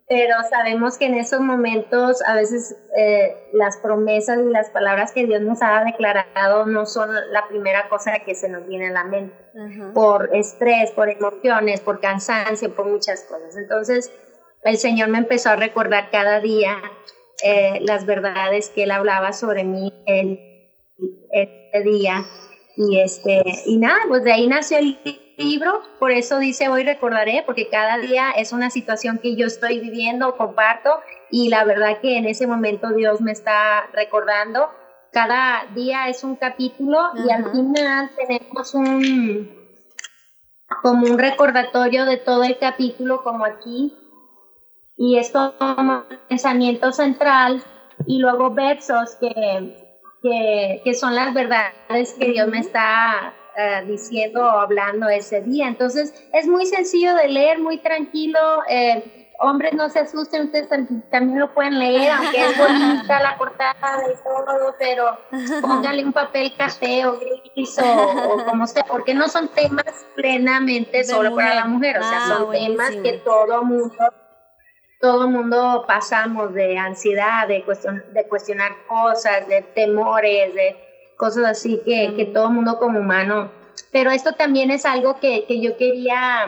pero 0.10 0.36
sabemos 0.50 0.98
que 0.98 1.06
en 1.06 1.14
esos 1.14 1.40
momentos 1.40 2.24
a 2.26 2.34
veces 2.34 2.76
eh, 2.98 3.48
las 3.54 3.78
promesas 3.78 4.40
y 4.40 4.50
las 4.50 4.72
palabras 4.72 5.12
que 5.12 5.28
Dios 5.28 5.42
nos 5.42 5.62
ha 5.62 5.84
declarado 5.84 6.66
no 6.66 6.88
son 6.88 7.14
la 7.32 7.48
primera 7.48 7.88
cosa 7.90 8.18
que 8.26 8.34
se 8.34 8.50
nos 8.50 8.68
viene 8.68 8.88
a 8.88 8.92
la 8.92 9.04
mente 9.04 9.36
por 9.94 10.36
estrés, 10.36 10.90
por 10.92 11.10
emociones, 11.10 11.82
por 11.82 12.00
cansancio, 12.00 12.76
por 12.76 12.88
muchas 12.88 13.24
cosas. 13.26 13.56
Entonces, 13.56 14.12
el 14.64 14.78
Señor 14.78 15.10
me 15.10 15.20
empezó 15.20 15.50
a 15.50 15.56
recordar 15.56 16.10
cada 16.10 16.40
día 16.40 16.78
eh, 17.44 17.80
las 17.82 18.08
verdades 18.08 18.70
que 18.70 18.84
Él 18.84 18.92
hablaba 18.92 19.32
sobre 19.32 19.64
mí 19.64 19.94
el, 20.08 20.40
este 21.32 21.84
día. 21.84 22.26
Y, 22.76 23.00
este, 23.00 23.44
y 23.66 23.78
nada, 23.78 24.00
pues 24.08 24.24
de 24.24 24.32
ahí 24.32 24.48
nació 24.48 24.80
el 24.80 24.98
libro, 25.40 25.82
por 26.00 26.12
eso 26.12 26.38
dice 26.38 26.70
hoy 26.70 26.84
recordaré, 26.84 27.44
porque 27.46 27.70
cada 27.70 27.98
día 27.98 28.32
es 28.32 28.52
una 28.52 28.70
situación 28.70 29.20
que 29.20 29.36
yo 29.36 29.48
estoy 29.48 29.80
viviendo, 29.80 30.36
comparto, 30.38 31.00
y 31.32 31.50
la 31.50 31.64
verdad 31.64 32.00
que 32.02 32.18
en 32.18 32.26
ese 32.26 32.46
momento 32.46 32.90
Dios 32.94 33.22
me 33.22 33.32
está 33.32 33.88
recordando. 33.94 34.70
Cada 35.12 35.66
día 35.74 36.08
es 36.10 36.24
un 36.24 36.36
capítulo 36.36 37.00
y 37.26 37.32
al 37.32 37.52
final 37.52 38.12
tenemos 38.16 38.76
un 38.76 39.58
como 40.84 41.08
un 41.08 41.18
recordatorio 41.18 42.06
de 42.06 42.18
todo 42.18 42.44
el 42.44 42.60
capítulo 42.60 43.24
como 43.24 43.44
aquí 43.44 43.98
y 44.96 45.18
esto 45.18 45.56
como 45.58 46.04
pensamiento 46.28 46.92
central 46.92 47.64
y 48.06 48.20
luego 48.20 48.52
versos 48.52 49.16
que, 49.16 49.76
que, 50.22 50.82
que 50.84 50.94
son 50.94 51.16
las 51.16 51.34
verdades 51.34 52.14
que 52.20 52.26
Dios 52.26 52.48
me 52.50 52.60
está 52.60 53.34
eh, 53.60 53.84
diciendo 53.86 54.42
o 54.46 54.50
hablando 54.60 55.10
ese 55.10 55.42
día. 55.42 55.68
Entonces 55.68 56.14
es 56.34 56.48
muy 56.48 56.66
sencillo 56.66 57.14
de 57.16 57.28
leer, 57.28 57.60
muy 57.60 57.78
tranquilo. 57.80 58.40
eh, 58.70 59.16
hombres, 59.42 59.72
no 59.74 59.88
se 59.90 60.00
asusten, 60.00 60.48
ustedes 60.48 60.70
tam- 60.70 61.02
también 61.10 61.40
lo 61.40 61.54
pueden 61.54 61.80
leer, 61.80 62.12
aunque 62.12 62.46
es 62.46 62.58
bonita 62.58 63.22
la 63.22 63.38
portada 63.38 63.74
y 64.14 64.22
todo, 64.22 64.76
pero 64.78 65.18
póngale 65.62 66.04
un 66.04 66.12
papel 66.12 66.54
café 66.58 67.06
o 67.06 67.18
gris 67.18 67.80
o, 67.80 68.34
o 68.34 68.44
como 68.46 68.68
sea, 68.68 68.84
porque 68.84 69.14
no 69.14 69.30
son 69.30 69.48
temas 69.48 69.86
plenamente 70.14 71.06
solo 71.06 71.36
para 71.36 71.56
la 71.56 71.66
mujer. 71.66 72.00
o 72.00 72.04
sea, 72.04 72.20
Ah, 72.22 72.28
son 72.38 72.52
temas 72.52 72.92
que 73.02 73.14
todo 73.24 73.64
mundo 73.64 73.94
todo 75.00 75.30
mundo 75.30 75.86
pasamos 75.88 76.54
de 76.54 76.78
ansiedad, 76.78 77.48
de, 77.48 77.64
cuestion- 77.66 78.04
de 78.12 78.28
cuestionar 78.28 78.74
cosas, 78.90 79.48
de 79.48 79.62
temores, 79.62 80.54
de 80.54 80.76
cosas 81.20 81.44
así 81.46 81.82
que, 81.84 82.14
que 82.16 82.26
todo 82.26 82.50
mundo 82.50 82.80
como 82.80 83.00
humano. 83.00 83.52
Pero 83.92 84.10
esto 84.10 84.32
también 84.32 84.72
es 84.72 84.86
algo 84.86 85.20
que, 85.20 85.46
que 85.48 85.60
yo 85.60 85.76
quería 85.76 86.48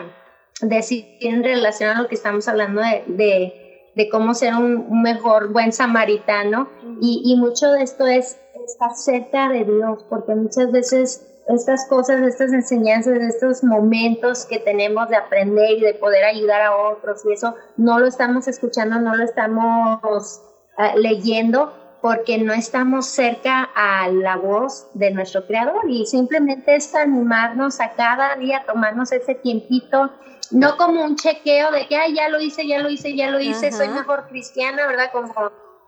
decir 0.62 1.04
en 1.20 1.44
relación 1.44 1.90
a 1.90 2.00
lo 2.00 2.08
que 2.08 2.14
estamos 2.14 2.48
hablando 2.48 2.80
de, 2.80 3.04
de, 3.06 3.92
de 3.94 4.08
cómo 4.08 4.32
ser 4.32 4.54
un, 4.54 4.86
un 4.88 5.02
mejor 5.02 5.52
buen 5.52 5.72
samaritano. 5.72 6.70
Y, 7.02 7.20
y 7.22 7.36
mucho 7.36 7.70
de 7.70 7.82
esto 7.82 8.06
es 8.06 8.38
estar 8.66 8.94
cerca 8.94 9.50
de 9.50 9.64
Dios, 9.64 10.06
porque 10.08 10.34
muchas 10.34 10.72
veces 10.72 11.22
estas 11.48 11.86
cosas, 11.86 12.22
estas 12.22 12.54
enseñanzas, 12.54 13.18
estos 13.18 13.62
momentos 13.62 14.46
que 14.46 14.58
tenemos 14.58 15.06
de 15.10 15.16
aprender 15.16 15.72
y 15.72 15.80
de 15.80 15.92
poder 15.92 16.24
ayudar 16.24 16.62
a 16.62 16.76
otros 16.76 17.26
y 17.26 17.32
eso 17.34 17.56
no 17.76 17.98
lo 17.98 18.06
estamos 18.06 18.48
escuchando, 18.48 19.00
no 19.00 19.16
lo 19.16 19.24
estamos 19.24 20.40
ah, 20.78 20.94
leyendo 20.96 21.81
porque 22.02 22.36
no 22.36 22.52
estamos 22.52 23.06
cerca 23.06 23.70
a 23.76 24.08
la 24.08 24.36
voz 24.36 24.88
de 24.92 25.12
nuestro 25.12 25.46
creador 25.46 25.88
y 25.88 26.04
simplemente 26.04 26.74
es 26.74 26.92
animarnos 26.96 27.80
a 27.80 27.92
cada 27.92 28.34
día, 28.34 28.64
tomarnos 28.66 29.12
ese 29.12 29.36
tiempito, 29.36 30.10
no 30.50 30.76
como 30.76 31.04
un 31.04 31.14
chequeo 31.14 31.70
de 31.70 31.86
que 31.86 31.96
Ay, 31.96 32.14
ya 32.14 32.28
lo 32.28 32.40
hice, 32.40 32.66
ya 32.66 32.80
lo 32.80 32.90
hice, 32.90 33.14
ya 33.14 33.30
lo 33.30 33.38
hice, 33.38 33.70
soy 33.70 33.88
mejor 33.88 34.26
cristiana, 34.28 34.84
¿verdad? 34.88 35.12
Como, 35.12 35.32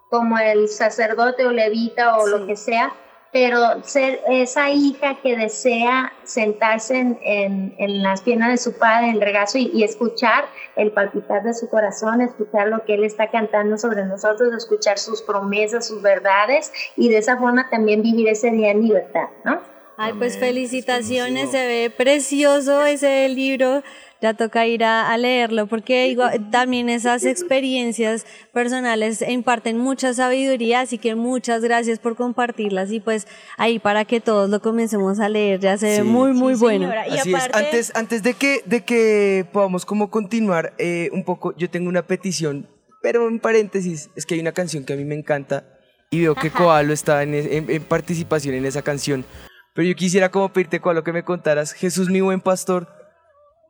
como 0.08 0.38
el 0.38 0.68
sacerdote 0.68 1.46
o 1.46 1.50
levita 1.50 2.16
o 2.18 2.28
lo 2.28 2.46
que 2.46 2.54
sea, 2.54 2.94
pero 3.34 3.82
ser 3.82 4.20
esa 4.28 4.70
hija 4.70 5.16
que 5.20 5.36
desea 5.36 6.12
sentarse 6.22 6.96
en, 7.00 7.18
en- 7.24 7.74
en 7.78 8.02
las 8.04 8.22
piernas 8.22 8.50
de 8.50 8.58
su 8.58 8.78
padre, 8.78 9.08
en 9.08 9.16
el 9.16 9.20
regazo, 9.20 9.58
y, 9.58 9.72
y 9.74 9.82
escuchar 9.82 10.44
el 10.76 10.92
palpitar 10.92 11.42
de 11.42 11.52
su 11.52 11.68
corazón, 11.68 12.20
escuchar 12.20 12.68
lo 12.68 12.84
que 12.84 12.94
él 12.94 13.02
está 13.02 13.30
cantando 13.32 13.76
sobre 13.76 14.04
nosotros, 14.04 14.54
escuchar 14.56 14.98
sus 15.00 15.20
promesas, 15.20 15.88
sus 15.88 16.00
verdades, 16.00 16.72
y 16.96 17.08
de 17.08 17.18
esa 17.18 17.36
forma 17.36 17.68
también 17.70 18.02
vivir 18.02 18.28
ese 18.28 18.52
día 18.52 18.70
en 18.70 18.82
libertad, 18.82 19.26
¿no? 19.44 19.60
Ay, 19.96 20.12
pues 20.18 20.38
felicitaciones, 20.38 21.50
se 21.50 21.66
ve 21.66 21.90
precioso 21.96 22.84
ese 22.84 23.28
libro. 23.28 23.82
Ya 24.24 24.32
toca 24.32 24.66
ir 24.66 24.84
a, 24.84 25.12
a 25.12 25.18
leerlo 25.18 25.66
porque 25.66 26.08
igual- 26.08 26.50
también 26.50 26.88
esas 26.88 27.24
experiencias 27.34 28.24
personales 28.54 29.22
imparten 29.28 29.76
mucha 29.76 30.14
sabiduría, 30.14 30.80
así 30.80 30.96
que 30.96 31.14
muchas 31.14 31.60
gracias 31.62 31.98
por 31.98 32.16
compartirlas 32.16 32.90
y 32.90 33.00
pues 33.00 33.26
ahí 33.58 33.78
para 33.78 34.06
que 34.06 34.20
todos 34.20 34.48
lo 34.48 34.60
comencemos 34.62 35.20
a 35.20 35.28
leer, 35.28 35.60
ya 35.60 35.76
se 35.76 35.86
ve 35.88 35.96
Sí. 35.96 36.02
muy 36.04 36.32
muy 36.32 36.54
Sí, 36.54 36.60
bueno. 36.60 36.86
señora. 36.88 37.06
Y 37.06 37.18
Así 37.18 37.34
aparte- 37.34 37.58
es. 37.58 37.64
Antes, 37.66 37.92
antes 37.96 38.22
de 38.22 38.32
que, 38.32 38.62
de 38.64 38.80
que 38.82 39.44
podamos 39.52 39.84
como 39.84 40.08
continuar 40.10 40.72
eh, 40.78 41.10
un 41.12 41.22
poco, 41.24 41.54
yo 41.58 41.68
tengo 41.68 41.90
una 41.90 42.06
petición, 42.06 42.66
pero 43.02 43.28
en 43.28 43.40
paréntesis, 43.40 44.08
es 44.16 44.24
que 44.24 44.32
hay 44.36 44.40
una 44.40 44.52
canción 44.52 44.84
que 44.86 44.94
a 44.94 44.96
mí 44.96 45.04
me 45.04 45.16
encanta 45.16 45.64
y 46.10 46.22
veo 46.22 46.34
que 46.34 46.50
Coalo 46.50 46.94
está 46.94 47.22
en, 47.24 47.34
en- 47.34 47.70
en 47.70 47.82
participación 47.82 48.54
en 48.54 48.64
esa 48.64 48.80
canción. 48.80 49.26
Pero 49.74 49.86
yo 49.86 49.94
quisiera 49.96 50.30
como 50.30 50.48
pedirte, 50.50 50.80
Coalo, 50.80 51.04
que 51.04 51.12
me 51.12 51.24
contaras, 51.24 51.72
Jesús 51.74 52.08
mi 52.08 52.22
buen 52.22 52.40
pastor, 52.40 52.88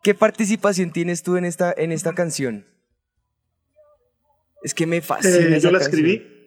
¿qué 0.05 0.14
participación 0.14 0.92
tienes 0.92 1.24
tú 1.24 1.36
en 1.36 1.44
esta, 1.44 1.74
en 1.76 1.90
esta 1.90 2.12
canción? 2.14 2.64
Es 4.62 4.72
que 4.74 4.86
me 4.86 5.00
fascina. 5.00 5.34
Eh, 5.34 5.57
esa 5.57 5.66
yo 5.68 5.72
la 5.72 5.80
canción. 5.80 6.00
escribí. 6.07 6.46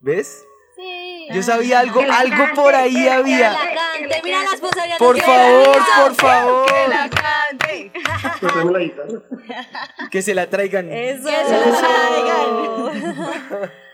¿Ves? 0.00 0.42
Sí. 0.76 1.28
Yo 1.32 1.42
sabía 1.42 1.80
algo, 1.80 2.00
Que 2.00 2.06
la 2.06 2.18
algo 2.18 2.36
cante, 2.36 2.54
por 2.54 2.74
ahí 2.74 2.94
que 2.94 3.04
la 3.06 3.14
había. 3.16 3.52
cante. 3.54 3.74
Cante, 3.74 4.20
mira 4.24 4.38
la 4.42 4.54
esposa 4.54 4.86
ya 4.86 4.98
Por 4.98 5.18
favor, 5.20 5.78
por 6.02 6.14
favor. 6.16 6.66
Tráeme 8.40 8.72
la 8.72 8.78
guitarra. 8.80 9.22
Que 10.10 10.22
se 10.22 10.34
la 10.34 10.48
traigan. 10.50 10.90
Eso. 10.92 11.24
Que 11.28 11.44
se 11.44 11.52
la 11.52 11.80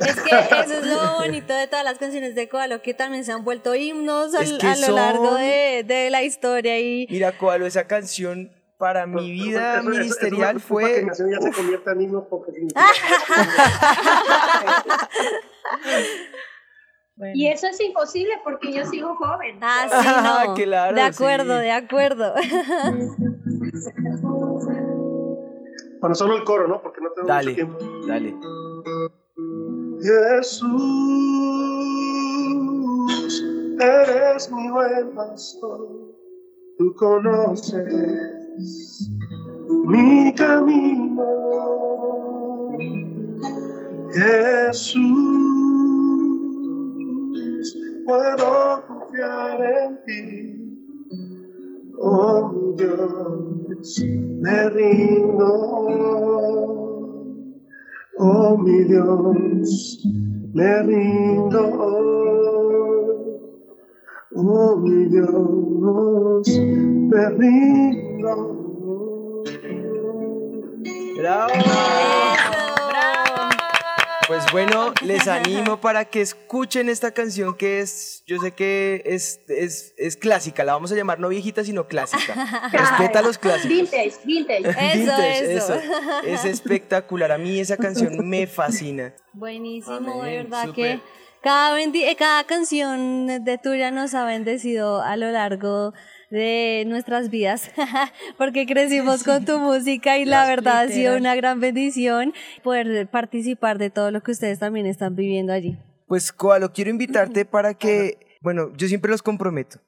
Es 0.00 0.16
que 0.20 0.30
eso 0.64 0.74
es 0.80 0.86
lo 0.86 1.14
bonito 1.18 1.52
de 1.54 1.66
todas 1.68 1.84
las 1.84 1.98
canciones 1.98 2.34
de 2.34 2.48
Koalo, 2.48 2.82
que 2.82 2.94
también 2.94 3.24
se 3.24 3.32
han 3.32 3.44
vuelto 3.44 3.74
himnos 3.74 4.34
al- 4.34 4.42
Es 4.44 4.52
que 4.54 4.66
a 4.66 4.76
lo 4.76 4.94
largo 4.96 5.34
de, 5.34 5.84
de 5.86 6.10
la 6.10 6.22
historia 6.22 6.78
y 6.80 7.06
Mira, 7.10 7.36
Coalo, 7.38 7.66
esa 7.66 7.86
canción 7.86 8.50
para 8.78 9.06
mi 9.06 9.30
vida 9.30 9.78
Eso- 9.78 9.80
eso- 9.80 9.90
eso- 9.90 9.98
ministerial 10.00 10.56
eso- 10.56 10.66
que 10.66 10.72
fue. 10.74 11.04
canción 11.06 11.30
ya 11.30 11.40
se 11.40 11.52
convierta 11.52 11.92
en 11.92 12.00
himno 12.02 12.26
porque 12.28 12.50
Y 17.34 17.46
eso 17.46 17.68
es 17.68 17.80
imposible 17.80 18.32
porque 18.42 18.72
yo 18.72 18.84
sigo 18.86 19.14
joven. 19.14 19.58
Ah, 19.62 19.86
sí, 19.88 20.48
no. 20.48 20.54
claro, 20.54 20.96
de 20.96 21.00
acuerdo, 21.02 21.58
sí. 21.58 21.62
de 21.62 21.70
acuerdo. 21.70 22.34
Bueno, 26.00 26.14
solo 26.16 26.36
el 26.36 26.42
coro, 26.44 26.66
¿no? 26.66 26.82
Porque 26.82 27.00
no 27.00 27.10
tengo 27.12 27.28
Dale, 27.28 27.52
mucho 27.52 27.54
tiempo. 27.54 28.06
dale. 28.08 28.34
Jesús, 30.04 30.68
eres 33.80 34.52
mi 34.52 34.68
buen 34.68 35.14
pastor, 35.14 35.88
tú 36.76 36.92
conoces 36.94 37.82
mi 39.86 40.30
camino. 40.34 41.24
Jesús, 44.12 45.00
puedo 48.04 48.84
confiar 48.86 49.64
en 49.64 50.04
ti. 50.04 50.76
Oh 51.98 52.74
Dios, 52.76 54.04
me 54.42 54.68
rindo. 54.68 55.64
Oh 58.16 58.56
mi 58.56 58.84
Dios, 58.84 59.98
me 60.54 60.82
rindo. 60.82 61.64
Oh 64.36 64.76
mi 64.76 65.06
Dios, 65.08 66.48
me 66.48 67.28
rindo. 67.36 68.54
Pues 74.26 74.44
bueno, 74.52 74.94
les 75.02 75.28
animo 75.28 75.80
para 75.80 76.06
que 76.06 76.20
escuchen 76.20 76.88
esta 76.88 77.12
canción 77.12 77.54
que 77.56 77.80
es, 77.80 78.22
yo 78.26 78.38
sé 78.40 78.52
que 78.52 79.02
es, 79.04 79.40
es, 79.48 79.94
es 79.98 80.16
clásica, 80.16 80.64
la 80.64 80.72
vamos 80.72 80.92
a 80.92 80.94
llamar 80.94 81.20
no 81.20 81.28
viejita, 81.28 81.64
sino 81.64 81.86
clásica. 81.88 82.70
Respeta 82.72 83.22
los 83.22 83.38
clásicos. 83.38 83.68
Vintage, 83.68 84.14
vintage. 84.24 84.68
Eso, 84.68 84.98
Vintage, 84.98 85.54
eso. 85.54 85.74
Es 86.24 86.44
espectacular. 86.44 87.32
A 87.32 87.38
mí 87.38 87.60
esa 87.60 87.76
canción 87.76 88.28
me 88.28 88.46
fascina. 88.46 89.14
Buenísimo, 89.32 89.96
Amén, 89.96 90.20
de 90.22 90.36
verdad 90.36 90.72
que 90.72 91.00
Cada, 91.44 91.78
eh, 91.78 92.16
cada 92.18 92.44
canción 92.44 93.26
de 93.26 93.58
tuya 93.58 93.90
nos 93.90 94.14
ha 94.14 94.24
bendecido 94.24 95.02
a 95.02 95.14
lo 95.18 95.30
largo 95.30 95.92
de 96.30 96.84
nuestras 96.86 97.28
vidas, 97.28 97.70
porque 98.38 98.64
crecimos 98.64 99.24
con 99.24 99.44
tu 99.44 99.58
música 99.58 100.16
y 100.16 100.24
la 100.24 100.46
verdad 100.46 100.84
ha 100.84 100.88
sido 100.88 101.18
una 101.18 101.34
gran 101.34 101.60
bendición 101.60 102.32
poder 102.62 103.08
participar 103.08 103.76
de 103.76 103.90
todo 103.90 104.10
lo 104.10 104.22
que 104.22 104.30
ustedes 104.30 104.58
también 104.58 104.86
están 104.86 105.16
viviendo 105.16 105.52
allí. 105.52 105.76
Pues, 106.06 106.32
Koalo, 106.32 106.72
quiero 106.72 106.88
invitarte 106.88 107.44
para 107.44 107.74
que, 107.74 108.38
bueno, 108.40 108.72
yo 108.74 108.88
siempre 108.88 109.10
los 109.10 109.20
comprometo, 109.20 109.80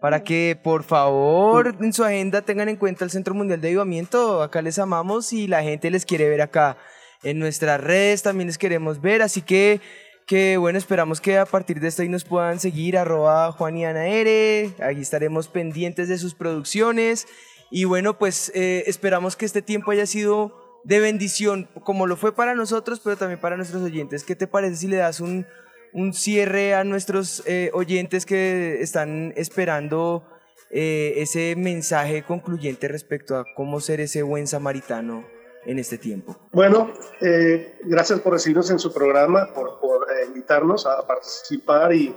para 0.00 0.24
que 0.24 0.58
por 0.64 0.84
favor 0.84 1.76
en 1.82 1.92
su 1.92 2.02
agenda 2.02 2.40
tengan 2.40 2.70
en 2.70 2.76
cuenta 2.76 3.04
el 3.04 3.10
Centro 3.10 3.34
Mundial 3.34 3.60
de 3.60 3.68
Avivamiento. 3.68 4.42
Acá 4.42 4.62
les 4.62 4.78
amamos 4.78 5.34
y 5.34 5.48
la 5.48 5.62
gente 5.62 5.90
les 5.90 6.06
quiere 6.06 6.30
ver 6.30 6.40
acá. 6.40 6.78
En 7.22 7.38
nuestras 7.38 7.80
redes 7.80 8.22
también 8.22 8.48
les 8.48 8.58
queremos 8.58 9.00
ver, 9.00 9.22
así 9.22 9.40
que, 9.40 9.80
que 10.26 10.56
bueno, 10.56 10.78
esperamos 10.78 11.20
que 11.20 11.38
a 11.38 11.46
partir 11.46 11.80
de 11.80 11.88
esto 11.88 12.02
ahí 12.02 12.08
nos 12.08 12.24
puedan 12.24 12.58
seguir, 12.60 12.96
arroba 12.96 13.52
Juan 13.52 13.76
y 13.76 13.84
Ana 13.84 14.02
ahí 14.02 15.00
estaremos 15.00 15.48
pendientes 15.48 16.08
de 16.08 16.18
sus 16.18 16.34
producciones. 16.34 17.26
Y 17.70 17.84
bueno, 17.84 18.18
pues 18.18 18.52
eh, 18.54 18.84
esperamos 18.86 19.36
que 19.36 19.46
este 19.46 19.62
tiempo 19.62 19.90
haya 19.90 20.06
sido 20.06 20.80
de 20.84 21.00
bendición, 21.00 21.68
como 21.82 22.06
lo 22.06 22.16
fue 22.16 22.34
para 22.34 22.54
nosotros, 22.54 23.00
pero 23.02 23.16
también 23.16 23.40
para 23.40 23.56
nuestros 23.56 23.82
oyentes. 23.82 24.22
¿Qué 24.22 24.36
te 24.36 24.46
parece 24.46 24.76
si 24.76 24.86
le 24.86 24.96
das 24.96 25.20
un, 25.20 25.46
un 25.92 26.12
cierre 26.12 26.74
a 26.74 26.84
nuestros 26.84 27.42
eh, 27.46 27.70
oyentes 27.72 28.26
que 28.26 28.80
están 28.80 29.32
esperando 29.36 30.26
eh, 30.70 31.14
ese 31.16 31.54
mensaje 31.56 32.22
concluyente 32.22 32.88
respecto 32.88 33.36
a 33.36 33.44
cómo 33.54 33.80
ser 33.80 34.00
ese 34.00 34.22
buen 34.22 34.46
samaritano 34.46 35.33
en 35.66 35.78
este 35.78 35.98
tiempo? 35.98 36.36
Bueno, 36.52 36.92
eh, 37.20 37.78
gracias 37.84 38.20
por 38.20 38.32
recibirnos 38.32 38.70
en 38.70 38.78
su 38.78 38.92
programa, 38.92 39.52
por, 39.54 39.80
por, 39.80 40.06
eh, 40.10 40.26
invitarnos 40.26 40.86
a 40.86 41.06
participar 41.06 41.92
y 41.94 42.14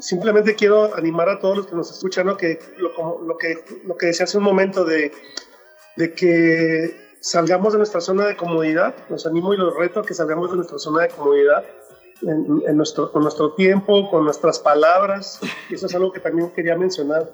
simplemente 0.00 0.54
quiero 0.54 0.94
animar 0.94 1.28
a 1.28 1.38
todos 1.38 1.56
los 1.58 1.66
que 1.66 1.76
nos 1.76 1.90
escuchan, 1.90 2.26
¿no? 2.26 2.36
que, 2.36 2.58
lo, 2.78 3.20
lo 3.20 3.36
que 3.36 3.82
lo 3.84 3.96
que 3.96 4.06
decía 4.06 4.24
hace 4.24 4.38
un 4.38 4.44
momento 4.44 4.84
de, 4.84 5.12
de 5.96 6.14
que 6.14 7.16
salgamos 7.20 7.72
de 7.72 7.78
nuestra 7.78 8.00
zona 8.00 8.26
de 8.26 8.36
comodidad, 8.36 8.94
los 9.08 9.26
animo 9.26 9.54
y 9.54 9.56
los 9.56 9.76
reto 9.76 10.00
a 10.00 10.02
que 10.04 10.14
salgamos 10.14 10.50
de 10.50 10.56
nuestra 10.56 10.78
zona 10.78 11.02
de 11.02 11.08
comodidad 11.08 11.64
en, 12.22 12.62
en 12.66 12.76
nuestro, 12.76 13.12
con 13.12 13.22
nuestro 13.22 13.52
tiempo, 13.52 14.10
con 14.10 14.24
nuestras 14.24 14.58
palabras, 14.58 15.40
y 15.68 15.74
eso 15.74 15.86
es 15.86 15.94
algo 15.94 16.12
que 16.12 16.20
también 16.20 16.50
quería 16.50 16.76
mencionar. 16.76 17.30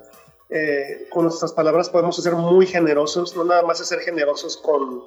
Eh, 0.51 1.07
con 1.11 1.25
nuestras 1.25 1.53
palabras 1.53 1.91
podemos 1.91 2.17
ser 2.17 2.35
muy 2.35 2.67
generosos, 2.67 3.37
no 3.37 3.45
nada 3.45 3.63
más 3.63 3.81
es 3.81 3.89
ser 3.89 4.01
generosos 4.01 4.57
con, 4.57 5.05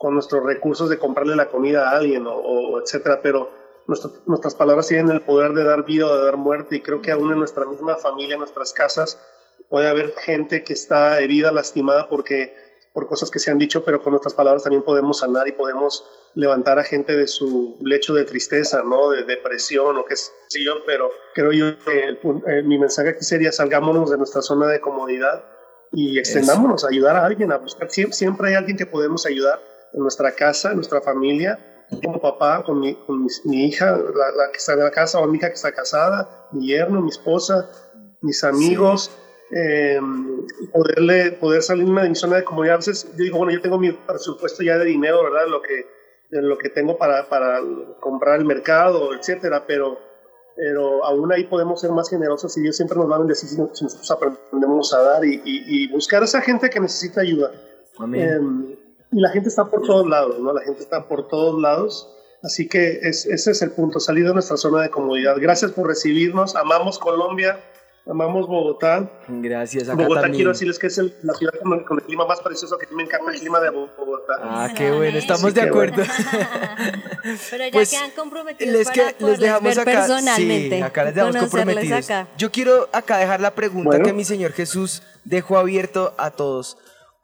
con 0.00 0.14
nuestros 0.14 0.42
recursos 0.42 0.88
de 0.88 0.98
comprarle 0.98 1.36
la 1.36 1.48
comida 1.50 1.90
a 1.90 1.98
alguien 1.98 2.26
o, 2.26 2.32
o 2.34 2.80
etcétera, 2.80 3.20
pero 3.22 3.50
nuestro- 3.86 4.12
nuestras 4.24 4.54
palabras 4.54 4.88
tienen 4.88 5.10
el 5.10 5.20
poder 5.20 5.52
de 5.52 5.62
dar 5.62 5.84
vida 5.84 6.06
o 6.06 6.16
de 6.16 6.24
dar 6.24 6.38
muerte 6.38 6.76
y 6.76 6.80
creo 6.80 7.02
que 7.02 7.10
aún 7.12 7.30
en 7.32 7.38
nuestra 7.38 7.66
misma 7.66 7.96
familia, 7.96 8.34
en 8.34 8.40
nuestras 8.40 8.72
casas, 8.72 9.18
puede 9.68 9.88
haber 9.88 10.14
gente 10.16 10.64
que 10.64 10.72
está 10.72 11.20
herida, 11.20 11.52
lastimada 11.52 12.08
porque 12.08 12.54
por 12.94 13.06
cosas 13.08 13.30
que 13.30 13.38
se 13.38 13.50
han 13.50 13.58
dicho, 13.58 13.84
pero 13.84 14.02
con 14.02 14.12
nuestras 14.12 14.32
palabras 14.32 14.62
también 14.62 14.82
podemos 14.82 15.18
sanar 15.18 15.46
y 15.48 15.52
podemos 15.52 16.02
levantar 16.34 16.78
a 16.78 16.82
gente 16.84 17.14
de 17.14 17.26
su 17.28 17.76
lecho 17.82 18.14
de 18.14 18.24
tristeza, 18.24 18.82
¿no? 18.82 19.10
De 19.10 19.24
depresión 19.24 19.98
o 19.98 20.04
qué 20.06 20.16
sé 20.16 20.32
yo, 20.64 20.76
pero 20.86 21.10
creo 21.34 21.52
yo 21.52 21.78
que 21.84 22.04
el 22.04 22.18
eh, 22.48 22.62
mi 22.64 22.78
mensaje 22.78 23.10
aquí 23.10 23.22
sería 23.24 23.52
salgámonos 23.52 24.10
de 24.10 24.16
nuestra 24.16 24.40
zona 24.40 24.66
de 24.66 24.80
comodidad 24.80 25.44
y 25.92 26.18
extendámonos 26.18 26.84
a 26.84 26.88
ayudar 26.88 27.16
a 27.16 27.26
alguien, 27.26 27.52
a 27.52 27.58
buscar. 27.58 27.88
Siempre 27.90 28.48
hay 28.48 28.54
alguien 28.54 28.76
que 28.78 28.86
podemos 28.86 29.26
ayudar 29.26 29.60
en 29.92 30.00
nuestra 30.00 30.32
casa, 30.32 30.70
en 30.70 30.76
nuestra 30.76 31.00
familia, 31.00 31.58
como 32.04 32.20
papá, 32.20 32.62
con 32.64 32.78
mi, 32.80 32.94
con 32.94 33.24
mis- 33.24 33.44
mi 33.44 33.66
hija, 33.66 33.92
la, 33.96 34.30
la 34.30 34.50
que 34.52 34.58
está 34.58 34.74
en 34.74 34.80
la 34.80 34.90
casa, 34.90 35.18
o 35.18 35.26
mi 35.26 35.38
hija 35.38 35.48
que 35.48 35.54
está 35.54 35.72
casada, 35.72 36.46
mi 36.52 36.66
yerno, 36.68 37.00
mi 37.00 37.10
esposa, 37.10 37.68
mis 38.20 38.44
amigos, 38.44 39.10
eh, 39.50 39.98
poderle, 40.72 41.32
poder 41.32 41.62
salirme 41.62 42.02
de 42.02 42.08
mi 42.10 42.14
zona 42.14 42.36
de 42.36 42.44
comodidad. 42.44 42.74
A 42.74 42.78
veces 42.78 43.06
yo 43.16 43.24
digo, 43.24 43.38
bueno, 43.38 43.52
yo 43.52 43.60
tengo 43.60 43.78
mi 43.78 43.90
presupuesto 43.92 44.62
ya 44.62 44.78
de 44.78 44.84
dinero, 44.84 45.24
¿verdad? 45.24 45.48
Lo 45.48 45.60
que, 45.62 45.86
de 46.30 46.42
lo 46.42 46.56
que 46.58 46.68
tengo 46.68 46.96
para, 46.96 47.28
para 47.28 47.60
comprar 48.00 48.38
el 48.38 48.44
mercado, 48.44 49.12
etcétera, 49.14 49.64
pero, 49.66 49.98
pero 50.54 51.04
aún 51.04 51.32
ahí 51.32 51.44
podemos 51.44 51.80
ser 51.80 51.90
más 51.90 52.08
generosos 52.08 52.56
y 52.56 52.60
Dios 52.62 52.76
siempre 52.76 52.96
nos 52.98 53.10
va 53.10 53.16
a 53.16 53.18
bendecir 53.18 53.48
si 53.48 53.58
nos- 53.58 53.76
si 53.76 53.84
nosotros 53.84 54.10
aprendemos 54.12 54.94
a 54.94 55.02
dar 55.02 55.24
y, 55.24 55.34
y- 55.44 55.84
y 55.84 55.88
buscar 55.92 56.22
a 56.22 56.26
esa 56.26 56.40
gente 56.40 56.70
que 56.70 56.78
necesita 56.78 57.22
ayuda. 57.22 57.50
Eh, 58.14 58.76
y 59.12 59.20
la 59.20 59.30
gente 59.30 59.48
está 59.48 59.64
por 59.66 59.82
todos 59.82 60.06
lados, 60.08 60.38
¿no? 60.38 60.52
La 60.52 60.62
gente 60.62 60.82
está 60.82 61.06
por 61.06 61.28
todos 61.28 61.60
lados. 61.60 62.08
Así 62.42 62.68
que 62.68 63.00
es- 63.02 63.26
ese 63.26 63.50
es 63.50 63.60
el 63.62 63.72
punto, 63.72 64.00
salir 64.00 64.26
de 64.26 64.32
nuestra 64.32 64.56
zona 64.56 64.82
de 64.82 64.90
comodidad. 64.90 65.36
Gracias 65.38 65.72
por 65.72 65.86
recibirnos. 65.86 66.56
Amamos 66.56 66.98
Colombia, 66.98 67.60
amamos 68.06 68.46
Bogotá. 68.48 69.10
Gracias, 69.28 69.88
acá 69.90 69.96
Bogotá 70.02 70.22
también. 70.22 70.38
quiero 70.38 70.52
decirles 70.52 70.78
que 70.78 70.86
es 70.86 70.96
el- 70.96 71.14
la 71.22 71.34
ciudad 71.34 71.52
con 71.62 71.78
el, 71.78 71.84
con 71.84 71.98
el 71.98 72.04
clima 72.04 72.24
más 72.26 72.40
precioso 72.40 72.78
que 72.78 72.86
me 72.94 73.02
encanta 73.02 73.30
el 73.32 73.38
clima 73.40 73.60
de 73.60 73.68
Bogotá. 73.70 74.34
Ah, 74.40 74.68
qué 74.74 74.90
bueno, 74.90 75.18
estamos 75.18 75.42
Sí, 75.42 75.50
de 75.52 75.60
acuerdo. 75.62 76.02
Pero 77.50 77.64
ya 77.66 77.70
Pues, 77.72 77.90
quedan 77.90 78.10
comprometidos 78.12 78.72
Les, 78.72 78.88
para 78.88 79.12
que, 79.12 79.24
les 79.24 79.38
dejamos 79.38 79.62
ver 79.76 79.80
acá. 79.80 79.90
personalmente. 79.92 80.76
Sí, 80.76 80.82
acá 80.82 81.04
les 81.04 81.14
dejamos 81.14 81.36
comprometidos. 81.36 82.04
acá. 82.10 82.28
Yo 82.38 82.50
quiero 82.50 82.88
acá 82.92 83.18
dejar 83.18 83.40
la 83.40 83.50
pregunta 83.54 83.90
Bueno. 83.90 84.04
que 84.04 84.12
mi 84.12 84.24
Señor 84.24 84.52
Jesús 84.52 85.02
dejó 85.24 85.58
abierto 85.58 86.14
a 86.16 86.30
todos. 86.30 86.78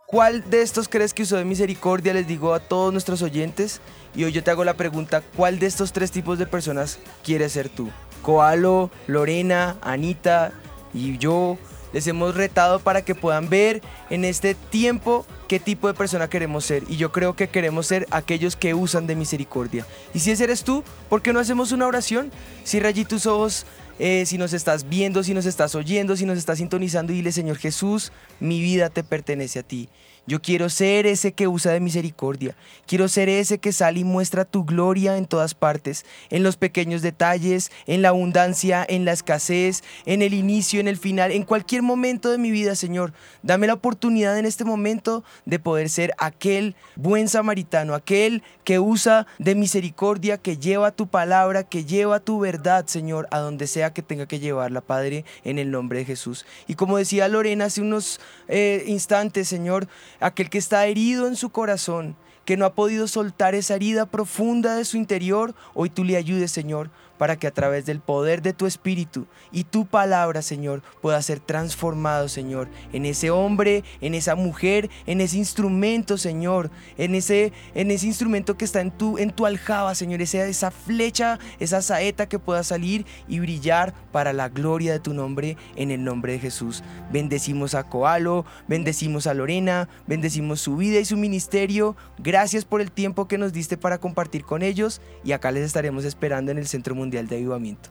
¿Cuál 0.07 0.49
de 0.49 0.63
estos 0.63 0.89
crees 0.89 1.13
que 1.13 1.25
usó 1.25 1.37
de 1.37 1.45
misericordia? 1.45 2.15
Les 2.15 2.29
digo 2.29 2.55
a 2.55 2.61
todos 2.61 2.93
nuestros 2.93 3.23
oyentes. 3.23 3.81
Y 4.15 4.23
hoy 4.23 4.31
yo 4.31 4.45
te 4.45 4.53
hago 4.53 4.63
la 4.63 4.75
pregunta, 4.75 5.21
¿cuál 5.21 5.59
de 5.59 5.67
estos 5.67 5.93
tres 5.93 6.13
tipos 6.13 6.39
de 6.39 6.47
personas 6.47 7.01
quieres 7.25 7.53
ser 7.53 7.69
tú? 7.69 7.91
Coalo, 8.23 8.93
Lorena, 9.09 9.77
Anita 9.83 10.53
y 10.95 11.19
yo 11.19 11.59
les 11.93 12.07
hemos 12.07 12.37
retado 12.37 12.79
para 12.79 13.03
que 13.03 13.17
puedan 13.17 13.49
ver 13.49 13.83
en 14.09 14.25
este 14.25 14.55
tiempo 14.55 15.27
qué 15.49 15.59
tipo 15.59 15.89
de 15.89 15.95
persona 15.95 16.29
queremos 16.29 16.65
ser. 16.65 16.85
Y 16.89 16.99
yo 16.99 17.11
creo 17.11 17.35
que 17.35 17.49
queremos 17.49 17.89
ser 17.89 18.07
aquellos 18.13 18.55
que 18.55 18.75
usan 18.75 19.09
de 19.09 19.17
misericordia. 19.17 19.85
Y 20.15 20.21
si 20.21 20.31
ese 20.31 20.45
eres 20.45 20.63
tú, 20.63 20.85
¿por 21.09 21.21
qué 21.21 21.33
no 21.33 21.41
hacemos 21.41 21.73
una 21.73 21.87
oración? 21.87 22.31
Cierra 22.63 22.91
allí 22.91 23.05
tus 23.05 23.27
ojos. 23.27 23.67
Eh, 23.99 24.25
si 24.27 24.39
nos 24.39 24.53
estás 24.53 24.89
viendo, 24.89 25.23
si 25.23 25.35
nos 25.35 25.47
estás 25.47 25.75
oyendo, 25.75 26.17
si 26.17 26.27
nos 26.27 26.39
estás 26.39 26.59
sintonizando, 26.59 27.13
dile, 27.13 27.33
Señor 27.33 27.57
Jesús, 27.57 28.13
mi 28.41 28.61
vida 28.61 28.91
te 28.91 29.03
pertenece 29.03 29.61
a 29.61 29.63
ti. 29.63 29.89
Yo 30.27 30.43
quiero 30.43 30.69
ser 30.69 31.07
ese 31.07 31.33
que 31.33 31.47
usa 31.47 31.73
de 31.73 31.79
misericordia. 31.79 32.57
Quiero 32.87 33.07
ser 33.07 33.29
ese 33.29 33.59
que 33.59 33.73
sale 33.73 34.01
y 34.01 34.05
muestra 34.05 34.45
tu 34.45 34.65
gloria 34.65 35.17
en 35.17 35.27
todas 35.27 35.55
partes, 35.55 36.05
en 36.31 36.43
los 36.43 36.57
pequeños 36.57 37.01
detalles, 37.01 37.71
en 37.87 38.03
la 38.03 38.09
abundancia, 38.09 38.85
en 38.89 39.05
la 39.05 39.13
escasez, 39.13 39.85
en 40.05 40.23
el 40.23 40.35
inicio, 40.35 40.81
en 40.81 40.89
el 40.89 40.97
final, 40.97 41.31
en 41.31 41.45
cualquier 41.45 41.83
momento 41.83 42.31
de 42.31 42.39
mi 42.39 42.51
vida, 42.51 42.75
Señor. 42.75 43.13
Dame 43.43 43.69
la 43.69 43.75
oportunidad 43.75 44.37
en 44.37 44.47
este 44.47 44.65
momento 44.65 45.23
de 45.45 45.61
poder 45.61 45.89
ser 45.89 46.13
aquel 46.19 46.75
buen 46.97 47.29
samaritano, 47.29 47.95
aquel 47.95 48.43
que 48.65 48.81
usa 48.81 49.29
de 49.39 49.55
misericordia, 49.55 50.39
que 50.39 50.57
lleva 50.57 50.91
tu 50.91 51.07
palabra, 51.07 51.63
que 51.63 51.85
lleva 51.85 52.19
tu 52.19 52.41
verdad, 52.41 52.87
Señor, 52.87 53.29
a 53.31 53.39
donde 53.39 53.69
sea 53.69 53.93
que 53.93 54.03
tenga 54.03 54.27
que 54.27 54.41
llevarla, 54.41 54.81
Padre, 54.81 55.25
en 55.45 55.61
el 55.61 55.71
nombre 55.71 56.01
de 56.01 56.05
Jesús. 56.05 56.47
Y 56.67 56.75
como 56.75 56.99
decía 56.99 57.29
Lorena 57.29 57.67
hace 57.67 57.81
unos 57.81 58.21
eh, 58.49 58.83
instantes, 58.89 59.49
Señor, 59.49 59.87
aquel 60.21 60.51
que 60.51 60.59
está 60.59 60.87
herido 60.87 61.27
en 61.27 61.37
su 61.37 61.51
corazón, 61.51 62.17
que 62.45 62.57
no 62.57 62.65
ha 62.65 62.75
podido 62.75 63.09
soltar 63.09 63.55
esa 63.55 63.75
herida 63.75 64.07
profunda 64.07 64.77
de 64.77 64.85
su 64.85 64.97
interior, 64.97 65.55
hoy 65.75 65.91
tú 65.91 66.05
le 66.05 66.17
ayudes, 66.17 66.53
Señor, 66.53 66.91
para 67.19 67.37
que 67.37 67.47
a 67.47 67.51
través 67.51 67.87
del 67.87 68.01
poder 68.01 68.43
de 68.43 68.53
tu 68.53 68.67
Espíritu 68.67 69.27
y 69.53 69.65
tu 69.65 69.87
palabra, 69.87 70.43
Señor, 70.43 70.83
pueda 71.01 71.21
ser 71.23 71.41
transformado, 71.41 72.29
Señor, 72.29 72.69
en 72.93 73.07
ese 73.07 73.31
hombre, 73.31 73.85
en 74.01 74.15
esa 74.15 74.35
mujer, 74.35 74.91
en 75.07 75.21
ese 75.21 75.39
instrumento, 75.39 76.19
Señor, 76.19 76.71
en 76.99 77.15
ese, 77.15 77.53
en 77.75 77.91
ese 77.91 78.07
instrumento 78.07 78.57
que 78.57 78.65
está 78.65 78.81
en 78.81 78.91
tu, 78.91 79.19
en 79.19 79.31
tu 79.31 79.47
aljaba, 79.47 79.95
Señor, 79.95 80.21
esa, 80.23 80.45
esa 80.47 80.71
flecha, 80.71 81.39
esa 81.59 81.83
saeta 81.83 82.29
que 82.29 82.39
pueda 82.39 82.63
salir 82.63 83.07
y 83.29 83.41
brillar 83.41 83.95
para 84.13 84.33
la 84.33 84.49
gloria 84.49 84.93
de 84.93 85.01
tu 85.01 85.15
nombre, 85.15 85.57
en 85.77 85.91
el 85.91 86.05
nombre 86.05 86.33
de 86.33 86.39
Jesús. 86.39 86.83
Bendecimos 87.11 87.75
a 87.75 87.85
Coalo, 87.85 88.45
bendecimos 88.69 89.27
a 89.27 89.35
Lorena, 89.35 89.89
bendecimos 90.07 90.61
su 90.61 90.77
vida 90.77 91.01
y 91.01 91.05
su 91.05 91.17
ministerio. 91.17 91.97
Gracias 92.19 92.65
por 92.65 92.81
el 92.81 92.91
tiempo 92.91 93.29
que 93.29 93.39
nos 93.39 93.53
diste 93.53 93.77
para 93.77 93.99
compartir 93.99 94.45
con 94.45 94.63
ellos 94.63 95.01
y 95.25 95.33
acá 95.33 95.51
les 95.51 95.65
estaremos 95.65 96.05
esperando 96.05 96.53
en 96.53 96.59
el 96.59 96.67
Centro 96.67 96.95
Mundial 96.95 97.06
de 97.11 97.37
Avivamiento. 97.37 97.91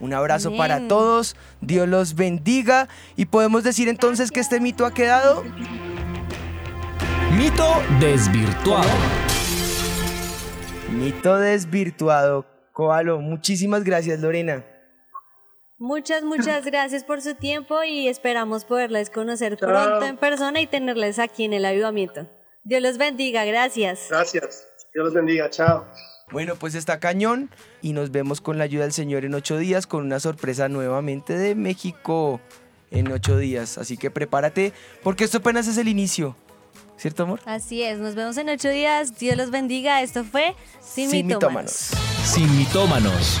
Un 0.00 0.14
abrazo 0.14 0.56
para 0.56 0.86
todos, 0.86 1.34
Dios 1.60 1.88
los 1.88 2.14
bendiga 2.14 2.88
y 3.16 3.26
podemos 3.26 3.64
decir 3.64 3.88
entonces 3.88 4.30
que 4.30 4.38
este 4.40 4.60
mito 4.60 4.86
ha 4.86 4.94
quedado 4.94 5.42
Mito 7.36 7.82
desvirtuado. 8.00 8.88
mito 10.92 11.36
desvirtuado. 11.38 12.46
Coalo, 12.72 13.18
muchísimas 13.20 13.82
gracias 13.84 14.20
Lorena. 14.20 14.64
Muchas, 15.78 16.24
muchas 16.24 16.64
gracias 16.64 17.04
por 17.04 17.20
su 17.22 17.34
tiempo 17.34 17.82
y 17.84 18.08
esperamos 18.08 18.64
poderles 18.64 19.10
conocer 19.10 19.56
pronto 19.56 20.04
en 20.04 20.16
persona 20.16 20.60
y 20.60 20.66
tenerles 20.66 21.18
aquí 21.18 21.44
en 21.44 21.52
el 21.52 21.64
avivamiento. 21.64 22.28
Dios 22.64 22.82
los 22.82 22.98
bendiga, 22.98 23.44
gracias. 23.44 24.06
Gracias. 24.10 24.66
Dios 24.92 25.04
los 25.04 25.14
bendiga. 25.14 25.48
Chao. 25.50 25.86
Bueno, 26.30 26.56
pues 26.56 26.74
está 26.74 27.00
cañón 27.00 27.50
y 27.80 27.92
nos 27.92 28.10
vemos 28.10 28.40
con 28.40 28.58
la 28.58 28.64
ayuda 28.64 28.82
del 28.82 28.92
Señor 28.92 29.24
en 29.24 29.34
ocho 29.34 29.56
días 29.56 29.86
con 29.86 30.04
una 30.04 30.20
sorpresa 30.20 30.68
nuevamente 30.68 31.38
de 31.38 31.54
México 31.54 32.40
en 32.90 33.10
ocho 33.10 33.38
días. 33.38 33.78
Así 33.78 33.96
que 33.96 34.10
prepárate 34.10 34.72
porque 35.02 35.24
esto 35.24 35.38
apenas 35.38 35.66
es 35.68 35.78
el 35.78 35.88
inicio. 35.88 36.36
¿Cierto, 36.96 37.22
amor? 37.22 37.40
Así 37.44 37.82
es, 37.82 37.98
nos 37.98 38.16
vemos 38.16 38.36
en 38.38 38.48
ocho 38.48 38.68
días. 38.68 39.18
Dios 39.18 39.36
los 39.36 39.50
bendiga. 39.50 40.02
Esto 40.02 40.24
fue 40.24 40.54
Sin, 40.80 41.08
Sin 41.10 41.28
mitómanos. 41.28 41.90
Sin 42.24 42.58
mitómanos. 42.58 43.40